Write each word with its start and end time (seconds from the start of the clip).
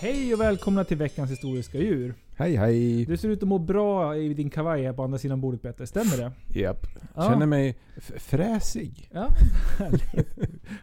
Hej 0.00 0.34
och 0.34 0.40
välkomna 0.40 0.84
till 0.84 0.96
veckans 0.96 1.30
historiska 1.30 1.78
djur. 1.78 2.14
Hej 2.36 2.56
hej! 2.56 3.04
Du 3.04 3.16
ser 3.16 3.28
ut 3.28 3.42
att 3.42 3.48
må 3.48 3.58
bra 3.58 4.16
i 4.16 4.34
din 4.34 4.50
kavaj 4.50 4.82
här 4.82 4.92
på 4.92 5.02
andra 5.02 5.18
sidan 5.18 5.40
bordet 5.40 5.62
Peter, 5.62 5.84
stämmer 5.86 6.16
det? 6.16 6.58
Japp. 6.60 6.86
Ja. 7.14 7.22
Känner 7.22 7.46
mig 7.46 7.78
fräsig. 8.18 9.08
Ja, 9.12 9.28
härligt. 9.78 10.28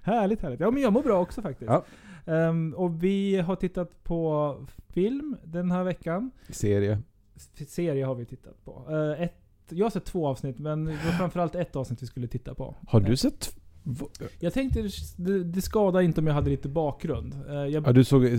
härligt, 0.03 0.41
härligt. 0.41 0.59
Ja 0.59 0.71
men 0.71 0.81
jag 0.81 0.93
mår 0.93 1.03
bra 1.03 1.21
också 1.21 1.41
faktiskt. 1.41 1.71
Ja. 1.71 1.85
Ehm, 2.33 2.73
och 2.77 3.03
vi 3.03 3.37
har 3.37 3.55
tittat 3.55 4.03
på 4.03 4.55
film 4.89 5.37
den 5.43 5.71
här 5.71 5.83
veckan. 5.83 6.31
Serie. 6.49 6.99
S- 7.35 7.49
Serie 7.73 8.05
har 8.05 8.15
vi 8.15 8.25
tittat 8.25 8.65
på. 8.65 8.85
Eh, 8.89 9.21
ett, 9.23 9.35
jag 9.69 9.85
har 9.85 9.89
sett 9.91 10.05
två 10.05 10.27
avsnitt, 10.27 10.59
men 10.59 10.85
det 10.85 10.91
var 10.91 11.11
framförallt 11.11 11.55
ett 11.55 11.75
avsnitt 11.75 12.01
vi 12.03 12.07
skulle 12.07 12.27
titta 12.27 12.53
på. 12.55 12.75
Har 12.87 13.01
Eh, 13.01 13.05
du 13.07 13.17
sett... 13.17 13.55
Jag 14.39 14.53
tänkte, 14.53 14.89
det, 15.17 15.43
det 15.43 15.61
skadar 15.61 16.01
inte 16.01 16.21
om 16.21 16.27
jag 16.27 16.33
hade 16.33 16.49
lite 16.49 16.69
bakgrund. 16.69 17.35
Eh, 17.49 17.53
jag, 17.55 17.87
Ja, 17.87 17.91
du 17.91 18.03
såg 18.03 18.25
eh, 18.25 18.31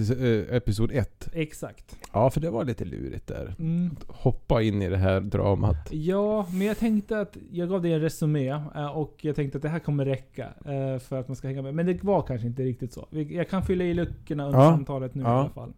episod 0.57 0.91
ett. 0.93 1.29
Exakt. 1.33 1.97
Ja, 2.13 2.31
för 2.31 2.41
det 2.41 2.51
var 2.51 2.65
lite 2.65 2.85
lurigt 2.85 3.27
där. 3.27 3.55
Mm. 3.59 3.97
Hoppa 4.09 4.63
in 4.63 4.83
i 4.83 4.89
det 4.89 4.97
här 4.97 5.21
dramat. 5.21 5.77
Ja, 5.91 6.47
men 6.51 6.67
jag 6.67 6.79
tänkte 6.79 7.21
att 7.21 7.37
jag 7.51 7.69
gav 7.69 7.83
dig 7.83 7.93
en 7.93 8.01
resumé 8.01 8.49
eh, 8.49 8.87
och 8.97 9.17
jag 9.21 9.37
tänkte 9.37 9.59
att 9.59 9.63
det 9.63 9.69
här 9.69 9.79
kommer 9.79 10.05
räcka 10.05 10.45
eh, 10.65 10.99
för 10.99 11.21
att 11.21 11.29
man 11.29 11.37
ska 11.37 11.49
hänga 11.49 11.63
med. 11.63 11.75
Men 11.75 11.87
det 11.87 12.05
var 12.05 12.23
kanske 12.23 12.47
inte 12.47 12.63
riktigt 12.63 12.93
så. 12.93 13.07
Jag 13.11 13.49
kan 13.49 13.63
fylla 13.63 13.85
i 13.85 13.95
luckorna 13.95 14.47
under 14.47 14.59
Ja. 14.61 14.71
samtalet 14.71 15.15
nu 15.15 15.23
i 15.23 15.25
Ja. 15.25 15.31
alla 15.41 15.51
fall. 15.51 15.73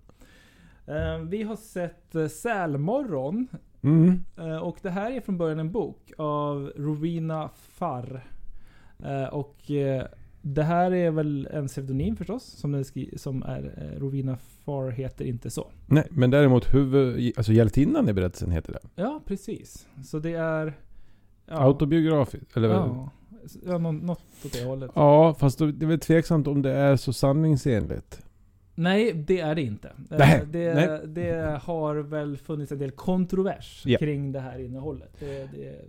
Eh, 0.87 1.19
Vi 1.29 1.43
har 1.43 1.57
sett 1.57 2.15
eh, 2.15 2.27
Sälmorgon. 2.29 3.47
Mm. 3.83 4.25
eh, 4.39 4.57
Och 4.57 4.77
det 4.83 4.91
här 4.91 5.11
är 5.11 5.21
från 5.21 5.39
början 5.39 5.59
en 5.59 5.73
bok 5.73 6.13
av 6.19 6.73
Rowena 6.77 7.51
Farr. 7.57 8.25
Eh, 9.05 9.25
Och 9.35 9.71
eh, 9.71 10.05
det 10.43 10.63
här 10.63 10.93
är 10.95 11.11
väl 11.11 11.49
en 11.53 11.67
pseudonym 11.67 12.17
förstås, 12.17 12.45
som, 12.45 12.85
skri- 12.85 13.19
som 13.19 13.43
är 13.43 13.91
eh, 13.95 14.01
Rowena 14.01 14.37
Farr 14.65 14.91
heter 14.91 15.25
inte 15.25 15.51
så. 15.51 15.71
Nej, 15.87 16.07
men 16.11 16.31
däremot 16.31 16.75
huvud... 16.75 17.33
Alltså 17.37 17.53
hjältinnan 17.53 18.09
i 18.09 18.13
berättelsen 18.13 18.51
heter 18.51 18.73
det. 18.73 19.03
Ja, 19.03 19.23
precis. 19.27 19.87
Så 20.05 20.19
det 20.19 20.33
är... 20.35 20.73
Ja, 21.47 21.55
Autobiografiskt. 21.65 22.57
Eller 22.57 22.69
ja. 22.69 22.75
ja, 22.87 23.51
ja, 23.67 23.79
nå- 23.79 23.93
något 23.93 24.23
åt 24.45 24.53
det 24.53 24.65
hållet. 24.65 24.91
ja, 24.95 25.35
fast 25.35 25.59
det 25.59 25.65
är 25.65 25.87
väl 25.87 26.01
tveksamt 26.01 26.47
om 26.47 26.63
det 26.63 26.73
är 26.73 26.97
så 26.97 27.13
sanningsenligt. 27.13 28.23
Nej, 28.75 29.13
det 29.13 29.41
är 29.41 29.55
det 29.55 29.63
inte. 29.63 29.93
Nej, 30.11 30.43
det, 30.51 30.75
nej. 30.75 31.01
det 31.07 31.61
har 31.63 31.97
väl 31.97 32.37
funnits 32.37 32.73
en 32.73 32.79
del 32.79 32.91
kontrovers 32.91 33.83
Ja. 33.87 33.99
kring 33.99 34.33
det 34.33 34.41
här 34.41 34.59
innehållet. 34.59 35.17
Det, 35.21 35.49
det, 35.53 35.85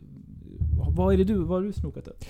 vad 0.96 1.14
är 1.14 1.18
det 1.18 1.24
du, 1.24 1.36
vad 1.36 1.50
har 1.62 1.62
du 1.62 1.74
snokat 1.74 2.08
upp? 2.08 2.24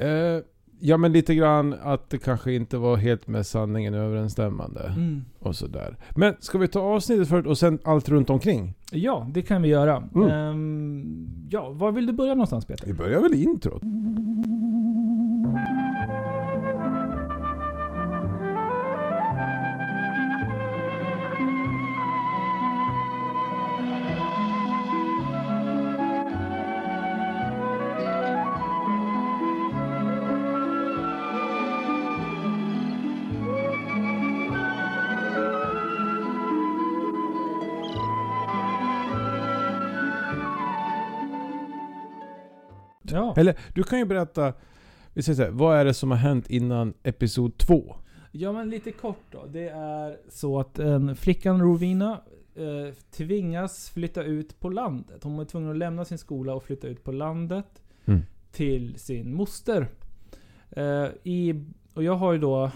Eh, 0.00 0.42
ja, 0.80 0.96
men 0.96 1.12
lite 1.12 1.34
grann 1.34 1.74
att 1.82 2.10
det 2.10 2.18
kanske 2.18 2.52
inte 2.52 2.76
var 2.76 2.96
helt 2.96 3.26
med 3.26 3.46
sanningen 3.46 3.94
överensstämmande. 3.94 4.92
Mm. 4.96 5.24
Och 5.38 5.56
sådär. 5.56 5.96
Men 6.16 6.34
ska 6.40 6.58
vi 6.58 6.68
ta 6.68 6.80
avsnittet 6.80 7.28
först 7.28 7.46
och 7.46 7.58
sen 7.58 7.78
allt 7.84 8.08
runt 8.08 8.30
omkring? 8.30 8.74
Ja, 8.92 9.26
det 9.30 9.42
kan 9.42 9.62
vi 9.62 9.68
göra. 9.68 10.08
Mm. 10.14 10.28
Ehm, 10.28 11.28
ja, 11.50 11.70
var 11.70 11.92
vill 11.92 12.06
du 12.06 12.12
börja 12.12 12.34
någonstans 12.34 12.64
Peter? 12.64 12.86
Vi 12.86 12.94
börjar 12.94 13.20
väl 13.20 13.34
introt? 13.34 13.82
Eller 43.40 43.58
du 43.74 43.82
kan 43.82 43.98
ju 43.98 44.04
berätta, 44.04 44.52
vi 45.14 45.22
säger 45.22 45.36
så 45.36 45.42
här, 45.42 45.50
vad 45.50 45.76
är 45.76 45.84
det 45.84 45.94
som 45.94 46.10
har 46.10 46.18
hänt 46.18 46.50
innan 46.50 46.94
episod 47.02 47.58
två? 47.58 47.96
ja, 48.32 48.52
men 48.52 48.70
lite 48.70 48.92
kort 48.92 49.24
då. 49.30 49.46
Det 49.46 49.68
är 49.68 50.16
så 50.28 50.60
att 50.60 50.78
en 50.78 51.16
flickan 51.16 51.60
Rovina 51.60 52.20
eh, 52.54 52.94
tvingas 53.10 53.90
flytta 53.90 54.22
ut 54.22 54.60
på 54.60 54.68
landet. 54.68 55.24
Hon 55.24 55.40
är 55.40 55.44
tvungen 55.44 55.70
att 55.70 55.76
lämna 55.76 56.04
sin 56.04 56.18
skola 56.18 56.54
och 56.54 56.62
flytta 56.62 56.88
ut 56.88 57.04
på 57.04 57.12
landet. 57.12 57.82
Mm. 58.04 58.20
till 58.52 58.98
sin 58.98 59.34
moster. 59.34 59.88
Eh, 60.70 61.06
i, 61.22 61.64
och 61.94 62.02
jag 62.02 62.14
har 62.14 62.32
ju 62.32 62.38
då 62.38 62.64
eh, 62.64 62.72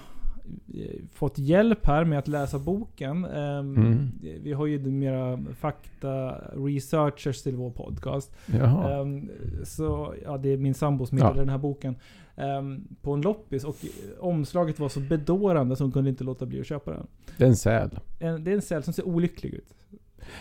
fått 1.13 1.39
hjälp 1.39 1.87
här 1.87 2.05
med 2.05 2.19
att 2.19 2.29
läsa 2.29 2.59
boken. 2.59 3.25
Ehm, 3.25 3.77
Mm. 3.77 4.09
Vi 4.43 4.53
har 4.53 4.67
ju 4.67 4.79
mera 4.79 5.39
fakta-researchers 5.55 7.43
till 7.43 7.57
vår 7.57 7.71
podcast. 7.71 8.33
Jaha. 8.47 9.01
Ehm, 9.01 9.31
så 9.65 10.15
ja, 10.25 10.39
det 10.39 10.49
är 10.49 10.57
min 10.57 10.75
sambo 10.75 11.07
som 11.07 11.19
hittade 11.19 11.35
Ja. 11.35 11.41
den 11.41 11.49
här 11.49 11.59
boken. 11.59 11.97
ehm, 12.37 12.85
på 13.03 13.13
en 13.13 13.21
loppis 13.23 13.65
och 13.65 13.77
omslaget 14.21 14.79
var 14.79 14.89
så 14.89 15.01
bedårande 15.01 15.77
så 15.77 15.85
hon 15.85 15.93
kunde 15.93 16.11
inte 16.11 16.25
låta 16.25 16.47
bli 16.47 16.61
att 16.61 16.67
köpa 16.67 16.91
den. 16.91 17.07
Det 17.39 17.45
är 17.45 17.49
en 17.49 17.57
säl. 17.57 17.91
Det 18.19 18.27
är 18.27 18.49
en 18.49 18.63
säl 18.63 18.83
som 18.83 18.93
ser 18.93 19.07
olycklig 19.07 19.55
ut. 19.55 19.75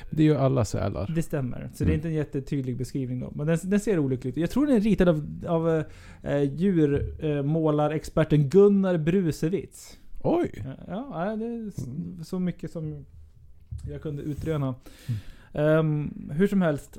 Det 0.10 0.24
är 0.24 0.28
ju 0.28 0.36
alla 0.36 0.66
sälar. 0.66 1.12
Det 1.16 1.24
stämmer. 1.24 1.70
Så 1.74 1.84
det 1.84 1.90
är 1.90 1.94
Mm. 1.94 1.96
inte 1.96 2.08
en 2.08 2.14
jättetydlig 2.14 2.78
beskrivning 2.78 3.20
då. 3.20 3.32
Men 3.36 3.48
den, 3.48 3.58
den 3.64 3.80
ser 3.80 4.00
olycklig 4.00 4.32
ut. 4.32 4.38
Jag 4.38 4.50
tror 4.50 4.68
den 4.68 4.76
är 4.76 4.80
ritad 4.80 5.10
av, 5.10 5.26
av 5.48 5.84
eh, 6.24 6.42
djurmålarexperten 6.54 8.50
Gunnar 8.50 8.98
Brusewitz. 8.98 9.98
Oj! 10.24 10.66
Ja, 10.88 11.36
det 11.40 11.46
är 11.46 11.84
Mm. 11.86 12.24
så 12.24 12.40
mycket 12.40 12.72
som 12.72 13.06
jag 13.90 14.02
kunde 14.02 14.22
utröna. 14.24 14.76
Ehm, 15.54 16.30
hur 16.34 16.48
som 16.48 16.62
helst. 16.62 16.98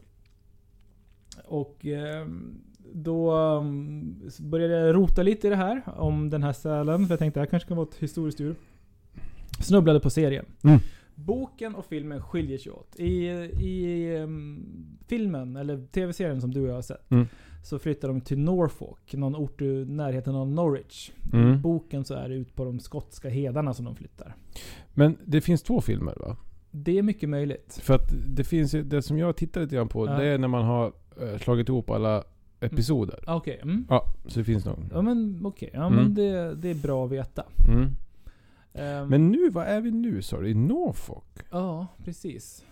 Och 1.44 1.86
ehm, 1.86 2.54
då 2.92 3.32
ehm, 3.36 4.14
började 4.40 4.74
jag 4.74 4.94
rota 4.94 5.22
lite 5.22 5.46
i 5.46 5.50
det 5.50 5.56
här. 5.56 5.82
Om 5.96 6.30
den 6.30 6.42
här 6.42 6.52
sälen. 6.52 7.06
För 7.06 7.12
jag 7.12 7.18
tänkte 7.18 7.40
det 7.40 7.44
här 7.44 7.50
kanske 7.50 7.68
kan 7.68 7.76
vara 7.76 7.88
ett 7.88 7.96
historiskt 7.98 8.40
djur. 8.40 8.54
Snubblade 9.60 10.00
på 10.00 10.10
serien. 10.10 10.44
Mm. 10.64 10.78
Boken 11.14 11.74
och 11.74 11.84
filmen 11.84 12.22
skiljer 12.22 12.58
sig 12.58 12.72
åt. 12.72 12.96
I, 12.96 13.26
i 13.60 14.16
ehm, 14.16 14.64
filmen, 15.08 15.56
eller 15.56 15.86
tv-serien 15.92 16.40
som 16.40 16.54
du 16.54 16.60
och 16.62 16.68
jag 16.68 16.74
har 16.74 16.82
sett. 16.82 17.10
Mm. 17.10 17.26
Så 17.64 17.78
flyttar 17.78 18.08
de 18.08 18.20
till 18.20 18.38
Norfolk, 18.38 19.14
någon 19.14 19.36
ort 19.36 19.62
i 19.62 19.84
närheten 19.84 20.34
av 20.34 20.50
Norwich. 20.50 21.10
I 21.32 21.36
Mm. 21.36 21.60
boken 21.62 22.04
så 22.04 22.14
är 22.14 22.28
det 22.28 22.34
ut 22.34 22.54
på 22.54 22.64
de 22.64 22.80
skotska 22.80 23.28
hedarna 23.28 23.74
som 23.74 23.84
de 23.84 23.96
flyttar. 23.96 24.34
Men 24.94 25.16
det 25.24 25.40
finns 25.40 25.62
två 25.62 25.80
filmer 25.80 26.14
va? 26.20 26.36
Det 26.70 26.98
är 26.98 27.02
mycket 27.02 27.28
möjligt. 27.28 27.78
För 27.82 27.94
att 27.94 28.10
det 28.36 28.44
finns 28.44 28.74
ju, 28.74 28.82
det 28.82 29.02
som 29.02 29.18
jag 29.18 29.36
tittar 29.36 29.60
lite 29.60 29.74
grann 29.76 29.88
på, 29.88 30.06
Ja. 30.06 30.12
det 30.18 30.26
är 30.26 30.38
när 30.38 30.48
man 30.48 30.64
har 30.64 30.92
eh, 31.20 31.38
slagit 31.38 31.68
ihop 31.68 31.90
alla 31.90 32.24
episoder. 32.60 33.18
Okej. 33.26 33.60
Mm. 33.62 33.86
Ja, 33.88 34.04
så 34.26 34.38
det 34.38 34.44
finns 34.44 34.64
nog. 34.64 34.78
Ja 34.92 35.02
men 35.02 35.40
okej. 35.44 35.70
Ja 35.74 35.86
Mm. 35.86 35.94
men 36.04 36.14
det, 36.14 36.54
det 36.54 36.70
är 36.70 36.74
bra 36.82 37.04
att 37.04 37.10
veta. 37.12 37.44
Ehm, 38.74 39.08
Men 39.08 39.30
nu, 39.32 39.50
vad 39.50 39.66
är 39.66 39.80
vi 39.80 39.90
nu 39.90 40.22
sa 40.22 40.40
du? 40.40 40.48
I 40.48 40.54
Norfolk? 40.54 41.38
Ja, 41.50 41.86
precis. 42.04 42.64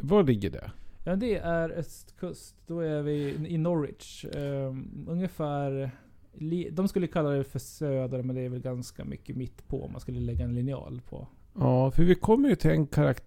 Var 0.00 0.22
ligger 0.22 0.50
det? 0.50 0.70
Ja 1.04 1.16
det 1.16 1.36
är 1.36 1.70
östkust. 1.70 2.56
Då 2.66 2.80
är 2.80 3.02
vi 3.02 3.34
i 3.48 3.58
Norwich. 3.58 4.24
Ehm, 4.24 5.04
ungefär... 5.08 5.90
li- 6.34 6.70
De 6.72 6.88
skulle 6.88 7.06
kalla 7.06 7.30
det 7.30 7.44
för 7.44 7.58
söder, 7.58 8.22
men 8.22 8.36
det 8.36 8.42
är 8.42 8.48
väl 8.48 8.60
ganska 8.60 9.04
mycket 9.04 9.36
mitt 9.36 9.68
på 9.68 9.84
om 9.84 9.92
man 9.92 10.00
skulle 10.00 10.20
lägga 10.20 10.44
en 10.44 10.54
linjal 10.54 11.00
på. 11.08 11.26
Ja, 11.54 11.90
för 11.90 12.02
vi 12.04 12.14
kommer 12.14 12.48
ju 12.48 12.54
till 12.56 12.70
en 12.70 12.86
karaktär 12.86 13.24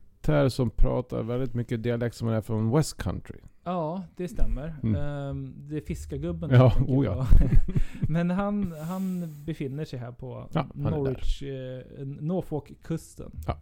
som 0.49 0.69
pratar 0.69 1.23
väldigt 1.23 1.53
mycket 1.53 1.83
dialekt 1.83 2.15
som 2.15 2.27
är 2.27 2.41
från 2.41 2.71
West 2.71 2.97
Country. 2.97 3.39
Ja, 3.63 4.03
det 4.15 4.27
stämmer. 4.27 4.75
Mm. 4.83 5.01
Ehm, 5.01 5.53
det 5.57 5.77
är 5.77 5.81
fiskargubben 5.81 6.49
Ja, 6.49 6.73
oh 6.87 7.05
ja. 7.05 7.27
Men 8.09 8.29
han, 8.29 8.71
han 8.71 9.33
befinner 9.45 9.85
sig 9.85 9.99
här 9.99 10.11
på 10.11 10.47
Ja, 10.53 10.67
Norwich, 10.73 11.43
eh, 11.43 12.05
Norfolk-kusten. 12.05 13.31
Ja. 13.47 13.57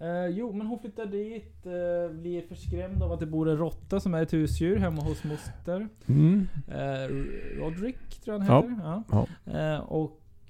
Eh, 0.00 0.26
jo, 0.26 0.52
men 0.52 0.66
hon 0.66 0.78
flyttar 0.78 1.06
dit, 1.06 1.66
eh, 1.66 2.16
blir 2.16 2.42
förskrämd 2.42 3.02
av 3.02 3.12
att 3.12 3.20
det 3.20 3.26
bor 3.26 3.48
en 3.48 3.56
råtta 3.56 4.00
som 4.00 4.14
är 4.14 4.22
ett 4.22 4.32
husdjur 4.32 4.76
hemma 4.76 5.02
hos 5.02 5.24
moster. 5.24 5.88
Mm. 6.06 6.48
Eh, 6.68 7.08
Roderick 7.58 8.20
tror 8.24 8.36
jag 8.36 8.44
han 8.44 8.70
heter. 8.70 8.82
Ja. 8.84 9.26
Ja. 9.46 9.52
Eh, 9.52 9.80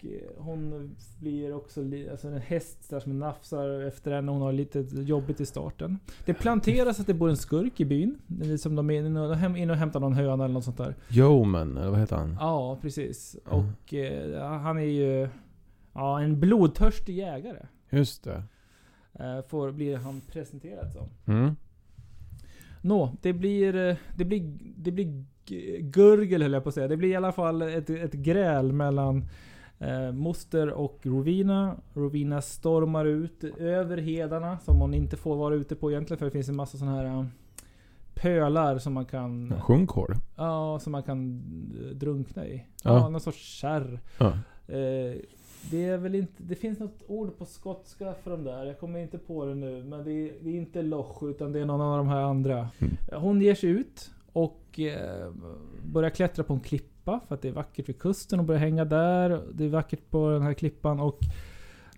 och 0.01 0.07
eh, 0.07 0.45
hon 0.45 0.91
blir 1.19 1.55
också 1.55 1.81
alltså 2.11 2.29
en 2.29 2.39
häst 2.39 2.91
där 2.91 3.01
som 3.01 3.19
nafsar 3.19 3.81
efter 3.81 4.13
henne. 4.13 4.33
Hon 4.33 4.43
har 4.43 4.53
lite 4.53 4.79
jobbigt 4.93 5.41
i 5.41 5.47
starten. 5.47 5.99
Det 6.25 6.35
planteras 6.35 7.01
att 7.01 7.07
det 7.07 7.15
bor 7.15 7.29
en 7.31 7.37
skurk 7.37 7.81
i 7.81 7.85
byn. 7.85 8.19
Som 8.59 8.77
de 8.77 8.91
är 8.91 8.95
inne 8.95 9.21
och, 9.21 9.37
hem- 9.37 9.57
in 9.57 9.71
och 9.71 9.77
hämtar 9.77 10.01
någon 10.01 10.13
höna 10.13 10.45
eller 10.45 10.55
något 10.55 10.65
sånt 10.65 10.77
där. 10.77 10.95
Yeoman, 11.11 11.77
eller 11.77 11.91
vad 11.91 11.99
heter 11.99 12.17
han? 12.17 12.37
Ja, 12.41 12.79
precis. 12.83 13.37
Mm. 13.51 13.59
Och 13.59 13.95
eh, 13.95 14.61
han 14.61 14.79
är 14.79 14.83
ju 14.83 15.29
ja, 15.93 16.21
en 16.21 16.41
blodtörstig 16.41 17.17
jägare. 17.17 17.67
Just 17.91 18.25
det. 18.25 18.43
Eh, 19.13 19.43
får, 19.49 19.73
blir 19.73 19.97
han 19.97 20.21
presenterad 20.21 20.93
som. 20.93 21.35
Mm. 21.35 21.57
Nå, 22.83 23.17
det 23.23 23.33
blir, 23.33 23.77
eh, 23.77 23.97
det 24.17 24.25
blir, 24.25 24.59
det 24.77 24.91
blir 24.91 25.25
gurgel 25.81 26.43
höll 26.43 26.53
jag 26.53 26.63
på 26.63 26.69
att 26.69 26.75
säga. 26.75 26.89
Det 26.89 26.97
blir 26.97 27.09
i 27.09 27.17
alla 27.17 27.33
fall 27.33 27.63
ett, 27.63 27.91
ett 27.91 28.13
gräl 28.13 28.73
mellan 28.73 29.25
Eh, 29.81 30.13
moster 30.13 30.71
och 30.71 30.99
Rovina. 31.03 31.77
Rovina 31.95 32.43
stormar 32.43 33.05
ut 33.05 33.45
över 33.59 33.97
hedarna 33.97 34.59
som 34.59 34.81
hon 34.81 34.95
inte 34.95 35.17
får 35.17 35.37
vara 35.37 35.55
ute 35.55 35.77
på 35.77 35.91
egentligen 35.91 36.19
för 36.19 36.25
det 36.25 36.31
finns 36.31 36.49
en 36.49 36.57
massa 36.57 36.79
sådana 36.79 36.97
här 36.97 37.05
eh, 37.05 37.25
pölar 38.15 38.79
som 38.79 38.93
man 38.93 39.05
kan... 39.05 39.61
Sjunkhål. 39.61 40.15
Ja, 40.37 40.79
som 40.79 40.93
man 40.93 41.03
kan 41.03 41.43
eh, 41.85 41.97
drunkna 41.97 42.47
i. 42.47 42.65
Ja. 42.85 42.95
Ja, 42.95 43.09
någon 43.09 43.21
sorts 43.21 43.39
kärr. 43.39 44.01
Ja. 44.19 44.27
Eh, 44.75 45.17
det 45.71 45.85
är 45.85 45.97
väl 45.97 46.15
inte... 46.15 46.43
Det 46.43 46.55
finns 46.55 46.79
något 46.79 47.03
ord 47.07 47.39
på 47.39 47.45
skotska 47.45 48.15
för 48.23 48.31
de 48.31 48.45
där. 48.45 48.65
Jag 48.65 48.81
kommer 48.81 48.99
inte 48.99 49.19
på 49.19 49.45
det 49.45 49.55
nu. 49.55 49.85
Men 49.85 50.05
det 50.05 50.13
är, 50.13 50.33
det 50.41 50.51
är 50.51 50.55
inte 50.55 50.83
loch 50.83 51.23
utan 51.23 51.53
det 51.53 51.61
är 51.61 51.65
någon 51.65 51.81
av 51.81 51.99
de 51.99 52.09
här 52.09 52.21
andra. 52.21 52.69
Mm. 52.79 52.97
Hon 53.13 53.41
ger 53.41 53.55
sig 53.55 53.71
ut 53.71 54.11
och 54.33 54.81
eh, 54.81 55.31
börjar 55.85 56.11
klättra 56.11 56.45
på 56.45 56.53
en 56.55 56.61
klippa. 56.61 57.21
För 57.29 57.35
att 57.35 57.43
det 57.43 57.49
är 57.49 57.53
vackert 57.53 57.89
vid 57.89 57.99
kusten 57.99 58.39
och 58.41 58.47
börjar 58.47 58.61
hänga 58.61 58.85
där. 58.85 59.43
Det 59.53 59.65
är 59.65 59.69
vackert 59.69 60.11
på 60.11 60.31
den 60.31 60.43
här 60.43 60.55
klippan 60.55 61.01
och... 61.01 61.19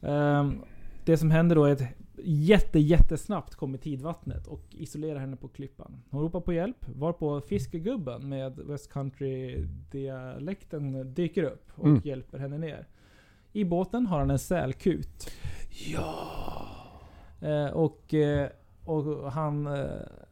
ehm, 0.03 0.61
det 1.05 1.17
som 1.17 1.31
händer 1.31 1.57
då 1.57 1.65
är 1.65 1.73
att 1.73 1.83
jätte, 2.25 2.79
jättesnabbt 2.79 3.55
kommer 3.55 3.79
tidvattnet 3.79 4.47
och 4.47 4.63
isolerar 4.71 5.19
henne 5.19 5.37
på 5.37 5.49
klippan. 5.49 6.03
Hon 6.11 6.23
ropar 6.23 6.41
på 6.41 6.53
hjälp, 6.53 6.87
varpå 6.97 7.41
fiskegubben 7.41 8.29
med 8.29 8.59
West 8.59 8.93
Country-dialekten 8.93 11.15
dyker 11.15 11.43
upp 11.43 11.71
och 11.75 11.87
Mm. 11.87 12.01
hjälper 12.05 12.39
henne 12.39 12.59
ner. 12.59 12.87
I 13.53 13.65
båten 13.65 14.07
har 14.07 14.19
han 14.19 14.31
en 14.31 14.39
sälkut. 14.39 15.31
Ja. 15.93 16.67
Eh, 17.41 17.67
och, 17.67 18.15
eh, 18.15 18.49
och 18.85 19.33
han 19.33 19.67
eh, 19.67 19.85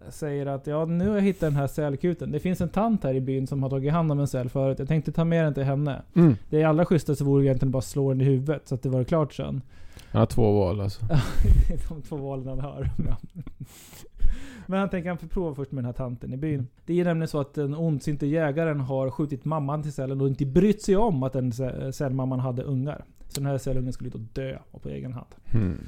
säger 0.09 0.47
att 0.47 0.67
ja, 0.67 0.85
nu 0.85 1.09
har 1.09 1.15
jag 1.15 1.23
hittat 1.23 1.41
den 1.41 1.57
här 1.57 1.67
sälkuten. 1.67 2.33
Det 2.33 2.41
finns 2.41 2.61
en 2.61 2.69
tant 2.69 3.05
här 3.05 3.15
i 3.15 3.21
byn 3.21 3.47
som 3.47 3.63
har 3.63 3.71
tagit 3.71 3.93
hand 3.93 4.13
om 4.13 4.21
en 4.21 4.29
säl 4.29 4.49
förut. 4.49 4.79
Jag 4.79 4.89
tänkte 4.89 5.13
ta 5.13 5.25
med 5.25 5.45
den 5.45 5.55
till 5.55 5.63
henne. 5.65 6.03
Mm. 6.15 6.37
Det 6.51 6.65
allra 6.65 6.85
schysstaste 6.85 7.25
vore 7.25 7.45
egentligen 7.45 7.73
bara 7.73 7.79
att 7.79 7.85
slå 7.85 8.09
den 8.09 8.21
i 8.21 8.25
huvudet 8.25 8.69
så 8.69 8.75
att 8.75 8.83
det 8.83 8.89
var 8.89 9.05
klart 9.05 9.35
sen. 9.35 9.63
Han 10.13 10.19
har 10.19 10.27
två 10.27 10.53
val 10.53 10.81
alltså. 10.81 11.07
Det 11.07 11.15
är 11.75 11.89
de 11.89 12.03
två 12.03 12.17
valen 12.17 12.49
han 12.49 12.61
har. 12.61 12.91
Men 14.67 14.81
han 14.81 14.89
tänker 14.89 15.09
han 15.09 15.19
får 15.19 15.27
prova 15.27 15.55
först 15.55 15.73
med 15.73 15.85
den 15.85 15.87
här 15.87 15.93
tanten 15.93 16.33
i 16.33 16.37
byn. 16.37 16.67
Det 16.87 17.01
är 17.01 17.05
nämligen 17.05 17.29
så 17.29 17.41
att 17.41 17.55
den 17.55 17.75
ondsinte 17.75 18.27
jägaren 18.27 18.81
har 18.81 19.11
skjutit 19.11 19.45
mamman 19.45 19.83
till 19.83 19.93
sälen 19.93 20.21
och 20.21 20.29
inte 20.29 20.47
brytt 20.47 20.83
sig 20.83 20.97
om 20.97 21.23
att 21.23 21.33
den 21.33 21.51
sä- 21.53 21.93
sälmamman 21.93 22.41
hade 22.41 22.63
ungar. 22.63 23.05
Så 23.29 23.41
den 23.41 23.47
här 23.47 23.59
sälungen 23.59 23.93
skulle 23.93 24.11
då 24.11 24.19
dö 24.33 24.59
på 24.83 24.89
egen 24.89 25.13
hand. 25.13 25.27
Mm. 25.53 25.79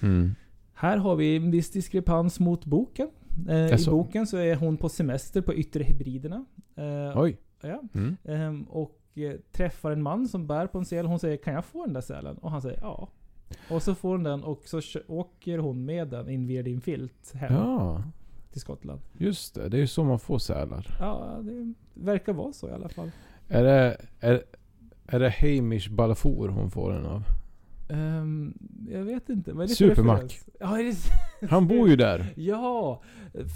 Mm. 0.00 0.34
Här 0.74 0.96
har 0.96 1.16
vi 1.16 1.36
en 1.36 1.50
viss 1.50 1.70
diskrepans 1.70 2.40
mot 2.40 2.64
boken. 2.64 3.10
Eh, 3.48 3.74
I 3.80 3.86
boken 3.90 4.26
så 4.26 4.36
är 4.36 4.56
hon 4.56 4.76
på 4.76 4.88
semester 4.88 5.40
på 5.40 5.54
Yttre 5.54 5.84
Hebriderna. 5.84 6.44
Eh, 6.76 7.20
Oj. 7.20 7.36
ja. 7.62 7.82
Mm. 7.94 8.16
Ehm, 8.24 8.62
och 8.62 8.98
eh, 9.14 9.32
träffar 9.52 9.90
en 9.90 10.02
man 10.02 10.28
som 10.28 10.46
bär 10.46 10.66
på 10.66 10.78
en 10.78 10.84
säl. 10.84 11.06
Hon 11.06 11.18
säger 11.18 11.36
'Kan 11.36 11.54
jag 11.54 11.64
få 11.64 11.84
den 11.84 11.94
där 11.94 12.00
sälen?' 12.00 12.38
Och 12.38 12.50
han 12.50 12.62
säger 12.62 12.80
'Ja' 12.80 13.08
Och 13.70 13.82
så 13.82 13.94
får 13.94 14.08
hon 14.10 14.22
den 14.22 14.44
och 14.44 14.62
så 14.64 14.80
åker 15.06 15.58
hon 15.58 15.84
med 15.84 16.08
den 16.08 16.28
in 16.28 16.46
via 16.46 16.62
din 16.62 16.80
filt 16.80 17.32
hem 17.34 17.54
Ja, 17.54 18.02
till 18.52 18.60
Skottland. 18.60 19.00
just 19.18 19.54
det. 19.54 19.68
Det 19.68 19.76
är 19.76 19.80
ju 19.80 19.86
så 19.86 20.04
man 20.04 20.18
får 20.18 20.38
sälar. 20.38 20.96
Ja, 21.00 21.38
det 21.42 21.74
verkar 21.94 22.32
vara 22.32 22.52
så 22.52 22.68
i 22.68 22.72
alla 22.72 22.88
fall. 22.88 23.10
Är 23.48 23.64
det, 23.64 23.96
är, 24.20 24.42
är 25.06 25.20
det 25.20 25.30
Hamish 25.30 25.90
Balfour 25.90 26.48
hon 26.48 26.70
får 26.70 26.92
den 26.92 27.06
av? 27.06 27.22
Ehm, 27.88 28.54
jag 28.90 29.02
vet 29.04 29.28
inte. 29.28 29.52
Vad 29.52 29.62
är 29.64 29.68
det 29.68 29.74
för 29.74 29.88
Supermack. 29.88 30.22
referens? 30.22 30.46
Ja, 30.60 30.76
det 31.40 31.46
Han 31.50 31.66
bor 31.68 31.88
ju 31.88 31.96
där. 31.96 32.32
Ja! 32.36 33.02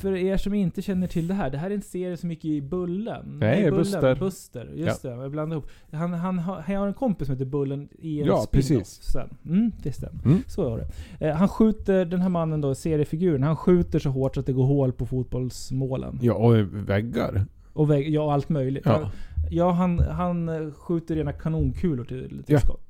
För 0.02 0.16
er 0.16 0.36
som 0.36 0.54
inte 0.54 0.82
känner 0.82 1.06
till 1.06 1.28
det 1.28 1.34
här. 1.34 1.50
Det 1.50 1.58
här 1.58 1.70
är 1.70 1.74
en 1.74 1.82
serie 1.82 2.16
som 2.16 2.30
gick 2.30 2.44
i 2.44 2.62
Bullen. 2.62 3.38
Nej, 3.38 3.62
Bullen, 3.64 3.76
Buster. 3.78 4.14
Buster. 4.16 4.72
Just 4.74 5.02
det, 5.02 5.08
jag 5.08 5.30
blandade 5.30 5.58
ihop. 5.60 5.70
Han, 5.92 6.12
han, 6.12 6.38
har- 6.38 6.60
han 6.60 6.76
har 6.76 6.86
en 6.86 6.94
kompis 6.94 7.26
som 7.26 7.34
heter 7.36 7.44
Bullen 7.46 7.88
i 7.98 8.20
en 8.20 8.26
Ja, 8.26 8.46
precis. 8.52 9.02
sen. 9.02 9.28
Mm, 9.46 9.72
det 9.82 9.92
stämmer. 9.92 10.24
Mm. 10.24 10.38
Så 10.46 10.70
var 10.70 10.78
det. 10.78 11.26
Eh, 11.28 11.36
han 11.36 11.48
skjuter, 11.48 12.04
den 12.04 12.20
här 12.20 12.28
mannen 12.28 12.60
då, 12.60 12.74
seriefiguren, 12.74 13.42
han 13.42 13.56
skjuter 13.56 13.98
så 13.98 14.10
hårt 14.10 14.34
så 14.34 14.40
att 14.40 14.46
det 14.46 14.52
går 14.52 14.64
hål 14.66 14.92
på 14.92 15.06
fotbollsmålen. 15.06 16.18
Ja, 16.22 16.34
och 16.34 16.54
väggar. 16.88 17.44
Och 17.72 17.90
vägg, 17.90 18.08
ja, 18.14 18.32
allt 18.32 18.48
möjligt. 18.48 18.82
Ja. 18.86 18.92
Han, 18.92 19.06
ja, 19.50 19.70
han, 19.70 19.98
han 19.98 20.72
skjuter 20.72 21.14
rena 21.14 21.32
kanonkulor 21.32 22.04
till, 22.04 22.28
till 22.28 22.52
Ja. 22.54 22.58
skott. 22.60 22.87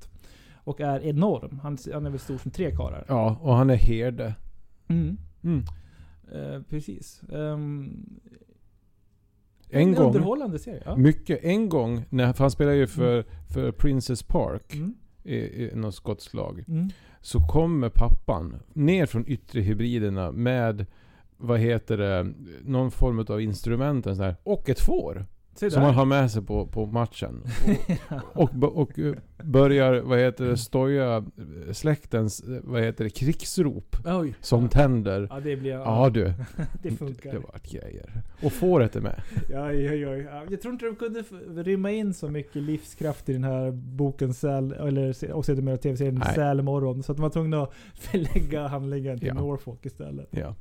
Och 0.69 0.81
är 0.81 1.01
enorm. 1.01 1.59
Han, 1.63 1.79
han 1.93 2.07
är 2.07 2.11
väl 2.11 2.19
stor 2.19 2.39
som 2.39 2.51
tre 2.51 2.71
karlar. 2.77 3.05
Ja, 3.09 3.39
och 3.43 3.55
han 3.55 3.71
är 3.71 3.75
herde. 3.77 4.35
Mm. 4.89 5.17
Mm. 5.43 5.65
Eh, 6.33 6.63
precis. 6.63 7.23
Ehm, 7.33 8.07
En 9.71 9.95
gång, 9.95 10.07
underhållande 10.07 10.59
serie. 10.59 10.83
Ja. 10.85 10.97
mycket, 10.97 11.45
en 11.45 11.69
gång, 11.69 12.05
när, 12.11 12.33
för 12.33 12.45
han 12.45 12.51
spelar 12.51 12.73
ju 12.73 12.87
för, 12.87 13.25
för 13.55 13.73
Princess 13.73 14.23
Park 14.23 14.75
Mm. 14.75 14.95
i, 15.25 15.37
i 15.37 15.71
något 15.75 15.95
skotsk 15.95 16.35
lag. 16.35 16.65
Mm. 16.69 16.89
Så 17.21 17.41
kommer 17.41 17.89
pappan 17.95 18.57
ner 18.73 19.07
från 19.07 19.25
yttre 19.29 19.61
hybriderna 19.61 20.33
med, 20.33 20.87
vad 21.37 21.61
heter 21.61 21.97
det, 21.97 22.33
någon 22.65 22.91
form 22.91 23.19
av 23.29 23.41
instrument 23.41 24.07
en 24.07 24.35
och 24.43 24.69
ett 24.69 24.81
får. 24.81 25.27
Som 25.59 25.83
man 25.83 25.95
har 25.95 26.05
med 26.05 26.31
sig 26.31 26.43
på, 26.43 26.67
på 26.67 26.87
matchen. 26.87 27.43
Och, 28.33 28.51
och, 28.63 28.77
och 28.77 28.99
eh, 28.99 29.15
börjar, 29.43 30.01
vad 30.01 30.19
heter 30.19 30.45
det, 30.45 30.57
stoja 30.57 31.17
eh, 31.17 31.73
släktens, 31.73 32.41
eh, 32.41 32.59
vad 32.63 32.83
heter 32.83 33.05
det, 33.05 33.11
krigsrop. 33.11 33.97
Oj. 34.05 34.35
Som 34.41 34.63
ja. 34.63 34.69
tänder. 34.69 35.27
Ja, 35.31 35.41
det 35.41 35.57
blir... 35.57 35.71
Ja 35.71 36.11
du. 36.11 36.33
det 36.83 36.91
funkar. 36.91 37.33
Det 37.33 37.39
vart 37.39 37.71
grejer. 37.71 38.23
Och 38.43 38.53
fåret 38.53 38.97
är 38.97 39.01
med. 39.01 39.23
Ja, 39.49 39.67
oj. 39.67 40.01
Ja, 40.01 40.45
Jag 40.51 40.61
tror 40.61 40.73
inte 40.73 40.87
de 40.87 40.97
kunde 40.97 41.23
rymma 41.63 41.91
in 41.91 42.15
så 42.15 42.29
mycket 42.29 42.63
livskraft 42.63 43.29
i 43.29 43.33
den 43.33 43.45
här 43.45 43.71
boken 43.71 44.35
Säl, 44.35 44.73
eller 44.73 45.33
och 45.33 45.45
sedermera 45.45 45.77
tv-serien. 45.77 46.23
Sälmorgon. 46.35 47.03
Så 47.03 47.13
att 47.13 47.19
de 47.19 47.23
var 47.23 47.31
tvungna 47.31 47.63
att 47.63 47.75
förlägga 47.95 48.67
handlingen 48.67 49.19
till 49.19 49.29
Ja. 49.29 49.35
Norfolk 49.35 49.87
istället. 49.87 50.29
Ja. 50.31 50.55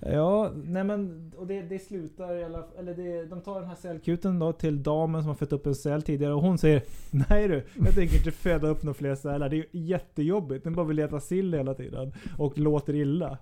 Ja, 0.00 0.50
nej 0.64 0.84
men 0.84 1.32
och 1.36 1.46
det, 1.46 1.62
det 1.62 1.78
slutar 1.78 2.34
i 2.34 2.44
alla 2.44 2.64
eller 2.78 2.94
det, 2.94 3.24
de 3.26 3.40
tar 3.40 3.60
den 3.60 3.68
här 3.68 3.76
sälkuten 3.76 4.38
då 4.38 4.52
till 4.52 4.82
damen 4.82 5.20
som 5.22 5.28
har 5.28 5.34
fött 5.34 5.52
upp 5.52 5.66
en 5.66 5.74
säl 5.74 6.02
tidigare 6.02 6.34
och 6.34 6.42
hon 6.42 6.58
säger 6.58 6.82
Nej 7.10 7.48
du, 7.48 7.64
jag 7.84 7.94
tänker 7.94 8.16
inte 8.16 8.30
föda 8.30 8.68
upp 8.68 8.82
några 8.82 8.94
fler 8.94 9.14
sälar. 9.14 9.48
Det 9.48 9.56
är 9.56 9.66
jättejobbigt. 9.70 10.64
Den 10.64 10.74
bara 10.74 10.86
vill 10.86 10.98
äta 10.98 11.20
sill 11.20 11.54
hela 11.54 11.74
tiden. 11.74 12.12
Och 12.38 12.58
låter 12.58 12.94
illa. 12.94 13.38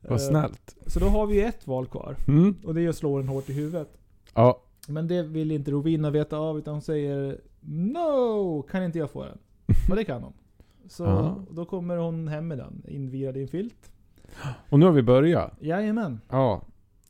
Vad 0.00 0.12
Eh, 0.12 0.16
snällt. 0.28 0.76
Så 0.86 1.00
då 1.00 1.06
har 1.06 1.26
vi 1.26 1.42
ett 1.42 1.66
val 1.66 1.86
kvar. 1.86 2.16
Mm. 2.28 2.54
Och 2.64 2.74
det 2.74 2.82
är 2.82 2.88
att 2.88 2.96
slå 2.96 3.18
den 3.18 3.28
hårt 3.28 3.48
i 3.50 3.52
huvudet. 3.52 3.88
Ja. 4.34 4.60
Men 4.88 5.08
det 5.08 5.22
vill 5.22 5.50
inte 5.52 5.70
Rovina 5.70 6.10
veta 6.10 6.36
av 6.38 6.58
utan 6.58 6.74
hon 6.74 6.82
säger 6.82 7.40
No! 7.60 8.62
Kan 8.62 8.84
inte 8.84 8.98
jag 8.98 9.10
få 9.10 9.24
den? 9.24 9.38
Och 9.90 9.96
det 9.96 10.04
kan 10.04 10.22
hon. 10.22 10.32
Så 10.88 11.04
Ja. 11.04 11.36
då 11.50 11.64
kommer 11.64 11.96
hon 11.96 12.28
hem 12.28 12.48
med 12.48 12.58
den, 12.58 12.82
invirad 12.88 13.36
i 13.36 13.42
en 13.42 13.48
filt. 13.48 13.90
Och 14.68 14.78
nu 14.78 14.84
har 14.86 14.92
vi 14.92 15.02
börjat. 15.02 15.52
Jajamän. 15.60 16.20
Ja. 16.28 16.62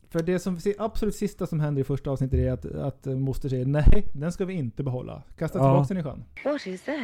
För 0.09 0.23
det 0.23 0.39
som 0.39 0.59
absolut 0.77 1.15
sista 1.15 1.47
som 1.47 1.59
händer 1.59 1.81
i 1.81 1.83
första 1.85 2.09
avsnittet 2.11 2.39
är 2.39 2.51
att, 2.51 2.65
att 2.65 3.05
moster 3.05 3.49
säger 3.49 3.65
nej, 3.65 4.07
den 4.13 4.31
ska 4.31 4.45
vi 4.45 4.53
inte 4.53 4.83
behålla. 4.83 5.23
Kasta 5.37 5.59
Ja. 5.59 5.63
tillbaka 5.85 5.93
den 5.93 5.97
i 5.97 6.03
sjön. 6.03 6.51
What 6.53 6.67
is 6.67 6.81
that? 6.81 6.95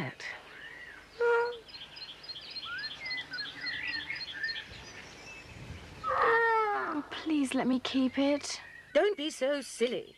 Please 7.24 7.54
let 7.58 7.68
me 7.68 7.80
keep 7.84 8.18
it. 8.18 8.62
Don't 8.96 9.16
be 9.18 9.32
so 9.32 9.62
silly. 9.64 10.14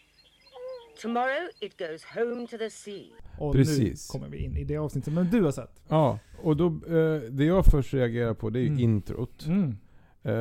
Tomorrow 1.02 1.50
it 1.62 1.78
goes 1.78 2.04
home 2.04 2.48
to 2.48 2.58
the 2.58 2.70
sea. 2.70 3.06
Och 3.40 3.54
Precis. 3.54 4.10
nu 4.14 4.20
kommer 4.20 4.30
vi 4.32 4.38
in 4.38 4.58
i 4.58 4.64
det 4.64 4.78
avsnittet 4.78 5.14
som 5.14 5.28
du 5.32 5.42
har 5.42 5.52
sett. 5.52 5.82
Ja. 5.88 6.20
Och 6.42 6.58
då, 6.58 6.66
eh, 6.68 7.22
det 7.30 7.46
jag 7.46 7.66
först 7.66 7.94
reagerar 7.94 8.34
på 8.34 8.50
det 8.50 8.60
är 8.60 8.62
ju 8.62 8.68
Mm. 8.68 8.80
introt. 8.80 9.46
Mm. 9.46 9.78
Eh, 10.26 10.32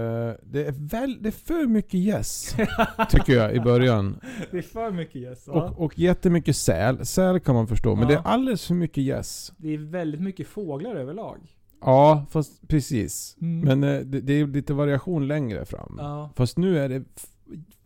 det, 0.43 0.65
är 0.67 0.73
väl, 0.89 1.19
det 1.23 1.29
är 1.29 1.31
för 1.47 1.67
mycket 1.67 1.95
yes. 1.95 2.57
tycker 3.11 3.33
jag 3.33 3.55
i 3.57 3.61
början. 3.61 4.21
Det 4.51 4.59
är 4.59 4.63
för 4.63 4.91
mycket 4.91 5.17
yes. 5.17 5.45
Ja. 5.47 5.53
Och, 5.53 5.85
och 5.85 5.99
jättemycket 5.99 6.57
säl. 6.57 7.07
Säl 7.07 7.41
kan 7.41 7.55
man 7.55 7.67
förstå. 7.67 7.95
Men 7.95 8.03
Ja. 8.03 8.09
det 8.09 8.15
är 8.15 8.23
alldeles 8.33 8.67
för 8.67 8.75
mycket 8.75 8.99
yes. 8.99 9.53
Det 9.57 9.75
är 9.75 9.79
väldigt 9.79 10.21
mycket 10.21 10.47
fåglar 10.47 10.95
överlag. 10.95 11.39
Ja, 11.81 12.25
fast 12.31 12.69
precis. 12.69 13.37
Mm. 13.41 13.61
Men 13.81 13.95
eh, 13.97 14.01
det, 14.01 14.21
det 14.21 14.33
är 14.33 14.47
lite 14.47 14.75
variation 14.75 15.29
längre 15.29 15.65
fram. 15.65 15.95
Ja, 15.99 16.31
Fast 16.37 16.59
nu 16.59 16.79
är 16.79 16.89
det, 16.89 17.03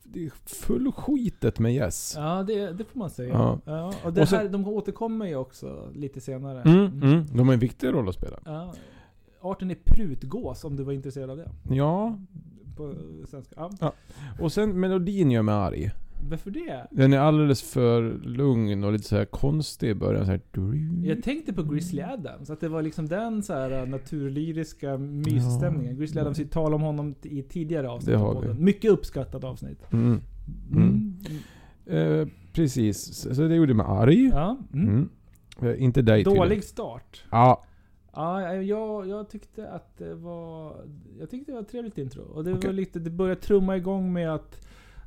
det 0.02 0.24
är 0.26 0.30
full 0.46 0.92
skitet 0.92 1.58
med 1.58 1.74
yes. 1.74 2.14
ja 2.16 2.42
det, 2.42 2.72
det 2.72 2.84
får 2.84 2.98
man 2.98 3.10
säga. 3.10 3.28
Ja. 3.34 3.58
Ja. 3.64 3.92
Och 4.04 4.12
det 4.12 4.20
Och 4.22 4.28
så- 4.28 4.36
här, 4.36 4.48
de 4.48 4.68
återkommer 4.68 5.26
ju 5.26 5.36
också 5.36 5.90
lite 5.94 6.20
senare. 6.20 6.62
Mm, 6.62 7.02
mm. 7.02 7.26
De 7.32 7.46
har 7.48 7.54
en 7.54 7.60
viktig 7.60 7.88
roll 7.88 8.08
att 8.08 8.14
spela. 8.14 8.38
Ja. 9.46 9.52
Arten 9.52 9.70
är 9.70 9.74
prutgås 9.84 10.64
om 10.64 10.76
du 10.76 10.82
var 10.82 10.92
intresserad 10.92 11.30
av 11.30 11.36
det. 11.36 11.50
Ja, 11.74 12.18
På 12.76 12.94
svenska. 13.28 13.70
Ja. 13.80 13.92
och 14.40 14.52
sen 14.52 14.80
melodin 14.80 15.30
gör 15.30 15.42
mig 15.42 15.54
arg. 15.54 15.90
Varför 16.30 16.50
det? 16.50 16.86
Den 16.90 17.12
är 17.12 17.18
alldeles 17.18 17.62
för 17.62 18.18
lugn 18.24 18.84
och 18.84 18.92
lite 18.92 19.04
så 19.04 19.16
här 19.16 19.24
konstig 19.24 19.88
i 19.90 19.94
början. 19.94 20.24
Så 20.26 20.30
här. 20.30 20.40
Jag 21.04 21.22
tänkte 21.22 21.52
på 21.52 21.62
Grizzly 21.62 22.02
Adams, 22.02 22.50
att 22.50 22.60
det 22.60 22.68
var 22.68 22.82
liksom 22.82 23.08
den 23.08 23.42
så 23.42 23.52
här 23.52 23.70
äh, 23.82 23.88
naturlyriska 23.88 24.98
mysstämningen. 24.98 25.92
Ja. 25.94 25.98
Grizzly 25.98 26.20
Adams, 26.20 26.38
vi 26.38 26.44
talade 26.46 26.74
om 26.74 26.82
honom 26.82 27.14
i 27.22 27.42
tidigare 27.42 27.88
avsnitt 27.90 28.06
Det 28.14 28.20
av 28.20 28.26
har 28.26 28.34
podden. 28.34 28.56
vi. 28.56 28.62
Mycket 28.62 28.90
uppskattat 28.90 29.44
avsnitt. 29.44 29.92
Mm. 29.92 30.20
Mm. 30.72 31.12
Eh, 31.86 32.28
precis, 32.52 33.14
så 33.34 33.42
det 33.48 33.54
gjorde 33.54 33.74
mig 33.74 33.86
arg. 33.88 34.28
Ja. 34.28 34.58
Mm. 34.72 34.88
Mm. 34.88 35.08
Eh, 35.62 35.82
inte 35.82 36.02
dig 36.02 36.24
Dålig 36.24 36.64
start. 36.64 37.24
Ja, 37.30 37.64
Ja, 38.16 38.54
jag, 38.54 39.08
jag 39.08 39.28
tyckte 39.28 39.70
att 39.70 39.98
det 39.98 40.14
var... 40.14 40.76
Jag 41.18 41.30
tyckte 41.30 41.52
det 41.52 41.54
var 41.56 41.62
ett 41.62 41.68
trevligt 41.70 41.98
intro. 41.98 42.22
Och 42.22 42.44
det 42.44 42.52
Okej. 42.54 42.68
var 42.68 42.74
lite... 42.74 42.98
Det 42.98 43.10
började 43.10 43.40
trumma 43.40 43.76
igång 43.76 44.12
med 44.12 44.34
att... 44.34 44.60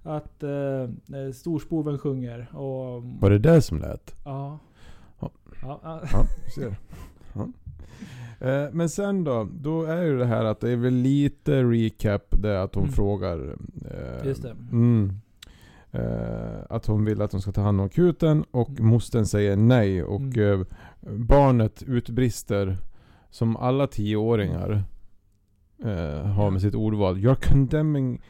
Att 0.03 0.43
eh, 0.43 0.51
eh, 0.81 1.31
storspoven 1.33 1.97
sjunger 1.99 2.47
och... 2.55 3.03
var 3.03 3.29
det 3.29 3.39
det 3.39 3.61
som 3.61 3.79
lät? 3.79 4.15
Ja. 4.25 4.59
Ja. 5.19 5.31
Ja, 5.61 5.79
ja. 5.83 6.01
Ja, 6.11 6.25
ser. 6.55 6.75
Ja. 7.33 7.47
Eh, 8.47 8.69
Men 8.71 8.89
sen 8.89 9.23
då, 9.23 9.47
då 9.61 9.83
är 9.83 10.01
ju 10.03 10.17
det 10.17 10.25
här 10.25 10.45
att 10.45 10.59
det 10.59 10.69
är 10.71 10.75
väl 10.75 10.93
lite 10.93 11.63
recap 11.63 12.21
det 12.41 12.61
att 12.63 12.75
hon 12.75 12.83
Mm. 12.83 12.93
frågar... 12.93 13.55
eh, 13.91 14.27
Just 14.27 14.41
det. 14.41 14.55
Mm, 14.71 15.11
eh, 15.91 16.59
att 16.69 16.85
hon 16.85 17.05
vill 17.05 17.21
att 17.21 17.31
de 17.31 17.41
ska 17.41 17.51
ta 17.51 17.61
hand 17.61 17.79
om 17.81 17.85
akuten 17.85 18.43
och 18.51 18.69
Mm. 18.69 18.85
mostern 18.87 19.25
säger 19.25 19.55
nej 19.55 20.03
och 20.03 20.21
Mm. 20.21 20.61
eh, 20.61 20.67
barnet 21.11 21.83
utbrister 21.87 22.77
som 23.29 23.57
alla 23.57 23.87
tioåringar 23.87 24.83
eh, 25.83 26.25
har 26.25 26.51
med 26.51 26.61
sitt 26.61 26.75
ordval. 26.75 27.17
You're 27.17 27.49
condemning 27.49 28.21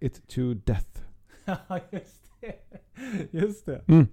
it 0.00 0.28
to 0.28 0.54
death. 0.54 1.02
Ja, 1.68 1.78
just 1.90 2.30
det. 2.40 2.54
Just 3.30 3.66
det. 3.66 3.84
Mm. 3.88 4.06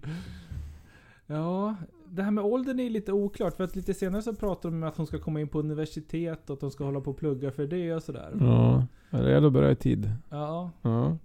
Ja, 1.27 1.75
det 2.09 2.23
här 2.23 2.31
med 2.31 2.43
åldern 2.43 2.79
är 2.79 2.89
lite 2.89 3.11
oklart. 3.13 3.55
För 3.55 3.63
att 3.63 3.75
lite 3.75 3.93
senare 3.93 4.21
så 4.21 4.35
pratar 4.35 4.69
de 4.69 4.75
om 4.75 4.83
att 4.83 4.97
hon 4.97 5.07
ska 5.07 5.19
komma 5.19 5.41
in 5.41 5.47
på 5.47 5.59
universitet 5.59 6.49
och 6.49 6.53
att 6.53 6.61
hon 6.61 6.71
ska 6.71 6.83
hålla 6.83 7.01
på 7.01 7.11
och 7.11 7.17
plugga 7.17 7.51
för 7.51 7.67
det 7.67 7.93
och 7.93 8.03
sådär. 8.03 8.31
Ja, 8.39 8.85
det 9.09 9.31
gäller 9.31 9.47
att 9.47 9.53
börja 9.53 9.71
i 9.71 9.75
tid. 9.75 10.11
Ja. 10.29 10.71
Ja. 10.81 11.17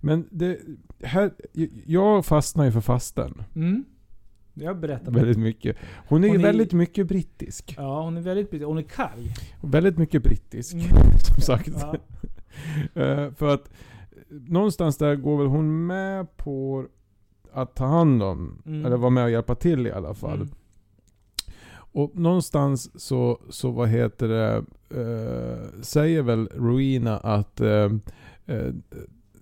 Men 0.00 0.28
det, 0.30 0.58
här, 1.02 1.30
jag 1.86 2.26
fastnar 2.26 2.64
ju 2.64 2.72
för 2.72 2.80
fasten. 2.80 3.42
Mm. 3.54 3.84
Jag 4.60 4.80
berättar. 4.80 5.12
Väldigt 5.12 5.38
mycket. 5.38 5.76
Hon 6.08 6.24
är 6.24 6.28
Hon 6.28 6.36
är- 6.38 6.42
väldigt 6.42 6.72
mycket 6.72 7.06
brittisk. 7.06 7.74
Ja, 7.78 8.02
hon 8.02 8.16
är 8.16 8.20
väldigt 8.20 8.50
brittisk. 8.50 8.66
Hon 8.66 8.78
är 8.78 8.82
karg. 8.82 9.34
Väldigt 9.62 9.98
mycket 9.98 10.22
brittisk. 10.22 10.74
Mm. 10.74 10.86
Som 11.18 11.40
sagt. 11.42 11.68
Ja. 11.80 11.94
Eh, 12.94 13.32
för 13.32 13.54
att 13.54 13.70
eh, 14.12 14.36
någonstans 14.48 14.96
där 14.98 15.16
går 15.16 15.38
väl 15.38 15.46
hon 15.46 15.86
med 15.86 16.36
på 16.36 16.86
att 17.52 17.74
ta 17.74 17.86
hand 17.86 18.22
om, 18.22 18.62
Mm. 18.66 18.86
eller 18.86 18.96
vara 18.96 19.10
med 19.10 19.24
och 19.24 19.30
hjälpa 19.30 19.54
till 19.54 19.86
i 19.86 19.92
alla 19.92 20.14
fall. 20.14 20.36
Mm. 20.36 20.48
Och 21.70 22.16
någonstans 22.16 23.02
så, 23.02 23.40
så 23.50 23.70
vad 23.70 23.88
heter 23.88 24.28
det, 24.28 24.56
eh, 24.90 25.82
säger 25.82 26.22
väl 26.22 26.46
Ruina 26.54 27.18
att 27.18 27.60
eh, 27.60 27.90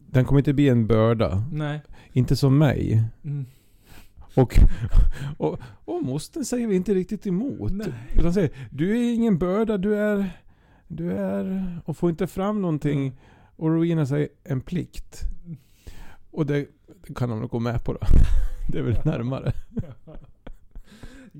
den 0.06 0.24
kommer 0.24 0.38
inte 0.40 0.52
bli 0.52 0.68
en 0.68 0.86
börda. 0.86 1.44
Nej. 1.52 1.80
Inte 2.12 2.36
som 2.36 2.58
mig. 2.58 3.02
Mm. 3.24 3.46
Och, 4.42 4.54
och, 5.38 5.58
och 5.84 6.02
mostern 6.04 6.44
säger 6.44 6.66
vi 6.66 6.76
inte 6.76 6.94
riktigt 6.94 7.26
emot. 7.26 7.72
Nej. 7.72 7.92
Utan 8.18 8.34
säger, 8.34 8.50
du 8.70 8.98
är 8.98 9.14
ingen 9.14 9.38
börda, 9.38 9.78
du 9.78 9.96
är, 9.96 10.30
du 10.88 11.12
är, 11.12 11.76
och 11.84 11.96
får 11.96 12.10
inte 12.10 12.26
fram 12.26 12.62
någonting. 12.62 13.00
Mm. 13.00 13.16
Och 13.56 13.70
Rowena 13.70 14.06
säger, 14.06 14.28
en 14.44 14.60
plikt. 14.60 15.20
Och 16.30 16.46
det, 16.46 16.66
det 17.06 17.14
kan 17.14 17.28
de 17.28 17.40
nog 17.40 17.50
gå 17.50 17.58
med 17.58 17.84
på 17.84 17.92
då. 17.92 17.98
Det 18.72 18.78
är 18.78 18.82
väl 18.82 18.98
närmare. 19.04 19.52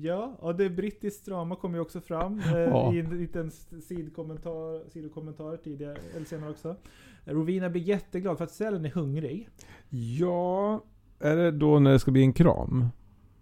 Ja, 0.01 0.35
och 0.39 0.55
det 0.55 0.69
brittiskt 0.69 1.25
drama 1.25 1.55
kommer 1.55 1.77
ju 1.77 1.81
också 1.81 2.01
fram 2.01 2.39
eh, 2.39 2.57
Ja. 2.59 2.93
i 2.93 2.99
en 2.99 3.17
liten 3.17 3.51
sidkommentar, 3.87 4.89
sidokommentar 4.89 5.57
tidigare, 5.57 5.97
eller 6.15 6.25
senare 6.25 6.49
också. 6.49 6.75
Rovina 7.25 7.69
blir 7.69 7.81
jätteglad 7.81 8.37
för 8.37 8.43
att 8.43 8.51
sälen 8.51 8.85
är 8.85 8.89
hungrig. 8.89 9.49
Ja, 9.89 10.83
är 11.19 11.35
det 11.35 11.51
då 11.51 11.79
när 11.79 11.91
det 11.91 11.99
ska 11.99 12.11
bli 12.11 12.21
en 12.21 12.33
kram? 12.33 12.85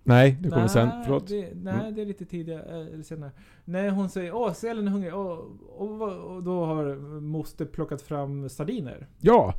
Nej, 0.04 0.38
det 0.42 0.50
kommer 0.50 0.62
Nej, 0.62 0.70
sen. 0.70 0.90
Förlåt. 1.06 1.28
Det, 1.28 1.50
nej, 1.56 1.74
Mm. 1.74 1.96
det 1.96 2.02
är 2.02 2.06
lite 2.06 2.26
tidigare, 2.26 2.82
eh, 2.82 2.94
eller 2.94 3.04
senare. 3.04 3.32
Nej, 3.66 3.90
hon 3.90 4.10
säger 4.10 4.36
åh, 4.36 4.54
sälen 4.54 4.88
är 4.88 4.92
hungrig. 4.92 5.14
Och, 5.14 5.40
och, 5.78 6.02
och 6.36 6.44
då 6.44 6.66
har 6.66 6.96
moster 7.22 7.66
plockat 7.66 8.02
fram 8.02 8.50
sardiner. 8.50 9.08
Ja! 9.20 9.54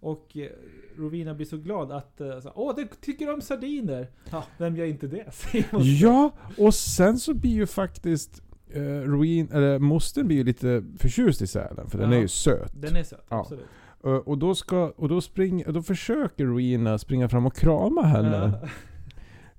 Och 0.00 0.36
eh, 0.36 0.48
Rovina 0.96 1.34
blir 1.34 1.46
så 1.46 1.56
glad 1.56 1.92
att, 1.92 2.20
eh, 2.20 2.38
åh, 2.54 2.74
du 2.76 2.88
tycker 3.00 3.34
om 3.34 3.40
sardiner? 3.40 4.08
Ja, 4.30 4.44
vem 4.58 4.76
gör 4.76 4.86
inte 4.86 5.06
det? 5.06 5.24
Ja, 6.00 6.30
och 6.58 6.74
sen 6.74 7.18
så 7.18 7.34
blir 7.34 7.50
ju 7.50 7.66
faktiskt 7.66 8.42
eh, 8.70 8.80
Ruin, 8.82 9.48
eller 9.52 9.78
mostern 9.78 10.26
blir 10.26 10.36
ju 10.36 10.44
lite 10.44 10.84
förtjust 10.98 11.42
i 11.42 11.46
sälen. 11.46 11.90
För 11.90 11.98
den 11.98 12.10
Ja. 12.10 12.16
är 12.16 12.20
ju 12.20 12.28
söt. 12.28 12.72
Den 12.80 12.96
är 12.96 13.02
söt, 13.02 13.26
Ja. 13.28 13.40
absolut. 13.40 13.64
Eh, 14.04 14.10
Och 14.16 14.38
då, 14.38 14.54
ska, 14.54 14.92
och 14.96 15.08
då, 15.08 15.20
spring, 15.20 15.64
då 15.66 15.82
försöker 15.82 16.44
Ruina 16.46 16.98
springa 16.98 17.28
fram 17.28 17.46
och 17.46 17.56
krama 17.56 18.02
henne. 18.02 18.58
Ja. 18.62 18.68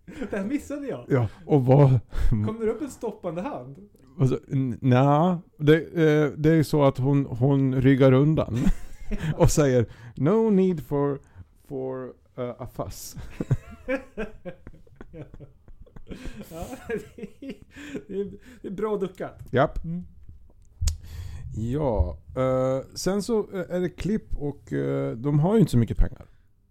Det 0.31 0.37
här 0.37 0.45
missade 0.45 0.87
jag. 0.87 1.05
Ja, 1.07 1.27
och 1.45 1.65
vad... 1.65 1.99
Kommer 2.29 2.65
det 2.65 2.71
upp 2.71 2.81
en 2.81 2.89
stoppande 2.89 3.41
hand? 3.41 3.77
Och 4.17 4.29
så, 4.29 4.37
n- 4.51 4.77
nja, 4.81 5.39
det, 5.57 5.75
eh, 5.75 6.31
det 6.37 6.49
är 6.51 6.63
så 6.63 6.83
att 6.83 6.97
hon, 6.97 7.25
hon 7.25 7.75
ryggar 7.81 8.11
undan. 8.11 8.57
och 9.37 9.51
säger 9.51 9.85
No 10.15 10.49
need 10.49 10.85
for, 10.85 11.19
for 11.67 12.05
uh, 12.39 12.53
a 12.59 12.67
fuss. 12.73 13.15
ja, 16.49 16.65
det, 16.87 17.21
är, 17.21 17.53
det, 18.07 18.19
är, 18.21 18.31
det 18.61 18.67
är 18.67 18.71
bra 18.71 18.97
duckat. 18.97 19.39
Japp. 19.51 19.83
Mm. 19.85 20.03
Ja, 21.57 22.17
eh, 22.35 22.85
sen 22.95 23.23
så 23.23 23.39
eh, 23.39 23.75
är 23.75 23.79
det 23.79 23.89
klipp 23.89 24.35
och 24.37 24.73
eh, 24.73 25.11
de 25.17 25.39
har 25.39 25.53
ju 25.53 25.59
inte 25.59 25.71
så 25.71 25.77
mycket 25.77 25.97
pengar. 25.97 26.25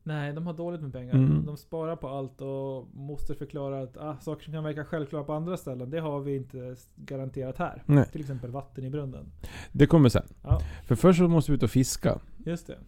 Nej, 0.06 0.32
de 0.32 0.46
har 0.46 0.54
dåligt 0.54 0.80
med 0.82 0.92
pengar. 0.92 1.14
Mm. 1.14 1.46
De 1.46 1.56
sparar 1.56 1.96
på 1.96 2.08
allt 2.08 2.40
och 2.40 2.88
måste 2.94 3.34
förklara 3.34 3.82
att 3.82 3.96
ah, 3.96 4.16
saker 4.20 4.44
som 4.44 4.52
kan 4.52 4.64
verka 4.64 4.84
självklara 4.84 5.24
på 5.24 5.32
andra 5.32 5.56
ställen, 5.56 5.90
det 5.90 6.00
har 6.00 6.20
vi 6.20 6.36
inte 6.36 6.76
garanterat 6.96 7.58
här. 7.58 7.82
Nej. 7.86 8.08
Till 8.12 8.20
exempel 8.20 8.50
vatten 8.50 8.84
i 8.84 8.90
brunnen. 8.90 9.32
Det 9.72 9.86
kommer 9.86 10.08
sen. 10.08 10.26
Ja, 10.42 10.60
För 10.86 10.94
först 10.94 11.18
så 11.18 11.28
måste 11.28 11.52
vi 11.52 11.56
ut 11.56 11.62
och 11.62 11.70
fiska. 11.70 12.18
just 12.46 12.66
det. 12.66 12.78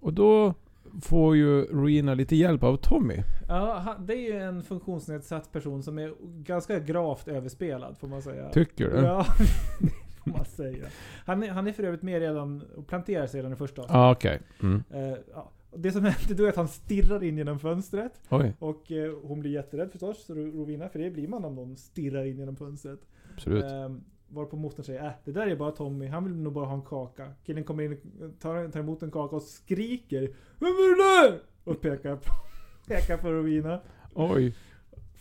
Och 0.00 0.12
då 0.12 0.54
får 1.02 1.36
ju 1.36 1.62
Ruina 1.62 2.14
lite 2.14 2.36
hjälp 2.36 2.62
av 2.62 2.76
Tommy. 2.76 3.22
Ja, 3.48 3.96
det 3.98 4.12
är 4.14 4.32
ju 4.32 4.40
en 4.40 4.62
funktionsnedsatt 4.62 5.52
person 5.52 5.82
som 5.82 5.98
är 5.98 6.14
ganska 6.42 6.78
gravt 6.78 7.28
överspelad 7.28 7.98
får 7.98 8.08
man 8.08 8.22
säga. 8.22 8.48
Tycker 8.50 8.90
du? 8.90 8.96
Ja, 8.96 9.26
får 10.24 10.30
man 10.30 10.44
säga. 10.44 10.86
Han 11.26 11.42
är, 11.42 11.48
han 11.48 11.66
är 11.68 11.72
för 11.72 11.82
övrigt 11.82 12.02
med 12.02 12.20
redan 12.20 12.62
och 12.76 12.86
planterar 12.86 13.26
sig 13.26 13.38
redan 13.40 13.52
i 13.52 13.56
första 13.56 13.82
avsnittet. 13.82 13.94
Ja, 13.96 14.12
okej. 14.12 14.40
Mm. 14.62 14.82
Eh, 14.90 15.18
ja. 15.32 15.50
Det 15.76 15.92
som 15.92 16.04
händer 16.04 16.34
då 16.34 16.44
är 16.44 16.48
att 16.48 16.56
han 16.56 16.68
stirrar 16.68 17.24
in 17.24 17.38
genom 17.38 17.58
fönstret. 17.58 18.20
Oj, 18.28 18.52
Och 18.58 18.92
eh, 18.92 19.12
hon 19.22 19.40
blir 19.40 19.50
jätterädd 19.50 19.90
förstås, 19.92 20.30
Ro- 20.30 20.50
Rovina. 20.60 20.88
För 20.88 20.98
det 20.98 21.10
blir 21.10 21.28
man 21.28 21.44
om 21.44 21.54
någon 21.54 21.76
stirrar 21.76 22.24
in 22.24 22.38
genom 22.38 22.56
fönstret. 22.56 23.00
absolut. 23.34 23.64
Eh, 23.64 23.90
varpå 24.28 24.56
mostern 24.56 24.84
säger 24.84 25.04
äh, 25.04 25.10
det 25.24 25.32
där 25.32 25.46
är 25.46 25.56
bara 25.56 25.70
Tommy, 25.70 26.06
han 26.06 26.24
vill 26.24 26.34
nog 26.36 26.52
bara 26.52 26.66
ha 26.66 26.74
en 26.74 26.82
kaka. 26.82 27.32
Killen 27.46 27.64
kommer 27.64 27.82
in, 27.82 27.98
tar, 28.40 28.68
tar 28.68 28.80
emot 28.80 29.02
en 29.02 29.10
kaka 29.10 29.36
och 29.36 29.42
skriker 29.42 30.20
Vem 30.58 30.68
är 30.68 30.96
det 30.96 31.28
där? 31.30 31.40
Och 31.64 31.80
pekar 31.80 32.16
på, 32.16 32.32
pekar 32.88 33.16
på 33.16 33.28
Rovina. 33.30 33.80
Oj. 34.14 34.54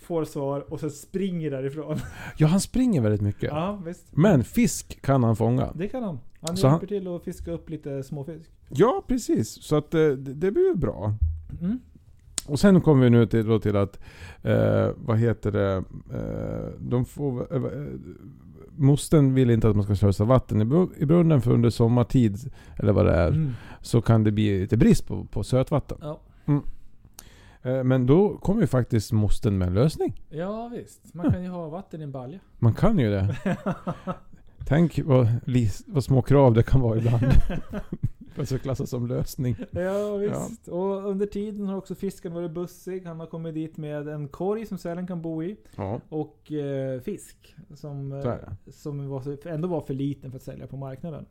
Får 0.10 0.26
svar 0.26 0.74
och 0.74 0.80
sen 0.80 0.92
springer 0.92 1.52
därifrån. 1.52 1.98
Ja, 2.38 2.48
han 2.48 2.60
springer 2.60 3.02
väldigt 3.02 3.22
mycket. 3.22 3.44
Ja, 3.44 3.82
visst. 3.86 4.06
Men 4.12 4.44
fisk 4.44 5.02
kan 5.02 5.24
han 5.24 5.36
fånga. 5.36 5.72
Det 5.76 5.88
kan 5.88 6.04
han. 6.04 6.20
Han 6.42 6.58
Så 6.58 6.68
hjälper 6.68 6.88
till 6.88 7.08
att 7.08 7.24
fiska 7.24 7.52
upp 7.52 7.70
lite 7.70 8.04
småfisk. 8.04 8.50
Ja, 8.70 9.04
precis. 9.08 9.64
Så 9.64 9.76
att 9.76 9.94
eh, 9.94 10.00
det, 10.00 10.16
det 10.34 10.52
blir 10.52 10.68
ju 10.68 10.76
bra. 10.76 11.14
Mm. 11.62 11.80
Och 12.48 12.60
sen 12.60 12.82
kommer 12.82 13.04
vi 13.04 13.10
nu 13.10 13.26
till, 13.26 13.60
till 13.62 13.76
att, 13.78 14.00
eh, 14.44 14.90
vad 14.96 15.18
heter 15.18 15.52
det, 15.52 15.84
eh, 16.14 16.74
de 16.80 17.06
får, 17.06 17.56
eh, 17.56 17.64
eh, 17.64 17.88
mostern 18.78 19.34
vill 19.34 19.50
inte 19.50 19.70
att 19.70 19.76
man 19.76 19.86
ska 19.86 19.96
slösa 19.96 20.24
vatten 20.24 20.62
i, 20.62 20.88
i 21.02 21.06
brunnen 21.06 21.42
för 21.42 21.52
under 21.52 21.70
sommartid, 21.70 22.52
eller 22.78 22.94
vad 22.94 23.06
det 23.06 23.14
är, 23.14 23.28
Mm. 23.28 23.52
så 23.82 24.02
kan 24.02 24.24
det 24.24 24.32
bli 24.32 24.60
lite 24.60 24.78
brist 24.78 25.08
på, 25.08 25.26
på 25.26 25.44
sötvatten. 25.44 25.98
Ja. 26.02 26.20
Eh, 26.46 26.60
men 27.64 28.06
då 28.06 28.38
kommer 28.38 28.62
ju 28.62 28.68
faktiskt 28.68 29.12
mostern 29.12 29.58
med 29.58 29.68
en 29.68 29.74
lösning. 29.74 30.22
ja, 30.30 30.68
visst. 30.68 31.14
Man 31.14 31.32
kan 31.32 31.44
ju 31.44 31.50
ha 31.50 31.70
vatten 31.70 32.02
i 32.02 32.04
en 32.04 32.12
balja. 32.12 32.40
Man 32.60 32.74
kan 32.74 33.00
ju 33.00 33.10
det. 33.12 33.36
Tänk 34.68 35.00
vad, 35.06 35.28
vad 35.88 36.04
små 36.04 36.22
krav 36.22 36.54
det 36.54 36.64
kan 36.64 36.82
vara 36.82 36.98
ibland. 36.98 37.24
att 38.42 38.48
ska 38.48 38.58
klassas 38.58 38.90
som 38.90 39.08
lösning. 39.08 39.56
Ja 39.72 40.16
visst. 40.16 40.68
Och 40.68 41.10
under 41.10 41.26
tiden 41.26 41.68
har 41.68 41.78
också 41.78 41.96
fisken 41.96 42.34
varit 42.34 42.52
bussig. 42.52 43.06
Han 43.06 43.20
har 43.20 43.28
kommit 43.28 43.54
dit 43.54 43.78
med 43.78 44.08
en 44.08 44.28
korg 44.28 44.66
som 44.66 44.78
sälen 44.78 45.08
kan 45.08 45.22
bo 45.22 45.44
i. 45.44 45.56
Ja, 45.76 46.00
Och 46.10 46.52
eh, 46.52 47.02
fisk. 47.02 47.56
Som, 47.76 48.12
eh, 48.12 48.22
så 48.66 48.72
som 48.72 49.10
var, 49.10 49.22
så- 49.22 49.38
ändå 49.50 49.68
var 49.68 49.82
för 49.82 49.94
liten 49.94 50.32
för 50.32 50.38
att 50.38 50.44
sälja 50.44 50.68
på 50.68 50.78
marknaden. 50.78 51.26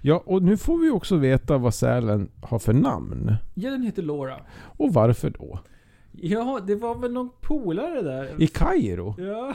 Ja, 0.00 0.22
och 0.26 0.42
nu 0.42 0.56
får 0.56 0.78
vi 0.78 0.90
också 0.90 1.16
veta 1.16 1.58
vad 1.58 1.74
sälen 1.74 2.28
har 2.42 2.58
för 2.58 2.72
namn. 2.72 3.34
Ja, 3.54 3.70
den 3.70 3.82
heter 3.82 4.02
Laura. 4.02 4.36
Och 4.78 4.94
varför 4.94 5.30
då? 5.30 5.58
Ja, 6.12 6.60
det 6.66 6.74
var 6.74 6.94
väl 6.94 7.12
någon 7.12 7.30
polare 7.40 8.02
där. 8.02 8.42
I 8.42 8.46
Kairo. 8.46 9.14
Ja. 9.18 9.54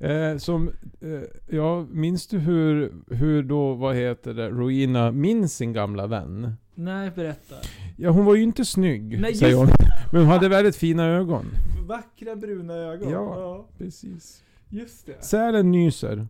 Eh, 0.00 0.36
som, 0.36 0.70
eh, 1.00 1.20
ja, 1.56 1.86
minns 1.90 2.26
du 2.26 2.38
hur, 2.38 2.92
hur 3.14 3.42
då, 3.42 3.74
vad 3.74 3.96
heter 3.96 4.34
det, 4.34 4.50
Ruina 4.50 5.10
minns 5.12 5.56
sin 5.56 5.72
gamla 5.72 6.06
vän? 6.06 6.52
Nej, 6.74 7.10
berätta. 7.10 7.54
Ja, 7.96 8.10
hon 8.10 8.24
var 8.24 8.34
ju 8.34 8.42
inte 8.42 8.64
snygg, 8.64 9.20
Nej, 9.20 9.34
säger 9.34 9.56
hon. 9.56 9.68
Men 10.12 10.20
hon 10.22 10.30
hade 10.30 10.48
väldigt 10.48 10.76
fina 10.76 11.04
ögon. 11.06 11.46
Vackra 11.86 12.36
bruna 12.36 12.74
ögon. 12.74 13.10
Ja. 13.10 13.66
Precis. 13.78 14.42
Just 14.68 15.06
det. 15.06 15.24
Sälen 15.24 15.70
nyser. 15.70 16.26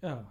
Ja. 0.00 0.24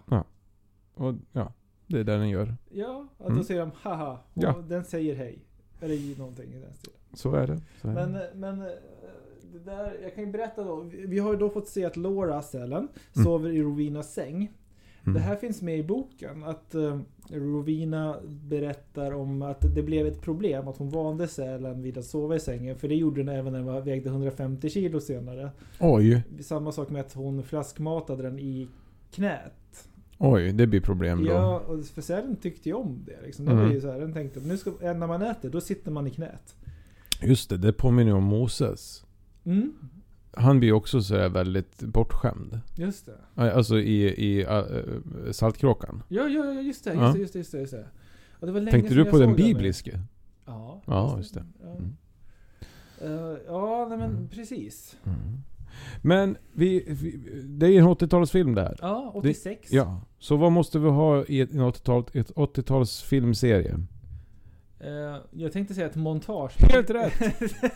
Och 0.94 1.14
ja, 1.32 1.54
det 1.88 2.00
är 2.00 2.04
det 2.04 2.18
den 2.18 2.30
gör. 2.30 2.56
Ja, 2.72 3.08
att 3.18 3.26
Mm. 3.26 3.38
då 3.38 3.44
säger 3.44 3.60
de 3.62 3.72
haha. 3.82 4.12
Och 4.34 4.44
Ja. 4.44 4.56
den 4.68 4.84
säger 4.86 5.16
hej. 5.16 5.40
Eller 5.82 6.20
någonting 6.20 6.50
i 6.54 6.60
den 6.60 6.74
stilen. 6.74 7.00
Så 7.14 7.36
är 7.36 7.48
det. 7.48 7.62
Så 7.82 7.88
är 7.88 7.94
Men, 7.94 8.14
det. 8.14 8.30
men 8.36 8.64
det 9.58 9.72
där, 9.72 9.98
jag 10.04 10.16
kan 10.16 10.24
ju 10.26 10.32
berätta 10.32 10.64
då. 10.64 10.90
Vi 11.08 11.20
har 11.20 11.34
ju 11.34 11.40
då 11.40 11.50
fått 11.50 11.68
se 11.68 11.86
att 11.86 11.98
Laura, 11.98 12.42
sälen, 12.42 12.78
Mm. 12.78 13.26
sover 13.26 13.50
i 13.50 13.62
Rovinas 13.62 14.14
säng. 14.14 14.52
Mm. 15.04 15.14
Det 15.14 15.20
här 15.20 15.36
finns 15.36 15.62
med 15.62 15.78
i 15.80 15.84
boken. 15.84 16.44
Att 16.44 16.76
uh, 16.76 17.00
Rovina 17.30 18.16
berättar 18.26 19.12
om 19.14 19.42
att 19.42 19.76
det 19.76 19.84
blev 19.84 20.08
ett 20.08 20.22
problem 20.22 20.68
att 20.68 20.78
hon 20.78 20.90
vande 20.90 21.28
sälen 21.28 21.82
vid 21.82 21.98
att 21.98 22.06
sova 22.06 22.36
i 22.36 22.40
sängen. 22.40 22.76
För 22.76 22.88
det 22.88 22.96
gjorde 22.96 23.24
den 23.24 23.36
även 23.36 23.54
när 23.54 23.74
den 23.74 23.86
vägde 23.86 24.10
150 24.10 24.70
kilo 24.70 25.00
senare. 25.00 25.50
Oj, 25.80 26.24
Samma 26.42 26.72
sak 26.72 26.90
med 26.90 27.02
att 27.02 27.14
hon 27.14 27.44
flaskmatade 27.44 28.24
den 28.24 28.40
i 28.40 28.68
knät. 29.12 29.88
oj, 30.18 30.52
det 30.54 30.68
blir 30.68 30.82
problem 30.82 31.24
då. 31.26 31.32
Ja, 31.32 31.64
för 31.94 32.02
sälen 32.02 32.36
tyckte 32.36 32.70
ju 32.70 32.76
om 32.76 33.04
det. 33.06 33.22
Liksom. 33.26 33.46
Den, 33.46 33.60
Mm. 33.60 33.72
ju 33.72 33.82
så 33.82 33.92
här, 33.92 34.00
den 34.00 34.14
tänkte 34.14 34.40
att 34.40 34.46
nu 34.46 34.58
ska, 34.58 34.72
när 34.82 35.08
man 35.08 35.22
äter, 35.22 35.50
då 35.50 35.62
sitter 35.62 35.92
man 35.92 36.08
i 36.08 36.10
knät. 36.12 36.56
Just 37.24 37.50
det, 37.50 37.58
det 37.58 37.74
påminner 37.74 38.14
om 38.14 38.24
Moses. 38.24 39.05
Mm, 39.46 39.74
Han 40.38 40.60
blir 40.60 40.70
ju 40.70 40.74
också 40.74 41.02
sådär 41.02 41.30
väldigt 41.30 41.82
bortskämd. 41.82 42.60
just 42.76 43.06
det. 43.06 43.42
Alltså 43.52 43.80
i, 43.80 44.04
i 44.08 44.42
äh, 44.44 44.62
Saltkråkan. 45.32 46.04
Ja, 46.08 46.28
ja, 46.28 46.46
ja 46.54 46.62
just 46.62 46.84
det. 46.84 46.90
Just 46.94 47.02
Ja. 47.02 47.12
det, 47.14 47.20
just 47.20 47.34
det, 47.34 47.40
just 47.40 47.52
det, 47.52 47.60
just 47.60 47.74
det. 47.74 47.86
Och 48.40 48.48
det 48.48 48.54
var 48.54 48.60
länge 48.60 48.72
Tänkte 48.72 48.94
du 48.96 49.06
på 49.06 49.18
den 49.20 49.36
bibliske? 49.36 50.00
Ja, 50.46 50.82
Ja, 50.88 51.18
just 51.18 51.34
det. 51.34 51.46
Ja, 51.64 51.70
Mm. 51.76 51.94
Eh, 53.02 53.38
ja 53.48 53.86
nej, 53.90 53.98
men 53.98 54.12
Mm. 54.12 54.28
precis. 54.28 54.98
Mm. 55.06 55.18
Men 56.02 56.38
vi, 56.54 56.84
vi, 56.88 57.18
det 57.46 57.66
är 57.68 57.80
en 57.80 57.88
80-talsfilm 57.88 58.56
där. 58.56 58.76
Ja, 58.82 59.12
86. 59.16 59.72
Ja. 59.72 60.02
Så 60.20 60.36
vad 60.38 60.52
måste 60.52 60.80
vi 60.80 60.90
ha 60.90 61.26
i 61.26 61.42
ett 61.42 61.52
80-tal, 61.52 62.06
ett 62.14 62.32
80-tals 62.32 63.02
filmserie? 63.02 63.80
Eh, 64.80 65.18
jag 65.32 65.52
tänkte 65.52 65.74
säga 65.74 65.88
ett 65.88 65.96
montage. 65.96 66.54
Helt 66.60 66.90
rätt! 66.90 67.14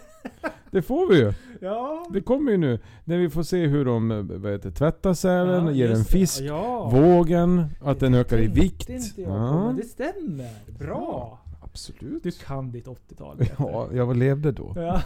Det 0.71 0.81
får 0.81 1.09
vi 1.09 1.19
ju! 1.19 1.33
ja. 1.61 2.07
Det 2.13 2.21
kommer 2.21 2.51
ju 2.51 2.57
nu. 2.57 2.79
När 3.03 3.17
vi 3.17 3.29
får 3.29 3.43
se 3.43 3.67
hur 3.67 3.85
de 3.85 4.11
eh, 4.11 4.17
vad 4.21 4.51
heter, 4.51 4.69
det, 4.69 4.75
tvättar 4.75 5.13
sälen, 5.13 5.65
ja, 5.65 5.71
ger 5.71 5.89
det. 5.89 6.03
fisk, 6.03 6.41
Ja. 6.41 6.89
vågen, 6.89 7.65
att 7.81 7.99
den 7.99 8.13
ökar 8.13 8.37
i 8.39 8.47
vikt. 8.47 8.89
Inte 8.89 9.21
jag 9.21 9.29
på, 9.29 9.35
Ja, 9.35 9.65
men 9.65 9.75
det 9.75 9.83
stämmer. 9.83 10.49
Bra. 10.79 11.39
absolut. 11.61 12.23
Du 12.23 12.31
kan 12.31 12.71
ditt 12.71 12.87
80-tal. 12.87 13.37
Ja, 13.59 13.87
jag 13.93 14.17
levde 14.17 14.51
då. 14.51 14.73
ja. 14.75 15.01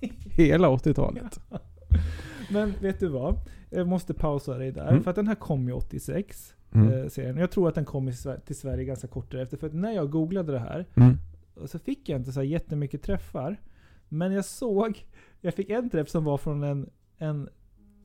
Hela 0.30 0.68
80-talet. 0.68 1.40
Men 2.50 2.74
vet 2.80 3.00
du 3.00 3.08
vad? 3.08 3.36
Jag 3.70 3.88
måste 3.88 4.14
pausa 4.14 4.58
dig 4.58 4.72
där. 4.72 4.88
Mm. 4.88 5.02
För 5.02 5.10
att 5.10 5.16
den 5.16 5.28
här 5.28 5.34
kom 5.34 5.66
ju 5.68 5.72
86. 5.72 6.54
Mm. 6.74 6.92
Eh, 7.02 7.08
serien. 7.08 7.36
Jag 7.36 7.50
tror 7.50 7.68
att 7.68 7.74
den 7.74 7.84
kom 7.84 8.12
till 8.46 8.56
Sverige 8.56 8.84
ganska 8.84 9.06
kort 9.08 9.30
därefter. 9.32 9.56
För 9.56 9.66
att 9.66 9.74
när 9.74 9.92
jag 9.92 10.10
googlade 10.10 10.52
det 10.52 10.58
här 10.58 10.86
Mm. 10.94 11.18
Och 11.54 11.70
så 11.70 11.78
fick 11.78 12.08
jag 12.08 12.20
inte 12.20 12.32
så 12.32 12.40
här 12.40 12.46
jättemycket 12.46 13.02
träffar. 13.02 13.56
Men 14.08 14.32
jag 14.32 14.44
såg, 14.44 15.06
jag 15.40 15.54
fick 15.54 15.70
en 15.70 15.90
träff 15.90 16.08
som 16.08 16.24
var 16.24 16.38
från 16.38 16.62
en, 16.62 16.90
en 17.18 17.48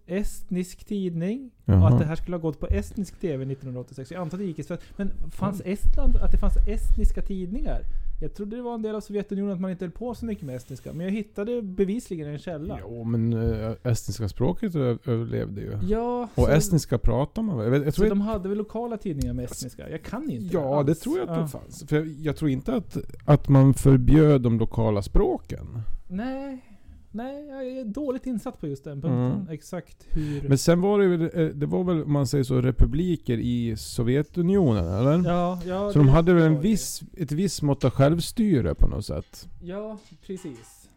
estnisk 0.06 0.86
tidning. 0.86 1.52
Och 1.66 1.74
Jaha. 1.74 1.88
att 1.88 2.00
det 2.00 2.06
här 2.06 2.16
skulle 2.16 2.38
ha 2.38 2.42
gått 2.42 2.60
på 2.60 2.68
estnisk 2.68 3.20
TV 3.20 3.46
1986. 3.46 4.12
Jag 4.12 4.22
antar 4.22 4.38
att 4.38 4.42
det 4.42 4.48
gick 4.48 4.60
i 4.60 4.64
Sverige. 4.64 4.82
Men 4.96 5.32
fanns 5.32 5.62
Estland, 5.66 6.16
att 6.16 6.32
det 6.32 6.38
fanns 6.38 6.58
estniska 6.68 7.22
tidningar? 7.22 7.82
Jag 8.22 8.34
trodde 8.34 8.56
det 8.56 8.62
var 8.62 8.74
en 8.74 8.82
del 8.82 8.96
av 8.96 9.02
Sovjetunionen 9.02 9.54
att 9.54 9.62
man 9.62 9.72
inte 9.72 9.86
höll 9.86 9.92
på 9.92 10.16
så 10.16 10.26
mycket 10.26 10.44
med 10.46 10.56
estniska. 10.56 10.94
Men 10.94 11.06
jag 11.06 11.14
hittade 11.14 11.62
bevisligen 11.62 12.28
en 12.28 12.40
källa. 12.40 12.80
Jo, 12.82 13.04
men 13.04 13.34
äh, 13.34 13.72
estniska 13.84 14.30
språket 14.30 14.76
överlevde 14.76 15.62
ju. 15.62 15.78
Ja, 15.88 16.30
Och 16.36 16.44
så, 16.46 16.52
estniska 16.52 16.98
pratar 16.98 17.42
man 17.42 17.58
väl? 17.58 17.74
Jag, 17.74 17.86
jag 17.86 17.94
så 17.94 18.00
tror 18.02 18.10
de 18.10 18.22
hade 18.22 18.50
väl 18.50 18.58
lokala 18.58 18.98
tidningar 18.98 19.34
med 19.34 19.46
estniska? 19.46 19.90
Jag 19.90 20.04
kan 20.04 20.30
inte 20.32 20.54
Ja, 20.56 20.62
det 20.84 20.92
alls. 20.92 21.00
tror 21.00 21.18
jag 21.20 21.30
att 21.30 21.36
Ja. 21.38 21.42
det 21.44 21.48
fanns. 21.48 21.84
För 21.88 21.96
jag, 21.96 22.08
jag 22.08 22.36
tror 22.36 22.50
inte 22.52 22.76
att, 22.76 22.98
att 23.26 23.50
man 23.50 23.74
förbjöd 23.74 24.42
de 24.42 24.60
lokala 24.60 25.02
språken. 25.02 25.82
Nej, 26.08 26.66
nej, 27.12 27.48
jag 27.48 27.68
är 27.68 27.86
dåligt 27.86 28.26
insatt 28.26 28.60
på 28.60 28.68
just 28.68 28.84
den 28.84 29.02
punkten. 29.02 29.32
Mm. 29.32 29.50
Exakt 29.50 30.08
hur... 30.10 30.50
Men 30.50 30.58
sen 30.58 30.82
var 30.82 31.00
det 31.00 31.08
väl, 31.08 31.22
eh, 31.22 31.48
det 31.48 31.66
var 31.66 31.84
väl 31.84 32.04
om 32.04 32.14
man 32.14 32.28
säger 32.28 32.44
så, 32.44 32.62
republiker 32.62 33.38
i 33.38 33.76
Sovjetunionen, 33.78 34.86
eller? 34.86 35.30
Ja, 35.30 35.62
ja, 35.66 35.92
så 35.92 36.00
de 36.00 36.08
hade 36.08 36.34
väl 36.34 36.44
en 36.44 36.62
viss, 36.62 37.02
ett 37.18 37.32
visst 37.32 37.62
mått 37.62 37.84
av 37.84 37.92
självstyre 37.92 38.76
på 38.76 38.88
något 38.88 39.06
sätt. 39.06 39.50
Ja, 39.62 39.98
precis. 40.26 40.90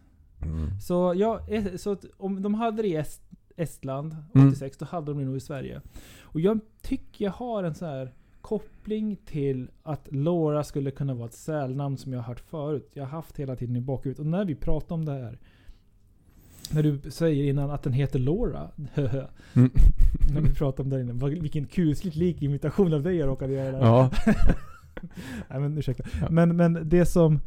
Mm. 0.43 0.81
Så, 0.81 1.15
ja, 1.17 1.41
eh, 1.49 1.77
så 1.77 1.97
om 2.17 2.43
de 2.43 2.55
hade 2.55 2.83
det 2.83 2.89
i 2.89 2.97
Est, 2.97 3.23
Estland 3.57 4.17
Mm. 4.35 4.49
86, 4.49 4.77
då 4.77 4.85
hade 4.85 5.07
de 5.07 5.19
det 5.19 5.25
nog 5.25 5.37
i 5.37 5.41
Sverige. 5.41 5.81
Och 6.23 6.41
jag 6.41 6.61
tycker 6.83 7.25
jag 7.25 7.33
har 7.33 7.65
en 7.65 7.75
så 7.75 7.87
här 7.87 8.13
koppling 8.41 9.17
till 9.17 9.71
att 9.83 10.09
Laura 10.13 10.65
skulle 10.65 10.91
kunna 10.91 11.15
vara 11.15 11.29
ett 11.29 11.35
sälnamn 11.35 11.97
som 11.97 12.13
jag 12.13 12.21
har 12.21 12.27
hört 12.27 12.41
förut. 12.41 12.91
Jag 12.95 13.03
har 13.05 13.11
haft 13.11 13.39
hela 13.39 13.57
tiden 13.57 13.77
i 13.77 13.81
bakhuvudet. 13.81 14.21
Och 14.21 14.27
när 14.27 14.45
vi 14.45 14.55
pratar 14.55 14.95
om 14.95 15.05
det 15.05 15.13
här. 15.13 15.39
När 16.71 16.83
du 16.83 17.11
säger 17.11 17.45
innan 17.45 17.71
att 17.71 17.83
den 17.83 17.93
heter 17.93 18.19
Laura. 18.19 18.69
Mm. 19.55 19.71
när 20.35 20.41
vi 20.41 20.55
pratade 20.55 20.83
om 20.83 20.91
det 20.91 21.01
innan. 21.01 21.19
Vilken 21.41 21.67
kusligt 21.67 22.17
lik 22.17 22.43
imitation 22.43 22.95
av 22.95 23.03
dig 23.03 23.17
jag 23.17 23.27
råkade 23.29 23.53
göra 23.53 23.73
där. 23.73 23.81
Ja. 23.81 24.11
Nej 25.49 25.61
men 25.61 25.79
ursäkta. 25.79 26.05
Ja. 26.21 26.27
Men, 26.31 26.57
men 26.57 26.89
det 26.89 27.07
som 27.07 27.41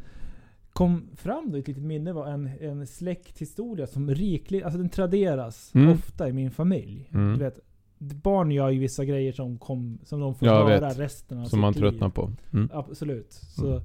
kom 0.72 1.08
fram 1.16 1.50
då 1.50 1.56
i 1.56 1.60
ett 1.60 1.68
litet 1.68 1.82
minne 1.82 2.12
var 2.12 2.26
en, 2.26 2.50
en 2.60 2.86
släkthistoria 2.86 3.86
som 3.86 4.10
rikligt, 4.14 4.64
alltså 4.64 4.78
den 4.78 4.88
traderas 4.88 5.70
Mm. 5.74 5.92
ofta 5.92 6.28
i 6.28 6.32
min 6.32 6.50
familj. 6.50 7.08
Mm. 7.14 7.32
Du 7.38 7.44
vet, 7.44 7.58
barn 7.98 8.50
gör 8.50 8.70
ju 8.70 8.78
vissa 8.80 9.04
grejer 9.04 9.32
som, 9.32 9.58
kom, 9.58 9.98
som 10.04 10.20
de 10.20 10.34
får 10.34 10.48
Jag 10.48 10.54
höra 10.68 10.88
vet. 10.88 10.98
resten 10.98 11.38
av 11.38 11.42
Som 11.42 11.50
sitt 11.50 11.60
man 11.60 11.72
liv. 11.72 11.80
tröttnar 11.80 12.08
på. 12.08 12.32
Mm. 12.52 12.68
Absolut. 12.72 13.32
Så, 13.32 13.82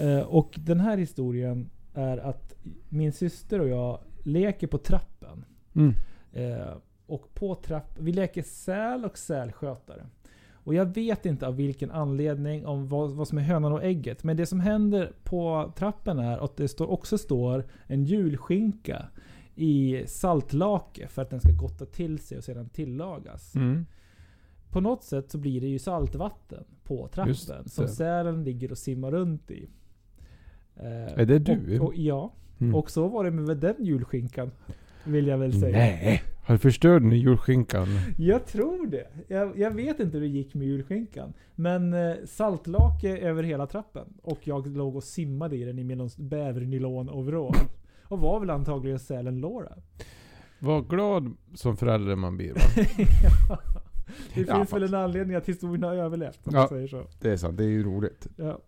eh, 0.00 0.20
och 0.20 0.54
den 0.58 0.80
här 0.80 0.96
historien 0.96 1.70
är 1.94 2.18
att 2.18 2.54
min 2.88 3.12
syster 3.12 3.60
och 3.60 3.68
jag 3.68 3.98
leker 4.22 4.66
på 4.66 4.78
trappen. 4.78 5.44
Mm. 5.74 5.94
Eh, 6.32 6.74
och 7.06 7.34
på 7.34 7.54
trapp, 7.54 7.98
vi 7.98 8.12
leker 8.12 8.42
säl 8.42 9.04
och 9.04 9.18
sälskötare. 9.18 10.06
Och 10.64 10.74
jag 10.74 10.94
vet 10.94 11.26
inte 11.26 11.46
av 11.46 11.56
vilken 11.56 11.90
anledning, 11.90 12.66
om 12.66 12.88
vad, 12.88 13.10
vad 13.10 13.28
som 13.28 13.38
är 13.38 13.42
hönan 13.42 13.72
och 13.72 13.84
ägget. 13.84 14.24
Men 14.24 14.36
det 14.36 14.46
som 14.46 14.60
händer 14.60 15.12
på 15.24 15.72
trappen 15.76 16.18
är 16.18 16.44
att 16.44 16.56
det 16.56 16.68
står, 16.68 16.90
också 16.90 17.18
står 17.18 17.64
en 17.86 18.04
julskinka 18.04 19.08
i 19.54 20.04
saltlake 20.06 21.08
för 21.08 21.22
att 21.22 21.30
den 21.30 21.40
ska 21.40 21.52
gotta 21.52 21.86
till 21.86 22.18
sig 22.18 22.38
och 22.38 22.44
sedan 22.44 22.68
tillagas. 22.68 23.54
Mm. 23.54 23.86
På 24.70 24.80
något 24.80 25.04
sätt 25.04 25.30
så 25.30 25.38
blir 25.38 25.60
det 25.60 25.66
ju 25.66 25.78
saltvatten 25.78 26.64
på 26.84 27.08
trappen 27.08 27.68
som 27.68 27.88
sälen 27.88 28.44
ligger 28.44 28.70
och 28.70 28.78
simmar 28.78 29.10
runt 29.10 29.50
i. 29.50 29.68
Eh, 30.76 31.18
Är 31.18 31.26
det 31.26 31.38
du? 31.38 31.80
Och, 31.80 31.86
och, 31.86 31.94
ja. 31.94 32.32
Mm. 32.62 32.74
Och 32.74 32.90
så 32.90 33.08
var 33.08 33.24
det 33.24 33.30
med 33.30 33.56
den 33.56 33.74
julskinkan. 33.78 34.50
Vill 35.04 35.26
jag 35.26 35.38
väl 35.38 35.60
säga. 35.60 35.78
Nej! 35.78 36.22
Har 36.44 36.54
du 36.54 36.58
förstört 36.58 37.02
den 37.02 37.12
julskinkan? 37.12 37.88
Jag 38.18 38.46
tror 38.46 38.86
det. 38.86 39.06
Jag, 39.28 39.58
jag 39.58 39.70
vet 39.70 40.00
inte 40.00 40.16
hur 40.16 40.20
det 40.20 40.30
gick 40.30 40.54
med 40.54 40.66
julskinkan. 40.66 41.32
Men 41.54 41.92
eh, 41.92 42.14
saltlake 42.26 43.18
över 43.18 43.42
hela 43.42 43.66
trappen. 43.66 44.06
Och 44.22 44.38
jag 44.42 44.76
låg 44.76 44.96
och 44.96 45.04
simmade 45.04 45.56
i 45.56 45.64
den 45.64 45.78
i 45.78 45.84
min 45.84 46.08
bävernylon-overall. 46.08 47.56
Och 48.04 48.20
var 48.20 48.40
väl 48.40 48.50
antagligen 48.50 48.98
sälen 48.98 49.40
Laura. 49.40 49.72
Vad 50.58 50.88
glad 50.88 51.36
som 51.54 51.76
förälder 51.76 52.16
man 52.16 52.36
blir 52.36 52.54
va? 52.54 52.60
ja. 53.48 53.58
Det 54.34 54.40
Ja, 54.40 54.54
finns 54.56 54.72
väl 54.72 54.80
fast- 54.82 54.92
en 54.94 55.00
anledning 55.00 55.36
att 55.36 55.48
historien 55.48 55.82
har 55.82 55.94
överlevt. 55.94 56.40
Om 56.44 56.54
Ja. 56.54 56.68
säger 56.68 56.88
så. 56.88 57.06
Det 57.20 57.30
är 57.30 57.36
sant, 57.36 57.56
det 57.58 57.64
är 57.64 57.68
ju 57.68 57.82
roligt. 57.84 58.26
Ja. 58.36 58.58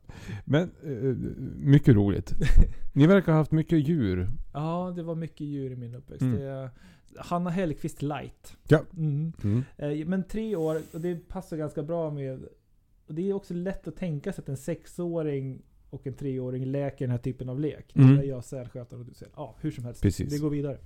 Men, 0.45 0.63
eh, 0.85 1.17
mycket 1.59 1.95
roligt. 1.95 2.35
Ni 2.93 3.07
verkar 3.07 3.33
ha 3.33 3.39
haft 3.39 3.53
mycket 3.53 3.89
djur. 3.89 4.29
ja, 4.53 4.93
det 4.97 5.03
var 5.03 5.15
mycket 5.15 5.41
djur 5.41 5.71
i 5.73 5.77
min 5.77 5.95
uppväxt. 5.95 6.23
Mm. 6.23 6.41
Det 6.41 6.71
Hanna 7.17 7.51
Hellqvist 7.51 8.03
light. 8.03 8.57
Ja. 8.69 8.81
Mm. 8.97 9.33
Mm. 9.45 9.65
Eh, 9.77 10.07
Men 10.07 10.25
tre 10.25 10.57
år, 10.57 10.81
och 10.93 11.01
det 11.01 11.29
passar 11.29 11.57
ganska 11.57 11.83
bra 11.83 12.11
med... 12.11 12.45
Och 13.07 13.15
det 13.15 13.31
är 13.31 13.35
också 13.35 13.55
lätt 13.55 13.89
att 13.89 13.97
tänka 13.97 14.33
sig 14.33 14.43
att 14.43 14.49
en 14.49 14.57
sexåring 14.57 15.63
och 15.91 16.07
en 16.07 16.15
treåring 16.15 16.65
leker 16.67 16.99
den 17.05 17.11
här 17.11 17.19
typen 17.19 17.49
av 17.49 17.61
lek. 17.61 17.97
Mm. 17.97 18.17
Där 18.17 18.23
jag 18.23 18.45
sälskötare 18.45 19.01
och 19.01 19.07
du 19.07 19.15
säl. 19.15 19.29
Ja, 19.37 19.55
hur 19.61 19.71
som 19.71 19.85
helst. 19.85 20.03
Precis. 20.03 20.33
Vi 20.33 20.39
går 20.39 20.51
vidare. 20.51 20.79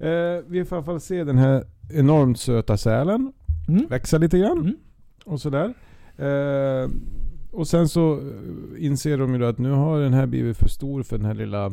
Eh, 0.00 0.44
vi 0.46 0.64
får 0.64 0.76
i 0.76 0.78
alla 0.78 0.84
fall 0.84 1.00
se 1.00 1.24
den 1.24 1.38
här 1.38 1.66
enormt 1.92 2.38
söta 2.38 2.76
sälen 2.76 3.32
Mm. 3.68 3.86
växa 3.86 4.18
lite 4.18 4.38
grann. 4.38 4.58
Mm. 4.58 4.76
Och 5.24 5.40
sådär. 5.40 5.74
Eh, 6.16 6.90
och 7.50 7.68
sen 7.68 7.88
så 7.88 8.14
eh, 8.20 8.84
inser 8.84 9.18
de 9.18 9.32
ju 9.32 9.38
då 9.38 9.46
att 9.46 9.58
nu 9.58 9.70
har 9.70 10.00
den 10.00 10.12
här 10.12 10.26
blivit 10.26 10.56
för 10.56 10.68
stor 10.68 11.02
för 11.02 11.16
den 11.18 11.26
här 11.26 11.34
lilla, 11.34 11.66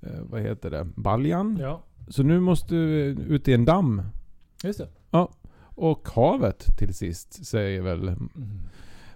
eh, 0.00 0.20
vad 0.30 0.40
heter 0.40 0.70
det, 0.70 0.86
baljan. 0.96 1.56
Ja, 1.60 1.82
Så 2.08 2.22
nu 2.22 2.40
måste 2.40 2.74
vi 2.74 3.16
ut 3.28 3.48
i 3.48 3.52
en 3.52 3.64
damm. 3.64 4.02
just 4.64 4.78
det. 4.78 4.88
Och 5.80 6.08
havet 6.08 6.78
till 6.78 6.94
sist 6.94 7.46
säger 7.46 7.82
väl 7.82 8.08
Mm. 8.08 8.18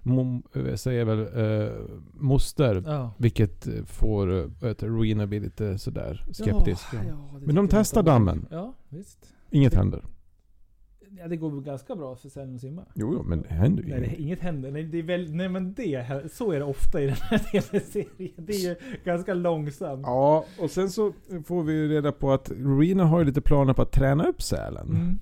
mom, 0.02 0.42
eh, 0.54 0.74
säger 0.74 1.04
väl 1.04 1.20
eh, 1.20 1.72
moster. 2.12 2.82
Ja. 2.86 3.14
Vilket 3.18 3.66
eh, 3.66 3.84
får 3.84 4.32
eh, 4.38 4.44
heter, 4.60 4.78
det, 4.78 4.86
Rowena 4.86 5.26
bli 5.26 5.40
lite 5.40 5.78
sådär 5.78 6.24
skeptisk. 6.32 6.84
Ja, 6.92 6.98
ja, 7.08 7.38
Men 7.46 7.54
de 7.54 7.68
testar 7.68 8.02
dammen. 8.02 8.46
Ja, 8.50 8.74
visst. 8.88 9.18
Inget 9.50 9.74
händer. 9.74 10.04
Ja, 11.18 11.28
det 11.28 11.36
går 11.36 11.60
ganska 11.60 11.96
bra 11.96 12.16
för 12.16 12.28
Sälen 12.28 12.54
att 12.54 12.60
simma. 12.60 12.84
Jo, 12.94 13.12
jo, 13.14 13.22
men 13.22 13.42
det 13.42 13.48
händer 13.54 13.82
ju 13.82 13.88
Nej, 13.88 13.98
inget. 14.04 14.18
inget 14.18 14.40
händer. 14.40 14.70
Nej, 14.70 14.84
det 14.84 14.98
är 14.98 15.02
väl, 15.02 15.34
nej 15.34 15.48
men 15.48 15.74
det, 15.74 16.32
så 16.32 16.52
är 16.52 16.58
det 16.58 16.64
ofta 16.64 17.00
i 17.00 17.06
den 17.06 17.16
här 17.20 17.38
tv-serien. 17.52 18.32
Det 18.36 18.52
är 18.52 18.68
ju 18.68 18.76
ganska 19.04 19.34
långsamt. 19.34 20.02
Ja, 20.06 20.44
och 20.60 20.70
sen 20.70 20.90
så 20.90 21.12
får 21.46 21.62
vi 21.62 21.88
reda 21.88 22.12
på 22.12 22.32
att 22.32 22.50
Rowena 22.50 23.04
har 23.04 23.18
ju 23.18 23.24
lite 23.24 23.40
planer 23.40 23.72
på 23.74 23.82
att 23.82 23.92
träna 23.92 24.24
upp 24.24 24.42
sälen. 24.42 24.88
Mm. 24.90 25.18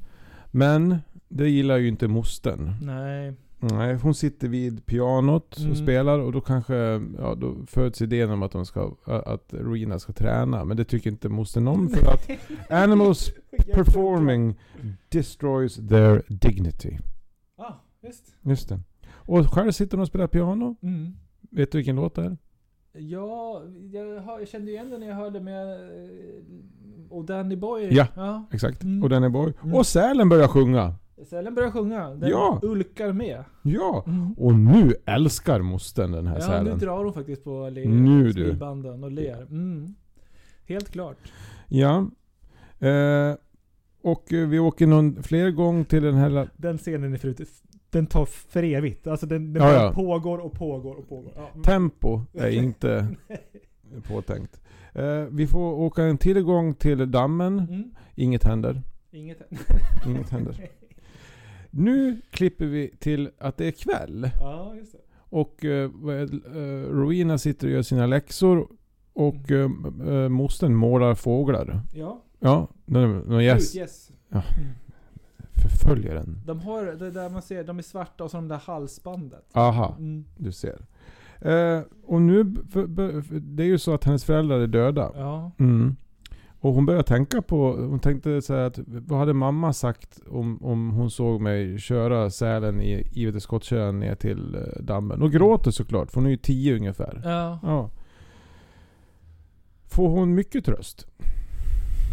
Men 0.51 0.97
det 1.29 1.49
gillar 1.49 1.77
ju 1.77 1.89
inte 1.89 2.09
mostern. 2.09 2.75
Nej. 2.83 3.35
Nej, 3.61 3.95
hon 3.95 4.15
sitter 4.15 4.49
vid 4.49 4.87
pianot 4.87 5.59
Mm. 5.59 5.71
och 5.71 5.77
spelar 5.77 6.19
och 6.19 6.33
då 6.33 6.41
kanske, 6.41 6.75
ja 7.19 7.35
då 7.35 7.57
föds 7.67 8.03
idén 8.03 8.31
om 8.31 8.43
att 8.43 8.53
de 8.53 8.67
ska, 8.67 8.95
att 9.05 9.55
Rowena 9.55 9.99
ska 9.99 10.13
träna. 10.13 10.65
Men 10.65 10.77
det 10.77 10.85
tycker 10.85 11.11
inte 11.11 11.29
mostern 11.29 11.69
om 11.69 11.89
för 11.89 12.07
att 12.13 12.29
animals 12.71 13.31
performing 13.75 14.55
destroys 15.09 15.75
their 15.89 16.23
dignity. 16.29 16.99
Ja, 17.59 17.85
visst. 18.03 18.25
Just 18.43 18.69
det. 18.69 18.81
Och 19.13 19.47
själv 19.47 19.71
sitter 19.73 19.97
hon 19.97 20.03
och 20.03 20.09
spelar 20.09 20.27
piano. 20.27 20.77
Mm. 20.83 21.13
Vet 21.51 21.73
du 21.73 21.79
vilken 21.79 21.97
låt 21.97 22.15
det 22.15 22.23
är? 22.25 22.37
Ja, 22.93 23.63
jag, 23.93 24.21
har, 24.21 24.39
jag 24.39 24.49
kände 24.49 24.71
igen 24.71 24.91
den 24.91 25.01
när 25.01 25.09
jag 25.09 25.15
hörde 25.17 25.41
med... 25.41 25.69
eh, 25.73 26.11
Och 27.11 27.25
Danny 27.25 27.57
Boy. 27.57 27.89
Ja. 27.95 28.07
ja. 28.17 28.45
Exakt. 28.53 28.83
Mm. 28.83 29.03
Och 29.03 29.09
är 29.09 29.29
boy. 29.29 29.53
Mm. 29.63 29.75
Och 29.75 29.87
sälen 29.87 30.29
börjar 30.29 30.49
sjunga. 30.49 30.95
Sälen 31.25 31.55
börjar 31.55 31.71
sjunga. 31.71 32.11
Den 32.11 32.31
Ja. 32.31 32.61
ulkar 32.63 33.13
med. 33.13 33.45
Ja. 33.63 34.05
Mm. 34.07 34.33
Och 34.33 34.55
nu 34.55 34.95
älskar 35.07 35.61
mostern 35.61 36.13
den 36.13 36.27
här 36.27 36.35
Ja, 36.35 36.41
sälen. 36.47 36.65
nu 36.65 36.87
drar 36.87 37.05
hon 37.05 37.13
faktiskt 37.13 37.45
på 37.45 37.69
le- 37.73 37.89
Nu 37.89 38.25
du. 38.25 38.33
smilbanden 38.33 39.05
och 39.05 39.11
ler. 39.11 39.43
Mm. 39.43 39.95
Helt 40.67 40.89
klart. 40.91 41.17
Ja. 41.69 42.07
Eh, 42.89 43.35
och 44.03 44.25
vi 44.29 44.59
åker 44.59 44.87
någon 44.87 45.23
fler 45.23 45.51
gång 45.51 45.85
till 45.85 46.03
den 46.03 46.15
här... 46.15 46.31
la- 46.31 46.47
Den 46.57 46.79
scenen 46.79 47.13
är 47.15 47.19
förut, 47.19 47.41
den 47.91 48.07
tar 48.07 48.25
för 48.25 48.63
evigt. 48.63 49.07
Alltså 49.07 49.27
den, 49.27 49.53
den 49.53 49.63
Ja, 49.63 49.73
ja. 49.85 49.93
pågår 49.95 50.39
och 50.39 50.53
pågår 50.53 50.95
och 50.95 51.09
pågår. 51.09 51.33
Ja. 51.37 51.49
mm. 51.53 51.63
Tempo 51.63 52.21
är 52.35 52.51
inte 52.65 53.07
påtänkt. 54.09 54.61
Eh, 54.95 55.25
vi 55.31 55.47
får 55.47 55.73
åka 55.73 56.03
en 56.03 56.19
till 56.19 56.43
gång 56.43 56.75
till 56.75 57.11
dammen. 57.11 57.59
Mm. 57.59 57.91
Inget 58.15 58.45
händer. 58.45 58.83
Inget 59.13 59.39
Inget 60.07 60.31
händer. 60.31 60.61
Nu 61.71 62.21
klipper 62.31 62.67
vi 62.67 62.89
till 62.99 63.31
att 63.39 63.57
det 63.57 63.67
är 63.67 63.71
kväll. 63.71 64.31
Ja, 64.41 64.75
just 64.75 64.93
det. 64.93 64.99
Och 65.19 65.65
eh, 65.65 65.85
eh, 65.85 66.89
Rowena 66.91 67.39
sitter 67.39 67.67
och 67.67 67.73
gör 67.73 67.83
sina 67.83 68.07
läxor. 68.07 68.69
Och 69.13 69.51
eh, 69.51 69.71
eh, 70.09 70.29
mostern 70.29 70.75
målar 70.75 71.15
fåglar. 71.15 71.83
Ja. 71.95 72.23
Ja, 72.39 72.69
någon, 72.85 73.19
någon 73.19 73.41
yes. 73.43 73.75
Ja. 74.29 74.43
Mm. 74.59 74.69
Förföljaren. 75.63 76.41
De 76.47 76.61
har 76.61 76.85
det 76.85 77.11
där 77.11 77.31
man 77.31 77.43
ser, 77.43 77.65
de 77.65 77.79
är 77.79 77.83
svarta 77.83 78.25
och 78.25 78.31
så 78.31 78.37
de 78.37 78.49
där 78.49 78.61
halsbandet. 78.65 79.45
Aha, 79.53 79.95
Mm. 79.99 80.25
du 80.37 80.53
ser. 80.53 80.87
Eh, 81.41 81.81
och 82.05 82.23
nu, 82.23 82.55
för, 82.71 82.87
b- 82.87 83.23
för, 83.23 83.35
det 83.41 83.63
är 83.63 83.67
ju 83.67 83.79
så 83.79 83.95
att 83.95 84.05
hennes 84.05 84.25
föräldrar 84.25 84.61
är 84.61 84.67
döda. 84.67 85.11
Ja. 85.15 85.51
Mm. 85.59 85.97
Och 86.61 86.75
hon 86.75 86.87
börjar 86.87 87.03
tänka 87.03 87.43
på, 87.43 87.73
hon 87.73 88.01
tänkte 88.01 88.43
så 88.43 88.55
att 88.55 88.79
vad 88.87 89.19
hade 89.19 89.33
mamma 89.33 89.73
sagt 89.73 90.21
om, 90.27 90.65
om 90.65 90.91
hon 90.91 91.11
såg 91.11 91.41
mig 91.41 91.79
köra 91.79 92.31
sälen 92.31 92.81
i 92.81 93.09
IVT 93.13 93.43
Skottkärran 93.43 94.01
ner 94.01 94.15
till 94.15 94.55
eh, 94.55 94.83
dammen? 94.83 95.23
Och 95.23 95.33
gråter 95.33 95.71
såklart, 95.71 96.11
för 96.11 96.15
hon 96.15 96.27
är 96.27 96.31
ju 96.31 96.37
tio 96.37 96.77
ungefär. 96.77 97.21
Ja. 97.25 97.59
Ja. 97.63 97.91
Får 99.89 100.09
hon 100.09 100.35
mycket 100.35 100.65
tröst? 100.65 101.07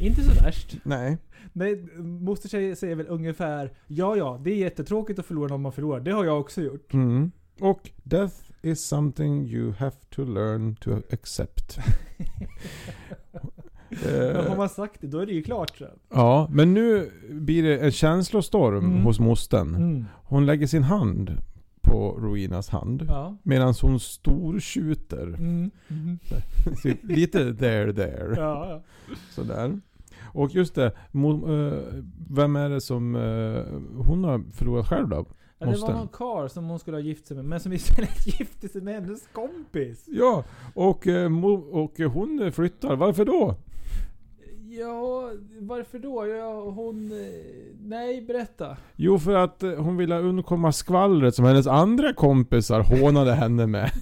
Inte 0.01 0.21
så 0.21 0.43
värst. 0.43 0.77
Nej. 0.83 1.17
Nej, 1.53 1.87
moster 1.97 2.75
säger 2.75 2.95
väl 2.95 3.07
ungefär 3.09 3.71
Ja, 3.87 4.15
ja, 4.15 4.39
det 4.43 4.51
är 4.51 4.55
jättetråkigt 4.55 5.19
att 5.19 5.25
förlora 5.25 5.47
någon 5.47 5.61
man 5.61 5.71
förlorar. 5.71 5.99
Det 5.99 6.11
har 6.11 6.25
jag 6.25 6.39
också 6.39 6.61
gjort. 6.61 6.93
Mm. 6.93 7.31
Och 7.59 7.89
death 8.03 8.35
is 8.61 8.81
something 8.81 9.45
you 9.45 9.71
have 9.71 9.95
to 10.09 10.23
learn 10.23 10.75
to 10.75 10.91
accept. 11.11 11.77
Men 13.89 14.35
har 14.35 14.43
Eh, 14.51 14.57
man 14.57 14.69
sagt 14.69 15.01
det, 15.01 15.07
då 15.07 15.19
är 15.19 15.25
det 15.25 15.31
ju 15.33 15.41
klart 15.43 15.77
sen. 15.77 15.87
ja, 16.09 16.47
men 16.51 16.73
nu 16.73 17.11
blir 17.31 17.63
det 17.63 17.77
en 17.79 17.91
känslostorm 17.91 18.85
Mm. 18.85 19.03
hos 19.03 19.19
mostern. 19.19 19.75
Mm. 19.75 20.05
Hon 20.23 20.45
lägger 20.45 20.67
sin 20.67 20.83
hand 20.83 21.31
på 21.81 22.11
Rowenas 22.19 22.69
hand. 22.69 23.03
Ja. 23.07 23.37
Medan 23.43 23.73
hon 23.81 23.99
stortjuter. 23.99 25.27
Mm. 25.27 25.71
Mm. 25.89 26.19
Lite 27.03 27.53
there 27.55 27.93
there. 27.93 28.33
Ja, 28.37 28.69
ja. 28.69 28.81
Sådär. 29.31 29.79
Och 30.33 30.55
just 30.55 30.75
det, 30.75 30.85
eh, 30.85 30.91
vem 32.29 32.55
är 32.55 32.69
det 32.69 32.81
som 32.81 33.15
eh, 33.15 33.63
hon 34.05 34.23
har 34.23 34.43
förlorat 34.53 34.87
själv 34.87 35.09
då? 35.09 35.25
Ja, 35.59 35.65
det 35.65 35.77
var 35.77 35.93
någon 35.93 36.07
karl 36.07 36.47
som 36.47 36.65
hon 36.65 36.79
skulle 36.79 36.97
ha 36.97 37.01
gift 37.01 37.27
sig 37.27 37.37
med, 37.37 37.45
men 37.45 37.59
som 37.59 37.73
istället 37.73 38.27
gifte 38.39 38.69
sig 38.69 38.81
med 38.81 38.93
hennes 38.93 39.27
kompis. 39.33 40.05
Ja, 40.07 40.43
och, 40.73 41.07
eh, 41.07 41.45
och 41.71 41.99
hon 42.13 42.51
flyttar. 42.51 42.95
Varför 42.95 43.25
då? 43.25 43.55
Ja, 44.79 45.31
varför 45.59 45.99
då? 45.99 46.27
Ja, 46.27 46.61
hon... 46.71 47.11
eh, 47.11 47.17
Nej, 47.81 48.21
berätta. 48.21 48.77
Jo, 48.95 49.19
för 49.19 49.33
att 49.33 49.63
eh, 49.63 49.71
hon 49.71 49.97
ville 49.97 50.19
undkomma 50.19 50.71
skvallret 50.71 51.35
som 51.35 51.45
hennes 51.45 51.67
andra 51.67 52.13
kompisar 52.13 52.81
hånade 52.81 53.33
henne 53.33 53.67
med. 53.67 53.91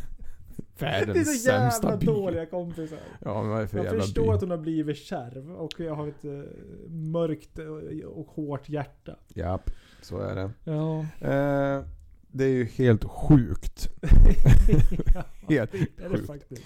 Det 0.79 0.85
är 0.85 1.05
Världens 1.05 1.43
så 1.43 1.49
jävla 1.49 1.71
sämsta 1.71 1.97
by. 1.97 2.05
dåliga 2.05 2.45
kompisar. 2.45 2.97
Ja, 3.25 3.43
men 3.43 3.57
är 3.57 3.67
för 3.67 3.77
Jag 3.77 3.85
jävla 3.85 4.01
förstår 4.01 4.23
by? 4.23 4.29
att 4.29 4.41
hon 4.41 4.49
har 4.51 4.57
blivit 4.57 4.97
kärv 4.97 5.51
och 5.51 5.71
jag 5.77 5.95
har 5.95 6.07
ett 6.07 6.25
eh, 6.25 6.31
mörkt 6.89 7.59
och 8.15 8.27
hårt 8.27 8.69
hjärta. 8.69 9.15
Japp, 9.33 9.69
så 10.01 10.17
är 10.19 10.35
det. 10.35 10.49
Ja. 10.63 10.99
Eh, 10.99 11.83
det 12.27 12.43
är 12.43 12.49
ju 12.49 12.65
helt 12.65 13.03
sjukt. 13.03 13.89
Helt 15.49 15.71
det 15.71 15.77
är 15.77 16.09
det 16.09 16.09
sjukt. 16.09 16.27
faktiskt. 16.27 16.61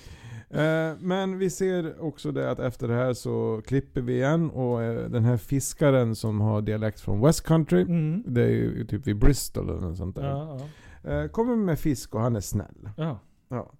Eh, 0.52 0.92
men 1.00 1.38
vi 1.38 1.50
ser 1.50 2.02
också 2.02 2.32
det 2.32 2.52
att 2.52 2.60
efter 2.60 2.88
det 2.88 2.94
här 2.94 3.14
så 3.14 3.62
klipper 3.68 4.02
vi 4.02 4.14
igen 4.14 4.50
och 4.50 4.84
eh, 4.84 5.10
den 5.10 5.24
här 5.24 5.38
fiskaren 5.38 6.16
som 6.16 6.42
har 6.42 6.62
dialekt 6.62 7.00
från 7.00 7.22
West 7.22 7.44
Country. 7.44 7.82
Mm. 7.82 8.24
Det 8.28 8.42
är 8.42 8.50
ju 8.50 8.86
typ 8.86 9.08
vid 9.08 9.18
Bristol 9.20 9.70
eller 9.70 9.80
något 9.82 9.98
sånt 9.98 10.16
där. 10.16 10.30
Ja, 10.30 10.60
ja. 11.04 11.10
Eh, 11.12 11.28
kommer 11.28 11.56
med 11.56 11.80
fisk 11.80 12.16
och 12.16 12.22
han 12.22 12.36
är 12.36 12.40
snäll. 12.42 12.90
ja. 12.98 13.20
Ja. 13.50 13.72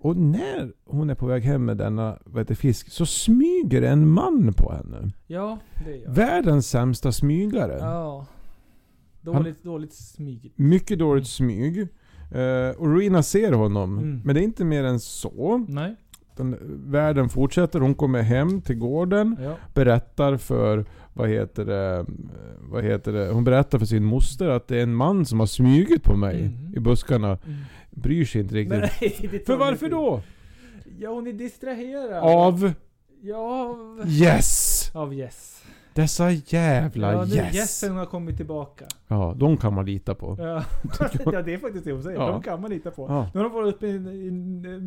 Och 0.00 0.16
när 0.16 0.72
hon 0.84 1.10
är 1.10 1.14
på 1.14 1.26
väg 1.26 1.42
hem 1.42 1.64
med 1.64 1.76
denna 1.76 2.18
vad 2.24 2.40
heter, 2.40 2.54
fisk 2.54 2.90
så 2.90 3.06
smyger 3.06 3.82
en 3.82 4.08
man 4.08 4.52
på 4.52 4.72
henne. 4.72 5.10
ja, 5.26 5.58
det 5.84 5.96
jag. 5.96 6.10
Världens 6.10 6.68
sämsta 6.68 7.12
smygare. 7.12 7.76
Ja. 7.80 8.26
Dåligt, 9.20 9.62
dåligt 9.62 9.94
smyg. 9.94 10.52
Mycket 10.56 10.98
dåligt 10.98 11.26
smyg. 11.26 11.80
Eh, 12.32 12.76
och 12.78 12.86
Rowena 12.86 13.22
ser 13.22 13.52
honom. 13.52 13.98
Mm. 13.98 14.20
Men 14.24 14.34
det 14.34 14.40
är 14.40 14.44
inte 14.44 14.64
mer 14.64 14.84
än 14.84 15.00
så. 15.00 15.64
Nej. 15.68 15.96
Den, 16.38 16.56
världen 16.90 17.28
fortsätter. 17.28 17.80
Hon 17.80 17.94
kommer 17.94 18.22
hem 18.22 18.60
till 18.60 18.76
gården. 18.76 19.36
Ja. 19.42 19.56
Berättar 19.74 20.36
för, 20.36 20.84
vad 21.12 21.28
heter 21.28 21.64
det, 21.64 22.06
vad 22.60 22.84
heter 22.84 23.12
det, 23.12 23.28
hon 23.30 23.44
berättar 23.44 23.78
för 23.78 23.86
sin 23.86 24.04
moster 24.04 24.48
att 24.48 24.68
det 24.68 24.76
är 24.78 24.82
en 24.82 24.94
man 24.94 25.26
som 25.26 25.40
har 25.40 25.46
smugit 25.46 26.02
på 26.02 26.16
mig 26.16 26.40
Mm. 26.40 26.74
i 26.76 26.80
buskarna. 26.80 27.28
Mm. 27.46 27.58
Bryr 27.90 28.24
sig 28.24 28.40
inte 28.40 28.54
riktigt. 28.54 28.78
Nej, 29.00 29.42
för 29.46 29.56
varför 29.56 29.88
då? 29.90 30.20
Ja, 30.98 31.10
hon 31.10 31.26
är 31.26 31.32
distraherad. 31.32 32.22
Av 32.22 32.72
Ja, 33.22 33.68
av... 33.70 34.04
yes! 34.08 34.90
Av 34.94 35.14
yes. 35.14 35.57
Dessa 35.94 36.30
jävla 36.30 37.12
ja, 37.12 37.24
nu 37.24 37.34
yes! 37.34 37.54
Yessen 37.54 37.96
har 37.96 38.06
kommit 38.06 38.36
tillbaka. 38.36 38.84
Ja, 39.08 39.34
de 39.36 39.56
kan 39.56 39.74
man 39.74 39.86
lita 39.86 40.14
på. 40.14 40.36
Ja. 40.38 40.64
ja, 41.32 41.42
det 41.42 41.54
är 41.54 41.58
faktiskt 41.58 41.84
det 41.84 41.92
hon 41.92 42.02
säger. 42.02 42.18
Ja. 42.18 42.30
De 42.30 42.42
kan 42.42 42.60
man 42.60 42.70
lita 42.70 42.90
på. 42.90 43.06
Ja. 43.08 43.30
Nu 43.34 43.40
har 43.40 43.44
de 43.48 43.54
varit 43.54 43.74
uppe 43.74 43.86
i, 43.86 43.90
i, 43.90 44.26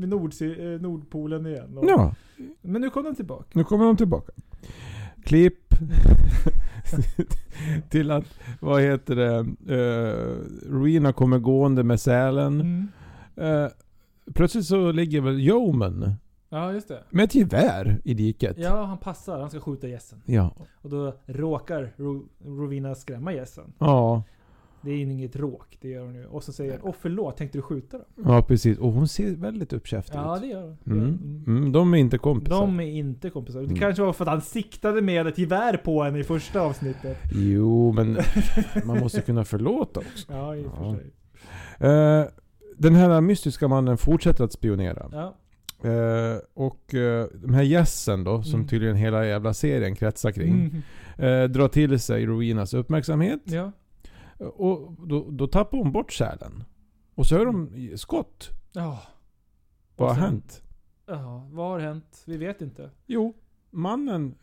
i 0.04 0.08
Nordsy, 0.08 0.74
eh, 0.74 0.82
Nordpolen 0.82 1.46
igen. 1.48 1.78
Och, 1.78 1.86
Ja, 1.90 2.14
Men 2.62 2.82
nu 2.82 2.90
kom 2.90 3.04
de 3.04 3.16
tillbaka. 3.16 3.46
nu 3.54 3.64
kommer 3.64 3.86
de 3.86 3.98
tillbaka. 3.98 4.32
Klipp 5.24 5.56
till 7.90 8.12
att, 8.12 8.26
vad 8.60 8.82
heter 8.82 9.16
det, 9.16 9.40
uh, 9.76 10.38
Rowena 10.72 11.14
kommer 11.14 11.40
gående 11.40 11.84
med 11.84 12.00
sälen. 12.02 12.62
Mm. 12.62 12.88
Eh, 13.36 13.68
plötsligt 14.34 14.66
så 14.66 14.92
ligger 14.92 15.22
väl 15.22 15.40
Yeoman 15.40 16.14
Ja, 16.54 16.74
just 16.74 16.88
det. 16.88 17.04
med 17.10 17.24
ett 17.26 17.36
gevär 17.36 18.02
i 18.04 18.14
diket. 18.14 18.58
Ja, 18.60 18.84
han 18.84 18.98
passar. 18.98 19.40
Han 19.40 19.50
ska 19.50 19.60
skjuta 19.60 19.88
gässen. 19.88 20.22
Ja. 20.26 20.52
Och 20.82 20.90
då 20.90 21.14
råkar 21.26 21.94
Ro- 21.98 22.26
Rowena 22.46 22.96
skrämma 22.96 23.34
gässen. 23.34 23.74
Ja, 23.80 24.24
Det 24.82 24.92
är 24.92 24.98
inget 25.02 25.36
råk, 25.36 25.78
det 25.82 25.88
gör 25.90 26.06
hon 26.06 26.16
ju. 26.16 26.26
Och 26.26 26.44
så 26.44 26.54
säger 26.54 26.72
han, 26.72 26.80
åh 26.84 26.94
förlåt, 27.00 27.38
tänkte 27.38 27.58
du 27.58 27.62
skjuta 27.62 27.98
då? 27.98 28.04
ja 28.26 28.42
precis. 28.42 28.78
Och 28.78 28.92
hon 28.92 29.08
ser 29.08 29.36
väldigt 29.36 29.74
uppkäftig 29.74 30.18
Ja, 30.18 30.36
ut. 30.36 30.42
det 30.42 30.48
gör 30.48 30.62
hon. 30.62 30.78
Mm. 30.86 31.44
Mm. 31.48 31.72
De 31.72 31.94
är 31.94 31.98
inte 31.98 32.18
kompisar. 32.18 32.62
De 32.62 32.80
är 32.80 32.84
inte 32.92 33.30
kompisar. 33.30 33.60
Det 33.60 33.66
Mm. 33.66 33.78
kanske 33.80 34.04
var 34.04 34.14
för 34.14 34.24
att 34.26 34.30
han 34.32 34.42
siktade 34.42 35.02
med 35.02 35.28
ett 35.28 35.38
gevär 35.38 35.78
på 35.78 36.04
henne 36.04 36.20
i 36.20 36.24
första 36.24 36.62
avsnittet. 36.62 37.18
Jo, 37.34 37.92
men 37.92 38.18
man 38.86 39.00
måste 39.00 39.22
kunna 39.22 39.46
förlåta 39.46 40.00
också. 40.00 40.28
Ja, 40.34 40.56
i 40.56 40.66
och 40.66 40.78
för 40.78 40.86
Ja. 40.86 40.96
sig. 40.96 41.12
Eh, 41.90 42.26
Den 42.78 42.96
här 42.96 43.22
mystiska 43.22 43.68
mannen 43.68 43.98
fortsätter 43.98 44.44
att 44.44 44.52
spionera. 44.54 45.10
Ja. 45.12 45.36
Eh, 45.84 46.38
och 46.54 46.94
eh, 46.94 47.28
de 47.34 47.54
här 47.54 47.64
gässen 47.64 48.24
då, 48.24 48.44
som 48.44 48.54
Mm. 48.56 48.68
tydligen 48.68 48.96
hela 48.96 49.26
jävla 49.26 49.54
serien 49.54 49.96
kretsar 49.96 50.32
kring, 50.32 50.54
Mm. 51.18 51.44
eh, 51.44 51.50
drar 51.50 51.68
till 51.68 52.00
sig 52.00 52.26
Rowenas 52.26 52.74
uppmärksamhet. 52.74 53.42
Ja. 53.44 53.72
Och 54.38 54.94
då, 55.08 55.28
då 55.32 55.48
tappar 55.48 55.78
hon 55.78 55.92
bort 55.92 56.14
sälen. 56.14 56.64
Och 57.16 57.26
så 57.28 57.38
hör 57.38 57.46
de 57.46 57.70
skott. 57.98 58.50
Ja. 58.72 59.02
Vad 59.96 60.08
har 60.10 60.16
sen- 60.16 60.24
hänt? 60.24 60.62
Ja, 61.08 61.48
vad 61.52 61.70
har 61.70 61.80
hänt? 61.80 62.24
Vi 62.28 62.38
vet 62.38 62.62
inte. 62.62 62.90
Jo, 63.08 63.34
mannen 63.70 64.36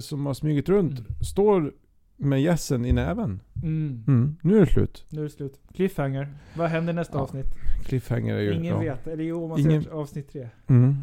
som 0.00 0.26
har 0.26 0.34
smugit 0.34 0.68
runt 0.68 0.98
Mm. 0.98 1.12
står 1.20 1.72
med 2.16 2.42
gässen 2.42 2.84
i 2.84 2.92
näven. 2.92 3.40
Mm. 3.62 4.04
Mm, 4.08 4.36
nu 4.42 4.56
är 4.56 4.60
det 4.60 4.66
slut. 4.66 5.04
Nu 5.10 5.18
är 5.20 5.22
det 5.24 5.30
slut. 5.30 5.60
Cliffhanger. 5.74 6.34
Vad 6.56 6.68
händer 6.68 6.92
nästa 6.92 7.18
Ja, 7.18 7.22
avsnitt? 7.22 7.46
Cliffhanger 7.84 8.34
är 8.34 8.40
ju... 8.40 8.54
Ingen 8.54 8.74
ja. 8.74 8.78
vet. 8.80 9.06
Eller 9.06 9.24
jo, 9.24 9.48
man 9.48 9.60
Ingen- 9.60 9.82
ser 9.84 9.90
avsnitt 9.90 10.32
tre. 10.32 10.48
Mm. 10.66 10.96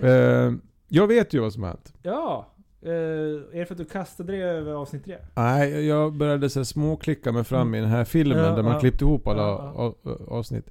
Eh, 0.00 0.52
jag 0.88 1.06
vet 1.06 1.34
ju 1.34 1.40
vad 1.40 1.52
som 1.52 1.62
har 1.62 1.70
hänt. 1.70 1.92
Ja. 2.02 2.46
Eh, 2.82 2.90
är 2.90 3.58
det 3.58 3.66
för 3.66 3.74
att 3.74 3.78
du 3.78 3.84
kastade 3.84 4.32
dig 4.32 4.42
över 4.42 4.72
avsnitt 4.72 5.04
tre? 5.04 5.16
Nej, 5.34 5.86
jag 5.86 6.12
började 6.12 6.50
så 6.50 6.64
småklicka 6.64 7.32
mig 7.32 7.44
fram 7.44 7.60
Mm. 7.68 7.74
i 7.74 7.80
den 7.80 7.90
här 7.90 8.04
filmen 8.04 8.38
Ja, 8.38 8.50
där 8.56 8.62
man 8.62 8.72
ja. 8.72 8.80
klippte 8.80 9.04
ihop 9.04 9.26
alla 9.26 9.42
Ja, 9.42 9.94
avsnitt. 10.28 10.70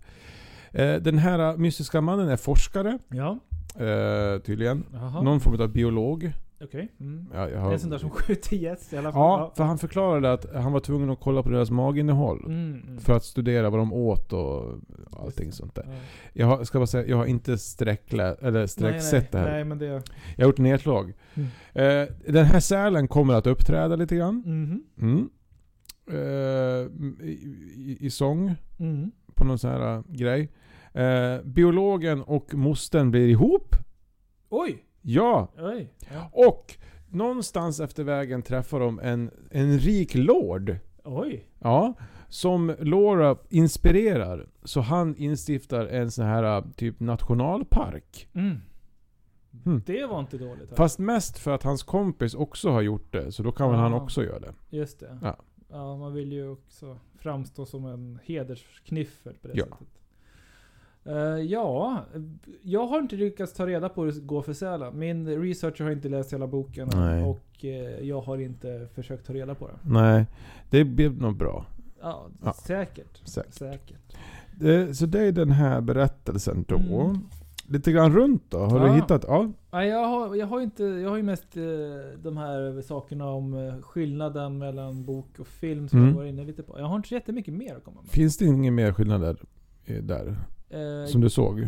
Eh, 0.71 0.95
den 0.95 1.17
här 1.17 1.57
mystiska 1.57 2.01
mannen 2.01 2.29
är 2.29 2.37
forskare, 2.37 2.99
Ja. 3.09 3.39
eh, 3.85 4.41
tydligen. 4.41 4.85
Jaha. 4.93 5.21
Någon 5.21 5.39
form 5.39 5.61
av 5.61 5.69
biolog. 5.69 6.31
Okej. 6.61 6.91
Mm. 6.99 7.27
Ja, 7.33 7.39
jag 7.39 7.49
Det 7.49 7.55
är 7.55 7.59
har... 7.59 7.73
en 7.73 7.79
sån 7.79 7.89
där 7.89 7.97
som 7.97 8.09
skjuter 8.09 8.55
gäss 8.55 8.93
i 8.93 8.97
alla 8.97 9.11
fall. 9.11 9.21
Ja, 9.21 9.53
för 9.55 9.63
han 9.63 9.77
förklarade 9.77 10.33
att 10.33 10.53
han 10.55 10.71
var 10.71 10.79
tvungen 10.79 11.09
att 11.09 11.19
kolla 11.19 11.43
på 11.43 11.49
deras 11.49 11.71
maginnehåll. 11.71 12.45
Mm, 12.45 12.81
mm. 12.87 12.99
För 12.99 13.13
att 13.13 13.23
studera 13.23 13.69
vad 13.69 13.79
de 13.79 13.93
åt 13.93 14.33
och 14.33 14.79
allting 15.11 15.51
sånt 15.51 15.75
där. 15.75 15.85
Ja. 15.87 15.93
Jag 16.33 16.47
har, 16.47 16.63
ska 16.63 16.79
bara 16.79 16.87
säga, 16.87 17.07
jag 17.07 17.17
har 17.17 17.25
inte 17.25 17.57
sträcklä, 17.57 18.35
eller 18.41 18.67
sträcksett 18.67 19.31
det 19.31 19.37
här. 19.39 19.51
Nej, 19.51 19.63
men 19.63 19.77
det... 19.77 19.85
Jag 19.85 20.01
har 20.37 20.49
gjort 20.49 20.57
nedslag. 20.57 21.13
Mm. 21.33 21.47
Eh, 21.73 22.07
den 22.33 22.45
här 22.45 22.59
sälen 22.59 23.07
kommer 23.07 23.33
att 23.33 23.47
uppträda 23.47 23.95
lite 23.95 24.15
grann. 24.15 24.35
Mhm. 24.45 24.83
Mm. 25.01 25.29
Eh, 26.11 26.87
i, 27.27 27.97
i, 27.99 28.09
sång, 28.09 28.55
Mm. 28.79 29.11
på 29.35 29.43
någon 29.45 29.59
sån 29.59 29.69
här 29.71 29.97
uh, 29.97 30.03
grej. 30.07 30.49
Eh, 30.93 31.41
biologen 31.43 32.21
och 32.21 32.53
mostern 32.53 33.11
blir 33.11 33.27
ihop. 33.27 33.75
Oj! 34.49 34.85
Ja! 35.13 35.47
Oj! 35.57 35.93
Och 36.31 36.77
någonstans 37.09 37.79
efter 37.79 38.03
vägen 38.03 38.41
träffar 38.41 38.79
de 38.79 38.99
en, 38.99 39.31
en 39.51 39.79
rik 39.79 40.15
lord. 40.15 40.75
Oj! 41.03 41.47
Ja. 41.59 41.93
Som 42.27 42.75
Laura 42.79 43.37
inspirerar. 43.49 44.47
Så 44.63 44.81
han 44.81 45.15
instiftar 45.15 45.85
en 45.85 46.11
sån 46.11 46.25
här 46.25 46.57
uh, 46.57 46.71
typ 46.75 46.99
nationalpark. 46.99 48.29
Mm. 48.33 48.57
Mm. 49.65 49.81
Det 49.85 50.05
var 50.05 50.19
inte 50.19 50.37
dåligt. 50.37 50.75
Fast 50.75 50.99
mest 50.99 51.37
för 51.37 51.51
att 51.51 51.63
hans 51.63 51.83
kompis 51.83 52.35
också 52.35 52.69
har 52.69 52.81
gjort 52.81 53.11
det. 53.13 53.31
Så 53.31 53.43
då 53.43 53.51
kan 53.51 53.71
väl 53.71 53.79
han 53.79 53.93
också 53.93 54.23
göra 54.23 54.39
det. 54.39 54.53
Just 54.69 54.99
det. 54.99 55.19
Ja. 55.21 55.37
Ja, 55.69 55.97
man 55.97 56.13
vill 56.13 56.31
ju 56.31 56.49
också 56.49 56.97
framstå 57.19 57.65
som 57.65 57.85
en 57.85 58.19
hederskniffel 58.23 59.33
på 59.41 59.47
det 59.47 59.53
Ja. 59.57 59.65
sättet. 59.65 59.87
Eh, 61.09 61.15
ja, 61.43 62.05
jag 62.61 62.87
har 62.87 62.99
inte 62.99 63.15
lyckats 63.15 63.53
ta 63.53 63.67
reda 63.67 63.89
på 63.89 64.03
hur 64.03 64.11
det 64.11 64.19
går 64.19 64.41
för 64.41 64.53
Sälen. 64.53 64.99
Min 64.99 65.41
researcher 65.41 65.83
har 65.83 65.91
inte 65.91 66.09
läst 66.09 66.33
hela 66.33 66.47
boken 66.47 66.89
Nej. 66.95 67.23
och 67.23 67.65
eh, 67.65 67.99
jag 68.07 68.21
har 68.21 68.37
inte 68.37 68.87
försökt 68.95 69.25
ta 69.27 69.33
reda 69.33 69.55
på 69.55 69.67
det. 69.67 69.73
Nej, 69.83 70.25
det 70.69 70.83
blev 70.83 71.21
nog 71.21 71.35
bra. 71.37 71.65
Ja, 72.01 72.27
Ja. 72.43 72.53
säkert. 72.53 73.21
Säkert. 73.27 73.53
Säkert. 73.53 74.15
Det, 74.59 74.95
så 74.97 75.05
det 75.05 75.19
är 75.21 75.31
den 75.31 75.51
här 75.51 75.81
berättelsen 75.81 76.65
då. 76.67 76.75
Mm. 76.77 77.17
Lite 77.67 77.91
grann 77.91 78.13
runt 78.13 78.43
då? 78.49 78.57
Har 78.57 78.79
Ja. 78.79 78.85
du 78.93 78.93
hittat? 79.01 79.25
Ja. 79.27 79.51
Nej, 79.71 79.89
jag 79.89 80.05
har, 80.07 80.35
jag 80.35 80.47
har 80.47 80.61
inte, 80.61 80.83
jag 80.83 81.09
har 81.09 81.17
ju 81.17 81.23
mest 81.23 81.53
de 82.23 82.37
här 82.37 82.81
sakerna 82.81 83.29
om 83.29 83.73
skillnaden 83.81 84.57
mellan 84.57 85.05
bok 85.05 85.39
och 85.39 85.47
film 85.47 85.87
som 85.89 85.99
Mm. 85.99 86.09
jag 86.11 86.17
var 86.17 86.25
inne 86.25 86.43
lite 86.43 86.63
på. 86.63 86.79
Jag 86.79 86.85
har 86.85 86.95
inte 86.95 87.07
så 87.09 87.13
jättemycket 87.15 87.53
mer 87.53 87.75
att 87.75 87.83
komma 87.83 88.01
med. 88.01 88.11
Finns 88.11 88.37
det 88.37 88.45
ingen 88.45 88.75
mer 88.75 88.93
skillnad 88.93 89.21
där? 89.21 89.37
där 90.01 90.35
Eh, 90.69 91.05
som 91.07 91.21
du 91.21 91.29
såg? 91.29 91.67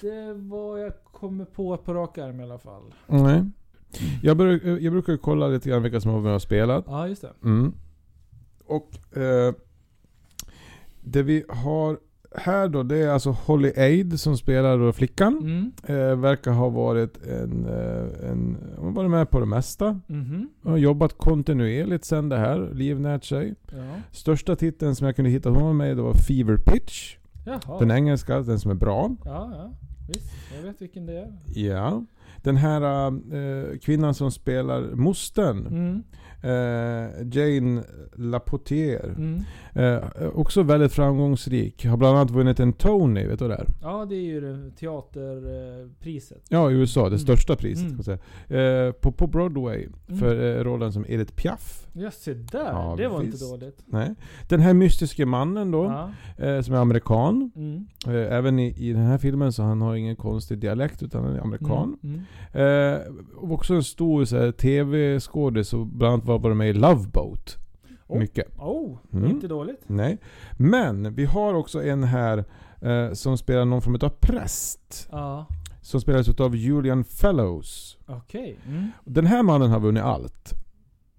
Det 0.00 0.32
var 0.32 0.78
jag 0.78 0.92
kommer 1.04 1.44
på 1.44 1.76
på 1.76 1.94
rak 1.94 2.18
arm 2.18 2.40
i 2.40 2.42
alla 2.42 2.58
fall. 2.58 2.82
Nej. 3.06 3.44
Jag, 4.22 4.36
bör, 4.36 4.78
jag 4.78 4.92
brukar 4.92 5.16
kolla 5.16 5.48
lite 5.48 5.68
grann 5.68 5.82
vilka 5.82 6.00
som 6.00 6.10
har 6.24 6.38
spelat. 6.38 6.84
Ja, 6.86 7.08
just 7.08 7.22
det. 7.22 7.32
Mm. 7.44 7.74
Och 8.64 9.16
eh, 9.16 9.54
det 11.00 11.22
vi 11.22 11.44
har 11.48 11.98
här 12.36 12.68
då, 12.68 12.82
det 12.82 12.96
är 12.96 13.08
alltså 13.08 13.30
Holly 13.30 13.72
Aid 13.76 14.20
som 14.20 14.36
spelar 14.36 14.78
då 14.78 14.92
flickan. 14.92 15.38
Mm. 15.38 15.72
Eh, 15.86 16.16
verkar 16.16 16.50
ha 16.52 16.68
varit 16.68 17.26
en, 17.26 17.66
eh, 17.66 18.30
en... 18.30 18.56
Hon 18.76 18.86
har 18.86 18.92
varit 18.92 19.10
med 19.10 19.30
på 19.30 19.40
det 19.40 19.46
mesta. 19.46 20.00
Mhm. 20.06 20.48
Hon 20.62 20.72
har 20.72 20.78
jobbat 20.78 21.18
kontinuerligt 21.18 22.04
sen 22.04 22.28
det 22.28 22.36
här 22.38 22.70
livnärt 22.74 23.24
sig. 23.24 23.54
Ja. 23.72 23.76
Största 24.10 24.56
titeln 24.56 24.94
som 24.94 25.06
jag 25.06 25.16
kunde 25.16 25.30
hitta 25.30 25.50
hon 25.50 25.62
var 25.62 25.72
med 25.72 25.92
i 25.92 25.94
det 25.94 26.02
var 26.02 26.14
Fever 26.14 26.56
Pitch. 26.56 27.16
Jaha. 27.46 27.78
Den 27.78 27.90
engelska, 27.90 28.40
den 28.40 28.58
som 28.60 28.70
är 28.70 28.74
bra. 28.74 29.16
Ja, 29.24 29.50
ja. 29.54 29.70
Visst. 30.08 30.32
Jag 30.56 30.62
vet 30.62 30.82
vilken 30.82 31.06
det 31.06 31.18
är. 31.18 31.32
Ja. 31.54 32.04
Den 32.42 32.56
här 32.56 33.06
eh, 33.06 33.78
kvinnan 33.78 34.14
som 34.14 34.30
spelar 34.30 34.80
mostern, 34.94 35.66
Mm. 35.66 36.02
Eh, 36.42 37.26
Jane 37.32 37.82
Lapotier. 38.16 39.14
Mm. 39.16 39.40
Eh, 39.74 40.02
också 40.34 40.62
väldigt 40.62 40.92
framgångsrik. 40.92 41.86
Har 41.86 41.96
bland 41.96 42.16
annat 42.16 42.30
vunnit 42.30 42.60
en 42.60 42.72
Tony, 42.72 43.26
vet 43.26 43.38
du 43.38 43.48
det 43.48 43.54
är? 43.54 43.66
Ja, 43.82 44.04
det 44.08 44.14
är 44.16 44.20
ju 44.22 44.70
teaterpriset. 44.78 46.42
Ja, 46.48 46.70
i 46.70 46.74
USA. 46.74 47.00
Det 47.02 47.06
Mm. 47.06 47.18
största 47.18 47.56
priset. 47.56 47.90
Mm. 47.90 48.02
Säga. 48.02 48.18
Eh, 48.86 48.92
på, 48.92 49.12
på 49.12 49.26
Broadway. 49.26 49.86
Mm. 50.08 50.20
För 50.20 50.64
rollen 50.64 50.92
som 50.92 51.04
Edith 51.08 51.32
Piaf. 51.34 51.86
Ja, 51.92 52.10
se 52.10 52.34
där. 52.34 52.58
Ja, 52.72 52.94
det 52.98 53.08
var 53.08 53.20
visst. 53.20 53.42
inte 53.42 53.44
dåligt. 53.64 53.82
Nej. 53.86 54.14
Den 54.48 54.60
här 54.60 54.74
mystiske 54.74 55.26
mannen 55.26 55.70
då, 55.70 55.84
Ja. 56.36 56.62
som 56.62 56.74
är 56.74 56.78
amerikan. 56.78 57.50
Mm. 57.56 57.86
Även 58.30 58.58
i, 58.58 58.74
i 58.88 58.92
den 58.92 59.02
här 59.02 59.18
filmen 59.18 59.52
så 59.52 59.62
han 59.62 59.80
har 59.82 59.94
ingen 59.94 60.16
konstig 60.16 60.58
dialekt 60.58 61.02
utan 61.02 61.24
han 61.24 61.34
är 61.34 61.40
amerikan. 61.40 61.98
Mm. 62.02 62.20
Och 63.36 63.52
också 63.52 63.74
en 63.74 63.82
stor 63.84 64.52
TV-skådis 64.52 65.70
bland 65.74 66.12
annat 66.14 66.24
var 66.32 66.38
bara 66.38 66.54
med 66.54 66.68
i 66.68 66.72
Love 66.72 67.06
Boat. 67.08 67.56
Oh. 68.06 68.18
Mycket. 68.18 68.58
Oh, 68.58 68.98
Mm. 69.12 69.30
inte 69.30 69.48
dåligt. 69.48 69.80
Nej. 69.86 70.18
Men 70.52 71.14
vi 71.14 71.24
har 71.24 71.54
också 71.54 71.82
en 71.82 72.04
här 72.04 72.44
eh, 72.80 73.12
som 73.12 73.38
spelar 73.38 73.64
någon 73.64 73.82
form 73.82 73.98
av 74.02 74.08
präst. 74.08 75.08
Ja. 75.12 75.46
Som 75.82 76.00
spelas 76.00 76.28
av 76.40 76.56
Julian 76.56 77.04
Fellows. 77.04 77.98
Okej. 78.06 78.58
Mm. 78.68 78.88
Den 79.04 79.26
här 79.26 79.42
mannen 79.42 79.70
har 79.70 79.80
vunnit 79.80 80.02
allt. 80.02 80.52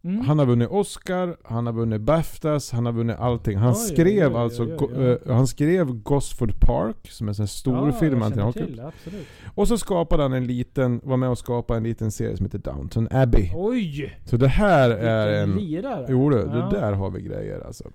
Mm. 0.06 0.26
Han 0.26 0.40
har 0.40 0.46
vunnit 0.46 0.70
Oscar, 0.70 1.38
han 1.44 1.66
har 1.66 1.74
vunnit 1.74 2.02
Baftas, 2.02 2.72
han 2.72 2.86
har 2.86 2.94
vunnit 2.94 3.16
allting. 3.20 3.58
Han 3.58 3.70
Oj, 3.70 3.76
skrev 3.76 4.32
oj, 4.32 4.36
oj, 4.36 4.42
alltså, 4.42 4.64
oj, 4.64 5.18
eh, 5.28 5.36
han 5.36 5.48
skrev 5.48 5.94
Gosford 5.94 6.60
Park, 6.60 7.12
som 7.12 7.28
är 7.28 7.42
en 7.42 7.48
stor 7.48 7.88
ja, 7.88 7.94
film. 7.94 8.22
han 8.22 8.54
till, 8.54 8.80
absolut. 8.80 9.28
Och 9.56 9.68
så 9.68 9.78
skapade 9.78 10.24
han 10.24 10.34
en 10.34 10.48
liten, 10.48 11.02
var 11.04 11.18
med 11.18 11.30
och 11.30 11.38
skapade 11.38 11.78
en 11.78 11.84
liten 11.84 12.12
serie 12.12 12.38
som 12.38 12.46
heter 12.46 12.60
Downton 12.60 13.08
Abbey. 13.12 13.52
Oj! 13.56 14.20
Så 14.26 14.38
det 14.38 14.48
här 14.48 14.90
är 14.90 15.44
en... 15.44 15.52
lirare. 15.52 16.06
Jo 16.10 16.30
du, 16.30 16.38
ja. 16.38 16.44
det 16.44 16.80
där 16.80 16.94
har 16.94 17.10
vi 17.10 17.22
grejer 17.22 17.60
alltså. 17.60 17.92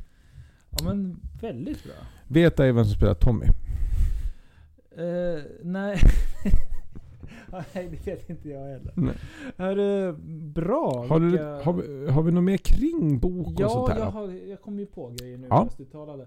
Ja 0.70 0.84
men 0.84 1.20
väldigt 1.40 1.84
bra. 1.84 1.94
Vet 2.26 2.60
ej 2.60 2.72
vem 2.72 2.84
som 2.84 2.94
spelar 2.94 3.14
Tommy? 3.14 3.46
Eh, 4.96 5.42
nej. 5.62 6.00
nej, 7.74 7.88
det 7.90 8.06
vet 8.12 8.30
inte 8.30 8.48
jag 8.48 8.60
heller. 8.60 8.92
Nej. 8.96 9.14
Hörru, 9.56 10.12
bra. 10.52 11.06
Har, 11.08 11.20
du, 11.20 11.28
vilka- 11.30 11.62
har, 11.62 11.72
vi, 11.72 12.10
har 12.10 12.22
vi 12.22 12.32
något 12.32 12.44
mer 12.44 12.56
kring 12.56 13.18
bok 13.18 13.46
och 13.46 13.52
Ja, 13.58 13.68
sånt 13.68 13.88
här? 13.90 13.98
jag, 13.98 14.06
då? 14.06 14.10
har, 14.10 14.28
jag 14.48 14.60
kom 14.62 14.78
ju 14.78 14.86
på 14.86 15.08
grejer 15.20 15.38
nu 15.38 15.46
Ja. 15.50 15.68
du 15.78 15.84
talade. 15.84 16.26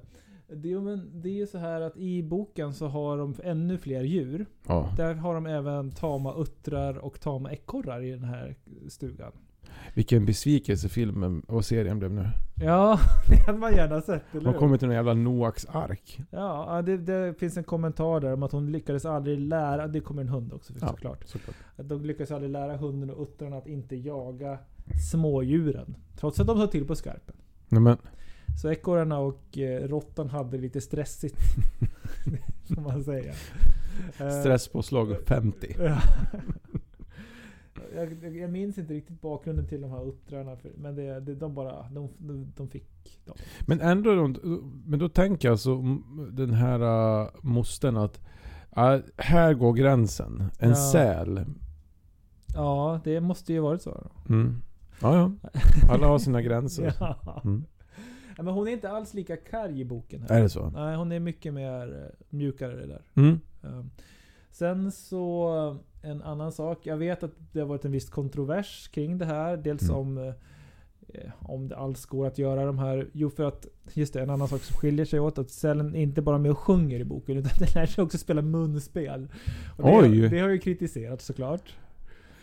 Det, 0.56 0.80
men 0.80 1.22
det 1.22 1.30
är 1.30 1.34
ju 1.34 1.48
så 1.48 1.58
här 1.58 1.82
att 1.82 1.98
i 1.98 2.24
boken 2.24 2.74
så 2.74 2.88
har 2.88 3.18
de 3.18 3.36
ännu 3.44 3.78
fler 3.78 4.04
djur. 4.04 4.46
Ja. 4.68 4.94
Där 4.98 5.14
har 5.14 5.34
de 5.34 5.46
även 5.46 5.92
tama 5.92 6.34
uttrar 6.36 6.98
och 6.98 7.20
tama 7.22 7.52
ekorrar 7.52 8.02
i 8.04 8.12
den 8.12 8.24
här 8.24 8.56
stugan. 8.90 9.32
Vilken 9.94 10.26
besvikelse 10.26 10.90
filmen 10.90 11.42
och 11.48 11.66
serien 11.66 12.00
blev 12.00 12.12
nu. 12.14 12.30
Ja, 12.56 13.00
det 13.30 13.36
hade 13.36 13.58
man 13.58 13.76
gärna 13.76 14.02
sett, 14.02 14.24
eller 14.32 14.44
Man 14.46 14.54
kommer 14.54 14.78
till 14.78 14.88
någon 14.88 14.96
jävla 14.96 15.14
Noaks 15.14 15.66
ark. 15.66 16.20
Ja, 16.30 16.82
det, 16.86 16.98
det 16.98 17.40
finns 17.40 17.58
en 17.58 17.64
kommentar 17.64 18.20
där 18.20 18.34
om 18.34 18.44
att 18.44 18.52
hon 18.52 18.72
lyckades 18.72 19.06
aldrig 19.06 19.40
lära, 19.40 19.88
det 19.88 20.00
kommer 20.00 20.22
en 20.22 20.30
hund 20.30 20.54
också 20.54 20.74
Ja. 20.82 20.88
såklart. 20.88 21.24
Såklart. 21.28 21.56
Att 21.76 21.90
de 21.90 22.06
lyckades 22.06 22.32
aldrig 22.32 22.52
lära 22.52 22.78
hunden 22.78 23.10
och 23.10 23.22
uttrarna 23.22 23.58
att 23.58 23.68
inte 23.68 23.96
jaga 23.96 24.58
smådjuren. 25.12 25.96
Trots 26.20 26.40
att 26.40 26.48
de 26.48 26.58
tar 26.58 26.68
till 26.68 26.88
på 26.88 26.96
skarpen. 26.96 27.36
Nej, 27.68 27.82
men, 27.82 27.98
Så 28.62 28.70
ekorrarna 28.72 29.20
och 29.20 29.58
eh, 29.58 29.88
råttan 29.88 30.30
hade 30.30 30.58
lite 30.58 30.82
stressigt. 30.82 31.38
får 32.76 32.82
man 32.82 33.04
säga. 33.04 33.34
Eh, 34.20 34.30
stresspåslag 34.42 35.16
50. 35.26 35.76
Ja. 37.96 38.02
jag, 38.22 38.36
jag, 38.38 38.52
minns 38.52 38.78
inte 38.78 38.94
riktigt 38.94 39.22
bakgrunden 39.22 39.68
till 39.68 39.82
de 39.82 39.92
här 39.92 40.10
uttrarna. 40.10 40.58
Men 40.76 40.96
det, 40.96 41.20
det, 41.20 41.36
de 41.36 41.56
bara, 41.56 41.90
de, 41.90 42.10
de, 42.18 42.52
de 42.58 42.68
fick 42.68 43.20
dem. 43.26 43.36
Men 43.68 43.82
ändå, 43.82 44.16
de- 44.16 44.82
men 44.86 45.00
då 45.00 45.10
tänker 45.10 45.48
jag 45.48 45.60
så, 45.60 46.00
den 46.32 46.54
här 46.54 46.82
uh, 47.24 47.30
mostern 47.42 47.98
att 47.98 48.20
uh, 48.78 48.98
här 49.18 49.54
går 49.54 49.74
gränsen. 49.74 50.44
En 50.60 50.70
Ja. 50.70 50.76
säl. 50.76 51.46
Ja, 52.56 53.00
det 53.04 53.22
måste 53.22 53.54
ju 53.54 53.60
varit 53.60 53.82
så. 53.82 54.12
Mm. 54.30 54.62
Ja, 55.02 55.16
ja. 55.44 55.50
Alla 55.90 56.08
har 56.08 56.20
sina 56.20 56.42
gränser. 56.42 56.94
Ja. 57.00 57.42
Mm. 57.46 57.64
Ja, 58.38 58.44
men 58.44 58.54
hon 58.54 58.68
är 58.68 58.72
inte 58.72 58.90
alls 58.90 59.14
lika 59.14 59.38
karg 59.38 59.82
i 59.82 59.86
boken. 59.86 60.22
Här. 60.22 60.38
Är 60.38 60.42
det 60.42 60.50
så? 60.50 60.70
Nej, 60.70 60.96
hon 60.96 61.12
är 61.12 61.20
mycket 61.20 61.54
mer 61.54 62.06
eh, 62.06 62.26
mjukare 62.30 62.86
där. 62.86 63.02
Mm. 63.16 63.40
Um, 63.62 63.92
Sen 64.52 64.92
så, 64.92 65.78
en 66.02 66.22
annan 66.22 66.52
sak. 66.52 66.86
Jag 66.86 66.98
vet 66.98 67.24
att 67.24 67.32
det 67.52 67.60
har 67.60 67.68
varit 67.68 67.86
en 67.86 67.92
viss 67.92 68.10
kontrovers 68.10 68.88
kring 68.88 69.18
det 69.18 69.26
här. 69.26 69.58
Dels 69.58 69.82
Mm. 69.84 69.96
om 69.96 70.18
eh, 70.18 70.34
om 71.40 71.68
det 71.68 71.78
alls 71.78 72.06
går 72.06 72.28
att 72.28 72.38
göra 72.38 72.66
de 72.66 72.80
här. 72.80 73.10
Jo, 73.14 73.30
för 73.30 73.44
att 73.44 73.68
just 73.94 74.14
det, 74.14 74.22
en 74.22 74.30
annan 74.30 74.48
sak 74.48 74.62
som 74.62 74.76
skiljer 74.78 75.06
sig 75.06 75.20
åt. 75.20 75.38
Att 75.38 75.50
Sälen 75.50 75.96
är 75.96 76.02
inte 76.02 76.22
bara 76.22 76.38
med 76.38 76.52
och 76.52 76.58
sjunger 76.58 77.00
i 77.00 77.04
boken. 77.04 77.38
Utan 77.38 77.52
den 77.60 77.68
lär 77.76 77.86
sig 77.86 78.04
också 78.04 78.18
spela 78.18 78.42
munspel. 78.42 79.28
Och 79.78 79.84
det, 79.84 80.10
Oj. 80.10 80.30
Det 80.30 80.40
har 80.40 80.50
ju 80.50 80.60
kritiserats 80.60 81.26
såklart. 81.26 81.76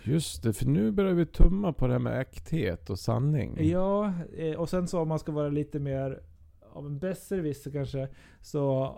Just 0.04 0.42
det, 0.42 0.52
för 0.52 0.66
nu 0.66 0.90
börjar 0.90 1.12
vi 1.14 1.26
tumma 1.26 1.72
på 1.72 1.86
det 1.86 1.92
här 1.92 2.00
med 2.00 2.20
äkthet 2.20 2.90
och 2.90 2.98
sanning. 2.98 3.56
Ja, 3.68 4.12
eh, 4.36 4.54
och 4.54 4.68
sen 4.68 4.88
så 4.88 5.00
om 5.00 5.08
man 5.08 5.18
ska 5.18 5.32
vara 5.32 5.48
lite 5.48 5.78
mer 5.78 6.20
av 6.72 6.86
en 6.86 6.98
besserwisser 6.98 7.70
kanske. 7.70 8.08
Så 8.40 8.94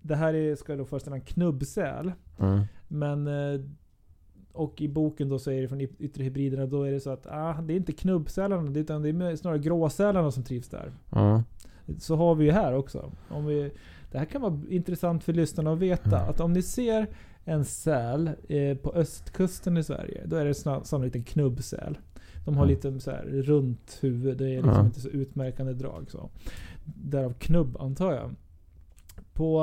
det 0.00 0.16
här 0.16 0.34
är, 0.34 0.56
ska 0.56 0.76
då 0.76 0.84
föreställa 0.84 1.16
en 1.16 1.22
knubbsäl. 1.22 2.12
Mm. 2.38 2.60
Men... 2.88 3.28
Och 4.52 4.80
i 4.80 4.88
boken 4.88 5.28
då 5.28 5.38
så 5.38 5.50
är 5.50 5.60
det 5.62 5.68
från 5.68 5.80
yt- 5.80 5.96
yttre 5.98 6.24
hybriderna, 6.24 6.66
då 6.66 6.82
är 6.82 6.92
det 6.92 7.00
så 7.00 7.10
att 7.10 7.26
ah, 7.26 7.52
det 7.62 7.72
är 7.72 7.76
inte 7.76 7.92
knubbsälarna, 7.92 8.78
utan 8.78 9.02
det 9.02 9.08
är 9.08 9.36
snarare 9.36 9.58
gråsälarna 9.58 10.30
som 10.30 10.42
trivs 10.42 10.68
där. 10.68 10.92
Ja. 11.10 11.42
Så 11.98 12.16
har 12.16 12.34
vi 12.34 12.44
ju 12.44 12.50
här 12.50 12.72
också. 12.74 13.12
Om 13.28 13.46
vi, 13.46 13.70
det 14.12 14.18
här 14.18 14.24
kan 14.24 14.42
vara 14.42 14.60
intressant 14.68 15.24
för 15.24 15.32
lyssnarna 15.32 15.72
att 15.72 15.78
veta. 15.78 16.16
Mm. 16.18 16.30
Att 16.30 16.40
om 16.40 16.52
ni 16.52 16.62
ser 16.62 17.06
en 17.44 17.64
säl 17.64 18.30
eh, 18.48 18.76
på 18.76 18.92
östkusten 18.92 19.76
i 19.76 19.84
Sverige, 19.84 20.22
då 20.26 20.36
är 20.36 20.44
det 20.44 20.54
sannolikt 20.84 21.16
en 21.16 21.24
knubbsäl. 21.24 21.98
De 22.44 22.56
har 22.56 22.64
Mm. 22.64 22.74
lite 22.76 23.00
så 23.00 23.10
här 23.10 23.22
runt 23.24 23.98
huvud, 24.00 24.36
det 24.38 24.44
är 24.50 24.56
liksom 24.56 24.72
Ja. 24.72 24.84
inte 24.84 25.00
så 25.00 25.08
utmärkande 25.08 25.72
drag. 25.72 26.10
Så. 26.10 26.30
Därav 26.84 27.32
knubb 27.32 27.76
antar 27.80 28.12
jag. 28.12 28.30
På 29.32 29.62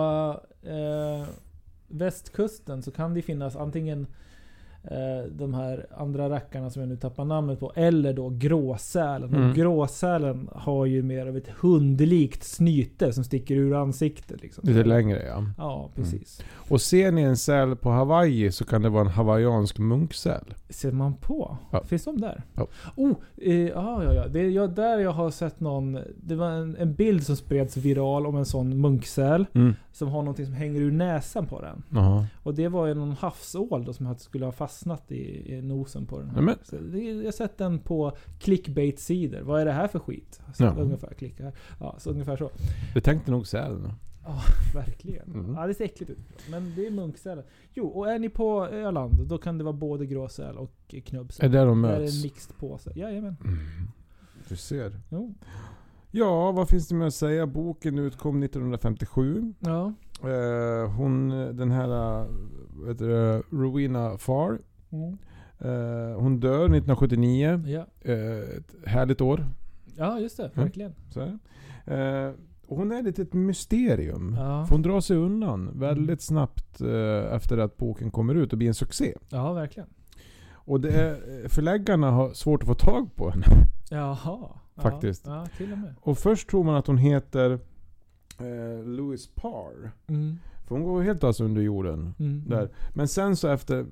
eh, 0.61 1.27
västkusten 1.87 2.81
så 2.81 2.91
kan 2.91 3.13
det 3.13 3.21
finnas 3.21 3.55
antingen 3.55 4.07
de 5.31 5.53
här 5.53 5.87
andra 5.97 6.29
rackarna 6.29 6.69
som 6.69 6.81
jag 6.81 6.89
nu 6.89 6.97
tappar 6.97 7.25
namnet 7.25 7.59
på. 7.59 7.71
Eller 7.75 8.13
då 8.13 8.29
gråsälen. 8.29 9.35
Mm. 9.35 9.49
Och 9.49 9.55
gråsälen 9.55 10.49
har 10.51 10.85
ju 10.85 11.03
mer 11.03 11.27
av 11.27 11.37
ett 11.37 11.49
hundlikt 11.49 12.43
snyte 12.43 13.13
som 13.13 13.23
sticker 13.23 13.55
ur 13.55 13.75
ansiktet. 13.75 14.41
Liksom. 14.41 14.63
Lite 14.67 14.83
längre 14.83 15.25
ja. 15.27 15.43
Ja, 15.57 15.89
precis. 15.95 16.43
Och 16.69 16.81
ser 16.81 17.11
ni 17.11 17.21
en 17.21 17.37
säl 17.37 17.75
på 17.75 17.89
Hawaii 17.89 18.51
så 18.51 18.65
kan 18.65 18.81
det 18.81 18.89
vara 18.89 19.01
en 19.01 19.07
hawaiiansk 19.07 19.79
munksäl. 19.79 20.53
Ser 20.69 20.91
man 20.91 21.13
på? 21.13 21.57
Ja. 21.71 21.83
Finns 21.83 22.03
de 22.03 22.21
där? 22.21 22.43
Ja. 22.55 22.67
Oh, 22.95 23.15
eh, 23.37 23.67
ja, 23.67 24.03
ja, 24.03 24.13
ja. 24.13 24.27
Det 24.27 24.39
är 24.39 24.67
där 24.67 24.99
jag 24.99 25.11
har 25.11 25.31
sett 25.31 25.59
någon... 25.59 25.99
Det 26.17 26.35
var 26.35 26.49
en, 26.49 26.75
en 26.75 26.93
bild 26.93 27.23
som 27.23 27.35
spreds 27.35 27.77
viral 27.77 28.27
om 28.27 28.35
en 28.37 28.45
sån 28.45 28.81
munksäl. 28.81 29.45
Mm. 29.53 29.73
Som 29.91 30.07
har 30.07 30.21
någonting 30.21 30.45
som 30.45 30.55
hänger 30.55 30.81
ur 30.81 30.91
näsan 30.91 31.45
på 31.45 31.61
den. 31.61 31.83
Jaha. 31.89 32.25
Och 32.43 32.53
det 32.53 32.67
var 32.67 32.87
ju 32.87 32.93
någon 32.93 33.11
havsål 33.11 33.85
då 33.85 33.93
som 33.93 34.15
skulle 34.17 34.45
ha 34.45 34.51
fastnat 34.69 35.11
i, 35.11 35.53
i 35.53 35.61
nosen 35.61 36.05
på 36.05 36.19
den 36.19 36.29
här. 36.29 36.41
Men- 36.41 36.55
Så 36.63 36.75
jag 36.75 37.25
har 37.25 37.31
sett 37.31 37.57
den 37.57 37.79
på 37.79 38.11
clickbait-sidor. 38.39 39.41
Vad 39.41 39.61
är 39.61 39.65
det 39.65 39.71
här 39.71 39.87
för 39.87 39.99
skit? 39.99 40.41
Så 40.53 40.63
Ja. 40.63 40.75
Ungefär, 40.77 41.13
klicka 41.13 41.43
här. 41.43 41.53
Ja, 41.79 41.95
så 41.99 42.09
ungefär 42.11 42.37
så. 42.37 42.49
Det 42.93 43.01
tänkte 43.01 43.31
nog 43.31 43.47
sälen. 43.47 43.93
Ja, 44.23 44.41
verkligen. 44.73 45.29
Mhm. 45.29 45.53
Ja, 45.55 45.67
det 45.67 45.73
ser 45.73 45.85
äckligt 45.85 46.09
ut. 46.11 46.17
Men 46.51 46.73
det 46.75 46.87
är 46.87 46.91
munksälen. 46.91 47.43
Jo, 47.73 47.87
och 47.87 48.11
är 48.11 48.19
ni 48.19 48.29
på 48.29 48.65
Öland, 48.67 49.27
då 49.27 49.37
kan 49.37 49.57
det 49.57 49.63
vara 49.63 49.73
både 49.73 50.05
gråsäl 50.05 50.57
och 50.57 50.95
knubbsäl. 51.05 51.45
Är 51.45 51.49
det 51.49 51.65
de 51.65 51.81
Det 51.81 51.89
är 51.89 51.99
möts? 51.99 52.15
en 52.15 52.21
mixed 52.21 52.57
påse. 52.57 52.91
Jajamän. 52.95 53.35
Mm. 53.45 53.57
Du 54.49 54.55
ser. 54.55 54.99
Jo. 55.09 55.33
Ja, 56.11 56.51
vad 56.51 56.69
finns 56.69 56.87
det 56.87 56.95
med 56.95 57.07
att 57.07 57.13
säga? 57.13 57.47
Boken 57.47 57.99
utkom 57.99 58.43
1957. 58.43 59.53
Ja. 59.59 59.93
Eh, 60.23 60.91
hon, 60.91 61.29
den 61.29 61.71
här, 61.71 62.21
eh, 62.21 62.27
vet 62.85 62.97
du, 62.97 63.43
Rowena 63.51 64.17
Farr. 64.17 64.59
Mm. 64.89 65.17
Eh, 65.59 66.19
hon 66.19 66.39
dör 66.39 66.65
1979. 66.65 67.63
Ja. 67.65 67.85
Eh, 68.01 68.57
ett 68.57 68.75
härligt 68.85 69.21
år. 69.21 69.45
ja, 69.95 70.19
just 70.19 70.37
det. 70.37 70.51
Mm. 70.55 70.63
Verkligen. 70.63 70.93
Och 72.69 72.77
hon 72.77 72.91
är 72.91 73.01
lite 73.03 73.21
ett 73.21 73.33
mysterium. 73.33 74.35
Ja. 74.37 74.65
För 74.65 74.75
hon 74.75 74.81
drar 74.81 75.01
sig 75.01 75.17
undan 75.17 75.79
väldigt 75.79 76.21
snabbt 76.21 76.81
eh, 76.81 77.35
efter 77.35 77.57
att 77.57 77.77
boken 77.77 78.11
kommer 78.11 78.35
ut 78.35 78.51
och 78.51 78.57
blir 78.57 78.67
en 78.67 78.73
succé. 78.73 79.13
Ja, 79.29 79.53
verkligen. 79.53 79.89
Och 80.51 80.81
det 80.81 80.91
är, 80.91 81.47
förläggarna 81.47 82.11
har 82.11 82.33
svårt 82.33 82.61
att 82.61 82.67
få 82.67 82.73
tag 82.73 83.15
på 83.15 83.29
henne. 83.29 83.45
Jaha. 83.89 84.47
Faktiskt. 84.81 85.25
Ja, 85.25 85.47
till 85.57 85.71
och 85.71 85.77
med. 85.77 85.95
Och 86.01 86.17
först 86.17 86.49
tror 86.49 86.63
man 86.63 86.75
att 86.75 86.87
hon 86.87 86.97
heter 86.97 87.59
eh, 88.39 88.83
Louis 88.85 89.27
Parr. 89.35 89.91
Mm. 90.07 90.37
För 90.67 90.75
hon 90.75 90.83
går 90.83 91.01
helt 91.01 91.23
alltså 91.23 91.43
under 91.43 91.61
jorden. 91.61 92.13
Mm. 92.19 92.43
Där. 92.47 92.69
Men 92.93 93.07
sen 93.07 93.35
så 93.35 93.47
efter 93.47 93.85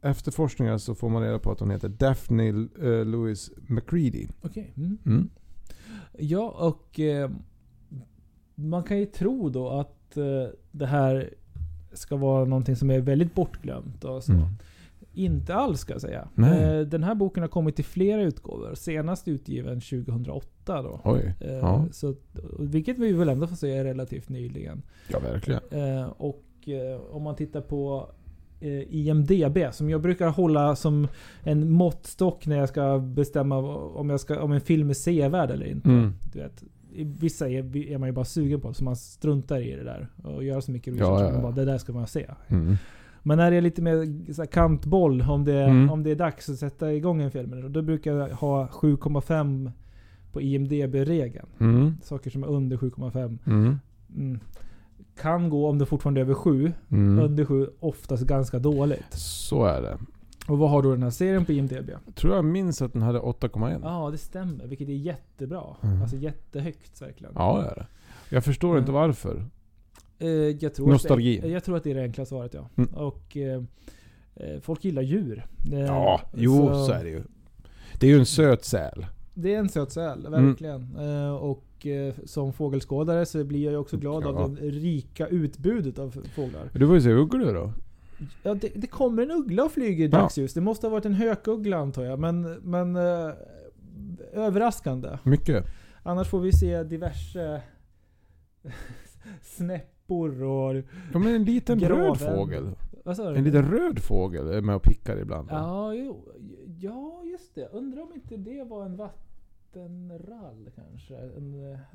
efterforskningar 0.00 0.78
så 0.78 0.94
får 0.94 1.08
man 1.08 1.22
reda 1.22 1.38
på 1.38 1.52
att 1.52 1.60
hon 1.60 1.70
heter 1.70 1.88
Daphne 1.88 2.48
eh, 2.82 3.04
Louis 3.04 3.50
McCready. 3.68 4.26
Okej. 4.42 4.72
Mm. 4.76 4.98
Mm. 5.06 5.30
Ja, 6.18 6.48
och 6.48 7.00
eh, 7.00 7.30
man 8.54 8.82
kan 8.82 8.98
ju 8.98 9.06
tro 9.06 9.48
då 9.48 9.68
att 9.68 10.16
eh, 10.16 10.24
det 10.70 10.86
här 10.86 11.34
ska 11.92 12.16
vara 12.16 12.44
någonting 12.44 12.76
som 12.76 12.90
är 12.90 13.00
väldigt 13.00 13.34
bortglömt. 13.34 14.04
Och 14.04 14.24
så. 14.24 14.32
Inte 15.14 15.54
alls 15.54 15.80
ska 15.80 15.92
jag 15.92 16.00
säga. 16.00 16.28
Nej. 16.34 16.62
Eh, 16.62 16.80
den 16.80 17.02
här 17.04 17.14
boken 17.14 17.42
har 17.42 17.48
kommit 17.48 17.80
i 17.80 17.82
flera 17.82 18.22
utgåvor. 18.22 18.74
Senast 18.74 19.28
utgiven 19.28 19.80
2008 19.80 20.82
då. 20.82 21.00
Oj. 21.04 21.34
Eh, 21.40 21.52
Ja. 21.54 21.86
så, 21.92 22.14
vilket 22.58 22.98
vi 22.98 23.12
väl 23.12 23.28
ändå 23.28 23.46
får 23.46 23.56
säga 23.56 23.80
är 23.80 23.84
relativt 23.84 24.28
nyligen. 24.28 24.82
Ja, 25.08 25.18
verkligen. 25.18 25.60
Eh, 25.70 26.06
och 26.06 26.40
om 27.10 27.22
man 27.22 27.36
tittar 27.36 27.60
på 27.60 28.08
IMDB, 28.88 29.58
som 29.72 29.90
jag 29.90 30.00
brukar 30.00 30.28
hålla 30.28 30.76
som 30.76 31.08
en 31.42 31.70
måttstock 31.70 32.46
när 32.46 32.56
jag 32.58 32.68
ska 32.68 32.98
bestämma 32.98 33.56
om, 33.76 34.10
jag 34.10 34.20
ska, 34.20 34.40
om 34.42 34.52
en 34.52 34.60
film 34.60 34.90
är 34.90 34.94
sevärd 34.94 35.50
eller 35.50 35.66
inte. 35.66 35.88
Mm. 35.88 36.12
Du 36.32 36.38
vet, 36.38 36.64
vissa 37.20 37.48
är, 37.48 37.76
är 37.76 37.98
man 37.98 38.08
ju 38.08 38.12
bara 38.12 38.24
sugen 38.24 38.60
på, 38.60 38.74
så 38.74 38.84
man 38.84 38.96
struntar 38.96 39.60
i 39.60 39.70
det 39.76 39.84
där. 39.84 40.08
Och 40.24 40.44
gör 40.44 40.60
så 40.60 40.70
mycket 40.70 40.94
research. 40.94 41.20
ja, 41.20 41.26
Ja, 41.28 41.34
ja. 41.34 41.40
Bara, 41.42 41.52
det 41.52 41.64
där 41.64 41.78
ska 41.78 41.92
man 41.92 42.06
se. 42.06 42.26
Mm. 42.48 42.76
Men 43.26 43.38
när 43.38 43.50
det 43.50 43.56
är 43.56 43.60
lite 43.60 43.82
mer 43.82 44.32
så 44.32 44.42
här 44.42 44.46
kantboll, 44.46 45.22
om 45.22 45.44
det, 45.44 45.64
Mm. 45.64 45.90
om 45.90 46.02
det 46.02 46.10
är 46.10 46.14
dags 46.16 46.48
att 46.48 46.58
sätta 46.58 46.92
igång 46.92 47.22
en 47.22 47.30
film. 47.30 47.72
Då 47.72 47.82
brukar 47.82 48.12
jag 48.12 48.28
ha 48.28 48.66
7,5 48.66 49.70
på 50.32 50.40
IMDB-regeln. 50.40 51.46
Mm. 51.60 51.96
Saker 52.02 52.30
som 52.30 52.42
är 52.42 52.46
under 52.46 52.76
7,5. 52.76 53.38
Mm. 53.46 53.78
Mm. 54.16 54.38
Kan 55.20 55.50
gå 55.50 55.68
om 55.68 55.78
det 55.78 55.86
fortfarande 55.86 56.20
är 56.20 56.22
över 56.24 56.34
7. 56.34 56.72
Mm. 56.90 57.24
Under 57.24 57.44
7 57.44 57.68
oftast 57.80 58.22
ganska 58.26 58.58
dåligt. 58.58 59.12
Så 59.14 59.64
är 59.64 59.82
det. 59.82 59.98
Och 60.48 60.58
vad 60.58 60.70
har 60.70 60.82
då 60.82 60.90
den 60.90 61.02
här 61.02 61.10
serien 61.10 61.44
på 61.44 61.52
IMDB? 61.52 61.90
Jag 62.06 62.14
tror 62.14 62.34
jag 62.34 62.44
minns 62.44 62.82
att 62.82 62.92
den 62.92 63.02
hade 63.02 63.18
8,1. 63.20 63.80
Ja, 63.82 64.10
det 64.10 64.18
stämmer. 64.18 64.66
Vilket 64.66 64.88
är 64.88 64.92
jättebra. 64.92 65.62
Mm. 65.82 66.02
Alltså 66.02 66.16
jättehögt 66.16 67.02
verkligen. 67.02 67.32
Ja, 67.36 67.60
det 67.62 67.68
är 67.70 67.74
det. 67.74 67.86
Jag 68.34 68.44
förstår 68.44 68.68
Mm. 68.70 68.80
inte 68.80 68.92
varför. 68.92 69.44
Eh, 70.18 70.28
jag 70.28 70.74
tror 70.74 70.88
Nostalgi. 70.88 71.36
Att 71.38 71.42
det, 71.42 71.48
jag 71.48 71.64
tror 71.64 71.76
att 71.76 71.84
det 71.84 71.90
är 71.90 71.94
det 71.94 72.02
enkla 72.02 72.24
svaret 72.24 72.54
ja. 72.54 72.68
Mm. 72.76 72.90
Och 72.94 73.36
eh, 73.36 73.62
eh, 74.34 74.60
folk 74.60 74.84
gillar 74.84 75.02
djur. 75.02 75.46
Ja, 75.70 76.20
jo 76.36 76.68
så, 76.86 76.92
är 76.92 77.04
det 77.04 77.10
ju. 77.10 77.22
Det 78.00 78.06
är 78.06 78.10
ju 78.10 78.18
en 78.18 78.26
söt 78.26 78.64
säl. 78.64 79.06
Det 79.34 79.54
är 79.54 79.58
en 79.58 79.68
söt 79.68 79.92
säl, 79.92 80.26
Mm. 80.26 80.46
verkligen. 80.46 80.96
Eh, 80.98 81.34
och 81.34 81.86
eh, 81.86 82.14
som 82.24 82.52
fågelskådare 82.52 83.26
så 83.26 83.44
blir 83.44 83.64
jag 83.64 83.70
ju 83.70 83.76
också 83.76 83.96
glad 83.96 84.22
Ja. 84.22 84.28
av 84.28 84.54
det 84.54 84.60
rika 84.70 85.26
utbudet 85.26 85.98
av 85.98 86.10
fåglar. 86.34 86.70
Du 86.74 86.86
får 86.86 86.94
ju 86.94 87.00
se 87.02 87.12
ugglor 87.12 87.54
då. 87.54 87.72
Ja, 88.42 88.54
det, 88.54 88.68
det 88.74 88.86
kommer 88.86 89.22
en 89.22 89.30
uggla 89.30 89.64
och 89.64 89.72
flyger 89.72 90.04
i 90.04 90.08
Ja. 90.08 90.18
dagsljus. 90.18 90.54
Det 90.54 90.60
måste 90.60 90.86
ha 90.86 90.90
varit 90.92 91.06
en 91.06 91.14
hökuggla 91.14 91.76
antar 91.76 92.04
jag. 92.04 92.18
Men, 92.18 92.42
men 92.52 92.96
överraskande. 94.32 95.18
Mycket. 95.22 95.64
Annars 96.02 96.28
får 96.28 96.40
vi 96.40 96.52
se 96.52 96.82
diverse 96.82 97.62
snäppor 100.04 100.42
och... 100.42 100.76
Ja 101.12 101.18
men 101.18 101.34
en 101.34 101.44
liten 101.44 101.78
Graven. 101.78 102.04
röd 102.04 102.18
fågel. 102.18 102.74
En 103.36 103.44
liten 103.44 103.70
röd 103.70 103.98
fågel 103.98 104.48
är 104.48 104.60
med 104.60 104.76
och 104.76 104.82
pickar 104.82 105.16
ibland. 105.16 105.48
Ja, 105.50 105.94
jo, 105.94 106.24
ja, 106.80 107.22
just 107.24 107.54
det. 107.54 107.68
Undrar 107.72 108.02
om 108.02 108.12
inte 108.14 108.36
det 108.36 108.64
var 108.64 108.84
en 108.84 108.96
vattenrall 108.96 110.70
kanske? 110.74 111.16
En, 111.16 111.54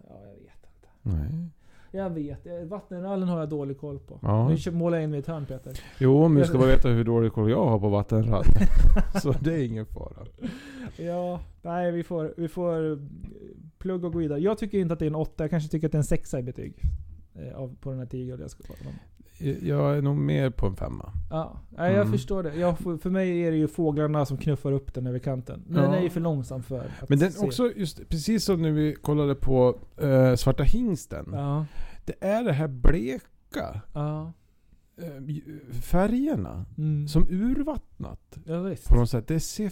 ja, 0.09 0.19
jag 0.27 0.35
vet 0.35 0.65
inte. 0.75 0.87
Nej. 1.01 1.49
Jag 1.91 2.09
vet. 2.09 2.69
Vattenrallen 2.69 3.29
har 3.29 3.39
jag 3.39 3.49
dålig 3.49 3.77
koll 3.79 3.99
på. 3.99 4.19
Ja. 4.21 4.49
Nu 4.65 4.71
målar 4.71 4.97
jag 4.97 5.03
in 5.03 5.09
mig 5.09 5.17
i 5.17 5.21
ett 5.21 5.27
hörn 5.27 5.45
Peter. 5.45 5.79
Jo, 5.99 6.27
men 6.27 6.41
du 6.41 6.47
ska 6.47 6.57
bara 6.57 6.67
veta 6.67 6.89
hur 6.89 7.03
dålig 7.03 7.33
koll 7.33 7.49
jag 7.49 7.65
har 7.65 7.79
på 7.79 7.89
vattenrall. 7.89 8.43
Så 9.21 9.31
det 9.31 9.53
är 9.53 9.65
ingen 9.65 9.85
fara. 9.85 10.25
Ja, 10.97 11.39
nej 11.61 11.91
vi 11.91 12.03
får, 12.03 12.33
vi 12.37 12.47
får 12.47 12.99
plugga 13.77 14.07
och 14.07 14.13
gå 14.13 14.19
vidare. 14.19 14.39
Jag 14.39 14.57
tycker 14.57 14.77
inte 14.77 14.93
att 14.93 14.99
det 14.99 15.05
är 15.05 15.09
en 15.09 15.15
åtta. 15.15 15.43
Jag 15.43 15.49
kanske 15.49 15.69
tycker 15.69 15.87
att 15.87 15.91
det 15.91 15.95
är 15.95 15.99
en 15.99 16.03
sexa 16.03 16.39
i 16.39 16.43
betyg. 16.43 16.73
Eh, 17.35 17.55
Av, 17.57 17.75
på 17.81 17.89
den 17.89 17.99
här 17.99 18.05
10 18.05 18.37
jag 18.37 18.51
ska 18.51 18.63
prata 18.63 18.89
om. 18.89 18.93
Jag 19.61 19.97
är 19.97 20.01
nog 20.01 20.15
mer 20.17 20.49
på 20.49 20.67
en 20.67 20.75
femma. 20.75 21.11
Ja, 21.29 21.59
jag 21.77 21.89
Mm. 21.95 22.11
förstår 22.11 22.43
det. 22.43 22.55
Jag, 22.55 22.77
för 22.79 23.09
mig 23.09 23.39
är 23.41 23.51
det 23.51 23.57
ju 23.57 23.67
fåglarna 23.67 24.25
som 24.25 24.37
knuffar 24.37 24.71
upp 24.71 24.93
den 24.93 25.07
över 25.07 25.19
kanten. 25.19 25.63
Men 25.67 25.81
den 25.83 25.91
Ja. 25.91 25.97
är 25.97 26.03
ju 26.03 26.09
för 26.09 26.19
långsam 26.21 26.63
för 26.63 26.79
att 27.01 27.09
Men 27.09 27.19
den 27.19 27.31
se. 27.31 27.45
också, 27.45 27.71
just 27.75 28.09
precis 28.09 28.43
som 28.43 28.61
när 28.61 28.71
vi 28.71 28.93
kollade 28.95 29.35
på 29.35 29.79
eh, 29.97 30.35
Svarta 30.35 30.63
Hingsten. 30.63 31.29
Ja, 31.33 31.65
Det 32.05 32.13
är 32.19 32.43
det 32.43 32.53
här 32.53 32.67
bleka 32.67 33.81
ja. 33.93 34.33
eh, 34.97 35.23
färgerna 35.81 36.65
Mm. 36.77 37.07
som 37.07 37.27
urvattnat 37.29 38.37
ja 38.45 38.61
visst. 38.61 38.89
på 38.89 38.95
något 38.95 39.09
sätt. 39.09 39.27
Det 39.27 39.39
ser 39.39 39.71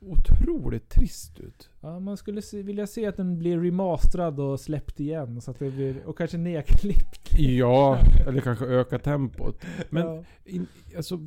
otroligt 0.00 0.88
trist 0.88 1.40
ut. 1.40 1.70
Ja, 1.80 2.00
man 2.00 2.16
skulle 2.16 2.42
se, 2.42 2.62
vilja 2.62 2.86
se 2.86 3.06
att 3.06 3.16
den 3.16 3.38
blir 3.38 3.58
remasterad 3.60 4.40
och 4.40 4.60
släppt 4.60 5.00
igen. 5.00 5.40
Så 5.40 5.50
att 5.50 5.58
det 5.58 5.70
blir, 5.70 6.06
och 6.06 6.18
kanske 6.18 6.38
nedklippt. 6.38 7.38
Ja, 7.38 7.98
eller 8.26 8.40
kanske 8.40 8.64
öka 8.64 8.98
tempot. 8.98 9.64
Men 9.90 10.06
ja. 10.06 10.24
in, 10.44 10.66
alltså, 10.96 11.20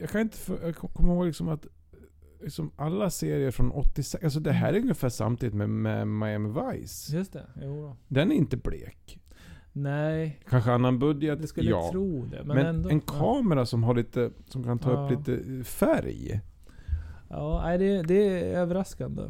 jag 0.00 0.10
kan 0.10 0.20
inte 0.20 0.36
jag 0.62 0.76
kommer 0.76 1.14
ihåg 1.14 1.26
liksom 1.26 1.48
att 1.48 1.66
liksom 2.42 2.70
alla 2.76 3.10
serier 3.10 3.50
från 3.50 3.70
86, 3.70 4.24
alltså 4.24 4.40
det 4.40 4.52
här 4.52 4.72
är 4.72 4.80
ungefär 4.80 5.08
samtidigt 5.08 5.54
med, 5.54 5.70
med 5.70 6.08
Miami 6.08 6.48
Vice. 6.60 7.16
Just 7.16 7.32
det, 7.32 7.46
jo. 7.62 7.96
Den 8.08 8.32
är 8.32 8.36
inte 8.36 8.56
blek. 8.56 9.20
Nej, 9.72 10.40
Kanske 10.48 10.72
annan 10.72 10.98
budget, 10.98 11.42
det 11.42 11.46
skulle 11.46 11.70
ja. 11.70 11.88
tro 11.92 12.24
det. 12.26 12.44
Men, 12.44 12.56
Men, 12.56 12.66
ändå. 12.66 12.88
en 12.88 13.02
ja. 13.06 13.12
kamera 13.18 13.66
som 13.66 13.82
har 13.84 13.94
lite, 13.94 14.30
som 14.48 14.64
kan 14.64 14.78
ta 14.78 14.92
Ja. 14.92 15.04
upp 15.04 15.10
lite 15.28 15.64
färg. 15.64 16.40
Ja, 17.36 17.62
nej, 17.64 17.78
det, 17.78 18.02
det 18.02 18.28
är 18.28 18.58
överraskande. 18.58 19.22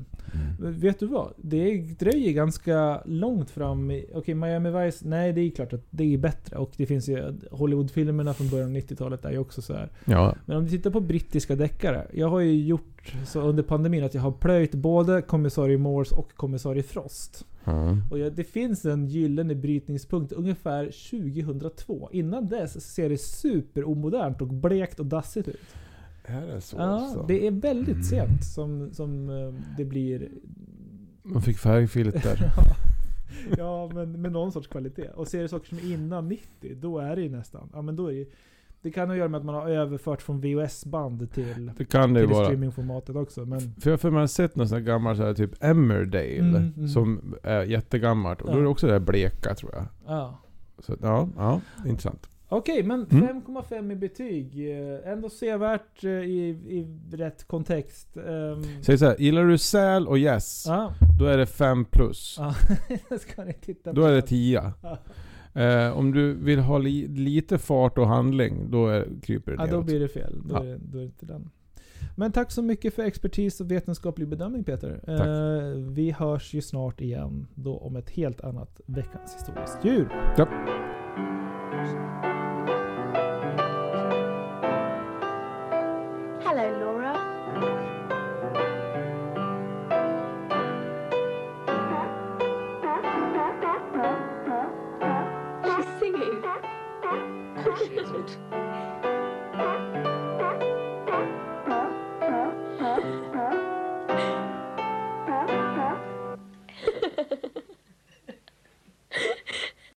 Men 0.61 0.73
Vet 0.81 1.01
du 1.01 1.07
vad? 1.07 1.33
Det 1.37 1.77
dröjer 1.99 2.33
ganska 2.33 3.03
långt 3.05 3.51
fram 3.51 3.91
i... 3.91 4.07
Okej, 4.15 4.35
Miami 4.35 4.71
Vice, 4.71 5.09
nej 5.09 5.33
det 5.33 5.41
är 5.41 5.51
klart 5.51 5.73
att 5.73 5.87
det 5.91 6.15
är 6.15 6.19
bättre. 6.19 6.57
Och 6.57 6.73
det 6.77 6.87
finns 6.87 7.09
ju 7.09 7.35
Hollywoodfilmerna 7.51 8.35
från 8.35 8.49
början 8.49 8.69
av 8.69 8.77
90-talet 8.77 9.25
är 9.25 9.31
ju 9.31 9.39
också 9.39 9.63
så 9.63 9.73
här. 9.73 9.91
Ja. 10.05 10.35
Men 10.47 10.57
om 10.57 10.65
du 10.65 10.71
tittar 10.71 10.91
på 10.91 11.01
brittiska 11.01 11.57
deckare. 11.57 12.07
Jag 12.13 12.29
har 12.29 12.41
ju 12.41 12.65
gjort 12.65 13.15
så 13.27 13.41
under 13.41 13.63
pandemin 13.63 14.05
att 14.05 14.15
jag 14.15 14.23
har 14.23 14.33
plöjt 14.33 14.75
både 14.75 15.23
Kommissarie 15.23 15.79
Morse 15.79 16.15
och 16.15 16.33
Kommissarie 16.37 16.83
Frost. 16.83 17.47
ja. 17.65 17.97
Och 18.11 18.19
jag, 18.19 18.33
det 18.33 18.45
finns 18.45 18.85
en 18.85 19.07
gyllene 19.07 19.55
brytningspunkt 19.55 20.33
ungefär 20.33 20.85
2002. 20.85 22.09
Innan 22.13 22.47
dess 22.47 22.95
ser 22.95 23.09
det 23.09 23.19
superomodernt 23.19 24.41
och 24.41 24.49
blekt 24.49 25.01
och 25.01 25.07
dassigt 25.07 25.49
ut. 25.49 25.61
Är 26.25 26.47
det 26.47 26.61
så? 26.61 26.77
Ja, 26.77 26.83
alltså? 26.83 27.25
det 27.29 27.47
är 27.47 27.51
väldigt 27.51 28.07
sent 28.07 28.45
som, 28.45 28.93
som 28.93 29.29
eh, 29.31 29.55
det 29.77 29.85
blir... 29.85 30.29
Man 31.23 31.43
fick 31.43 31.59
färgfilter. 31.59 32.53
ja, 33.59 33.91
men 33.95 34.23
med 34.23 34.33
någon 34.33 34.53
sorts 34.53 34.69
kvalitet. 34.69 35.09
Och 35.09 35.29
ser 35.29 35.43
du 35.43 35.49
saker 35.49 35.69
som 35.69 35.79
är 35.79 35.93
innan 35.95 36.29
90, 36.29 36.75
då 36.81 36.99
är 36.99 37.17
det 37.17 37.23
ju 37.23 37.29
nästan... 37.31 37.69
Ja, 37.73 37.83
men 37.83 37.97
då 37.97 38.07
är 38.07 38.13
det, 38.13 38.19
ju- 38.19 38.31
det 38.83 38.91
kan 38.91 39.09
ha 39.09 39.15
att 39.15 39.19
göra 39.19 39.29
med 39.29 39.39
att 39.39 39.45
man 39.45 39.55
har 39.55 39.69
överfört 39.69 40.23
från 40.23 40.41
VHS-band 40.41 41.33
till, 41.33 41.71
Det 41.77 41.85
kan 41.85 42.15
det 42.15 42.21
till 42.21 42.29
vara. 42.35 42.45
streamingformatet 42.45 43.17
också. 43.17 43.45
Men 43.45 43.61
För 43.61 43.91
jag 43.91 43.93
har 43.93 43.97
för 43.99 44.11
mig 44.11 44.29
sett 44.29 44.57
någon 44.57 44.69
sån 44.69 44.79
här 44.79 44.85
gammal 44.85 45.17
så 45.17 45.23
här, 45.23 45.35
typ 45.35 45.65
Emmerdale. 45.65 46.39
Mm, 46.39 46.73
mm. 46.77 46.89
Som 46.89 47.35
är 47.43 47.63
jättegammalt. 47.63 48.41
Och 48.41 48.47
då 48.47 48.53
Ja. 48.53 48.59
är 48.59 48.63
det 48.63 48.69
också 48.69 48.87
det 48.87 48.93
där 48.93 49.01
bleka 49.01 49.55
tror 49.55 49.73
jag. 49.75 49.85
ja. 50.07 50.39
Så 50.79 50.97
ja, 51.03 51.29
ja 51.37 51.61
intressant. 51.87 52.29
Okej, 52.57 52.83
men 52.83 53.07
Mm. 53.11 53.27
5,5 53.43 53.93
i 53.93 53.97
betyg. 53.97 54.71
Eh, 54.71 55.13
Ändå 55.13 55.29
sevärt 55.31 56.05
eh, 56.05 56.11
i, 56.11 56.49
i 56.69 56.87
rätt 57.17 57.45
kontext. 57.45 58.17
Um, 58.17 58.63
Säg 58.83 58.99
så 58.99 59.05
här, 59.05 59.17
gillar 59.19 59.45
du 59.45 59.59
säl 59.59 60.09
och 60.09 60.19
gäss, 60.19 60.65
ja, 60.69 60.93
då 61.19 61.25
är 61.27 61.39
det 61.39 61.47
5 61.47 61.85
plus. 61.85 62.37
ja. 62.39 62.55
ska 63.19 63.45
ni 63.45 63.53
titta. 63.53 63.93
Då 63.93 64.03
är 64.03 64.09
det 64.09 64.15
den. 64.15 64.27
10. 64.27 64.73
Ja. 64.83 64.99
Eh, 65.63 65.99
om 65.99 66.13
du 66.13 66.35
vill 66.35 66.59
ha 66.59 66.79
li, 66.79 67.09
lite 67.09 67.59
fart 67.59 67.99
och 67.99 68.07
handling, 68.09 68.71
då 68.71 68.87
är, 68.89 69.09
kryper 69.23 69.51
det 69.53 69.57
då 69.59 69.65
neråt. 69.65 69.87
blir 69.87 70.01
det 70.01 70.09
fel. 70.09 70.43
Då, 70.45 70.57
är, 70.57 70.65
det- 70.65 70.79
då 70.79 70.99
är 70.99 71.03
det 71.03 71.07
inte 71.07 71.27
den. 71.27 71.51
Men 72.17 72.33
tack 72.33 72.51
så 72.53 72.63
mycket 72.63 72.95
för 72.95 73.03
expertis 73.03 73.61
och 73.61 73.71
vetenskaplig 73.71 74.29
bedömning 74.29 74.65
Peter. 74.65 75.01
Eh, 75.09 75.79
vi 75.93 76.11
hörs 76.11 76.55
ju 76.55 76.63
snart 76.63 77.01
igen 77.01 77.47
då 77.55 77.77
om 77.79 77.97
ett 77.97 78.11
helt 78.11 78.41
annat 78.41 78.81
veckans 78.87 79.35
historiskt 79.37 79.79
djur. 79.85 80.09
Ja. 80.37 80.49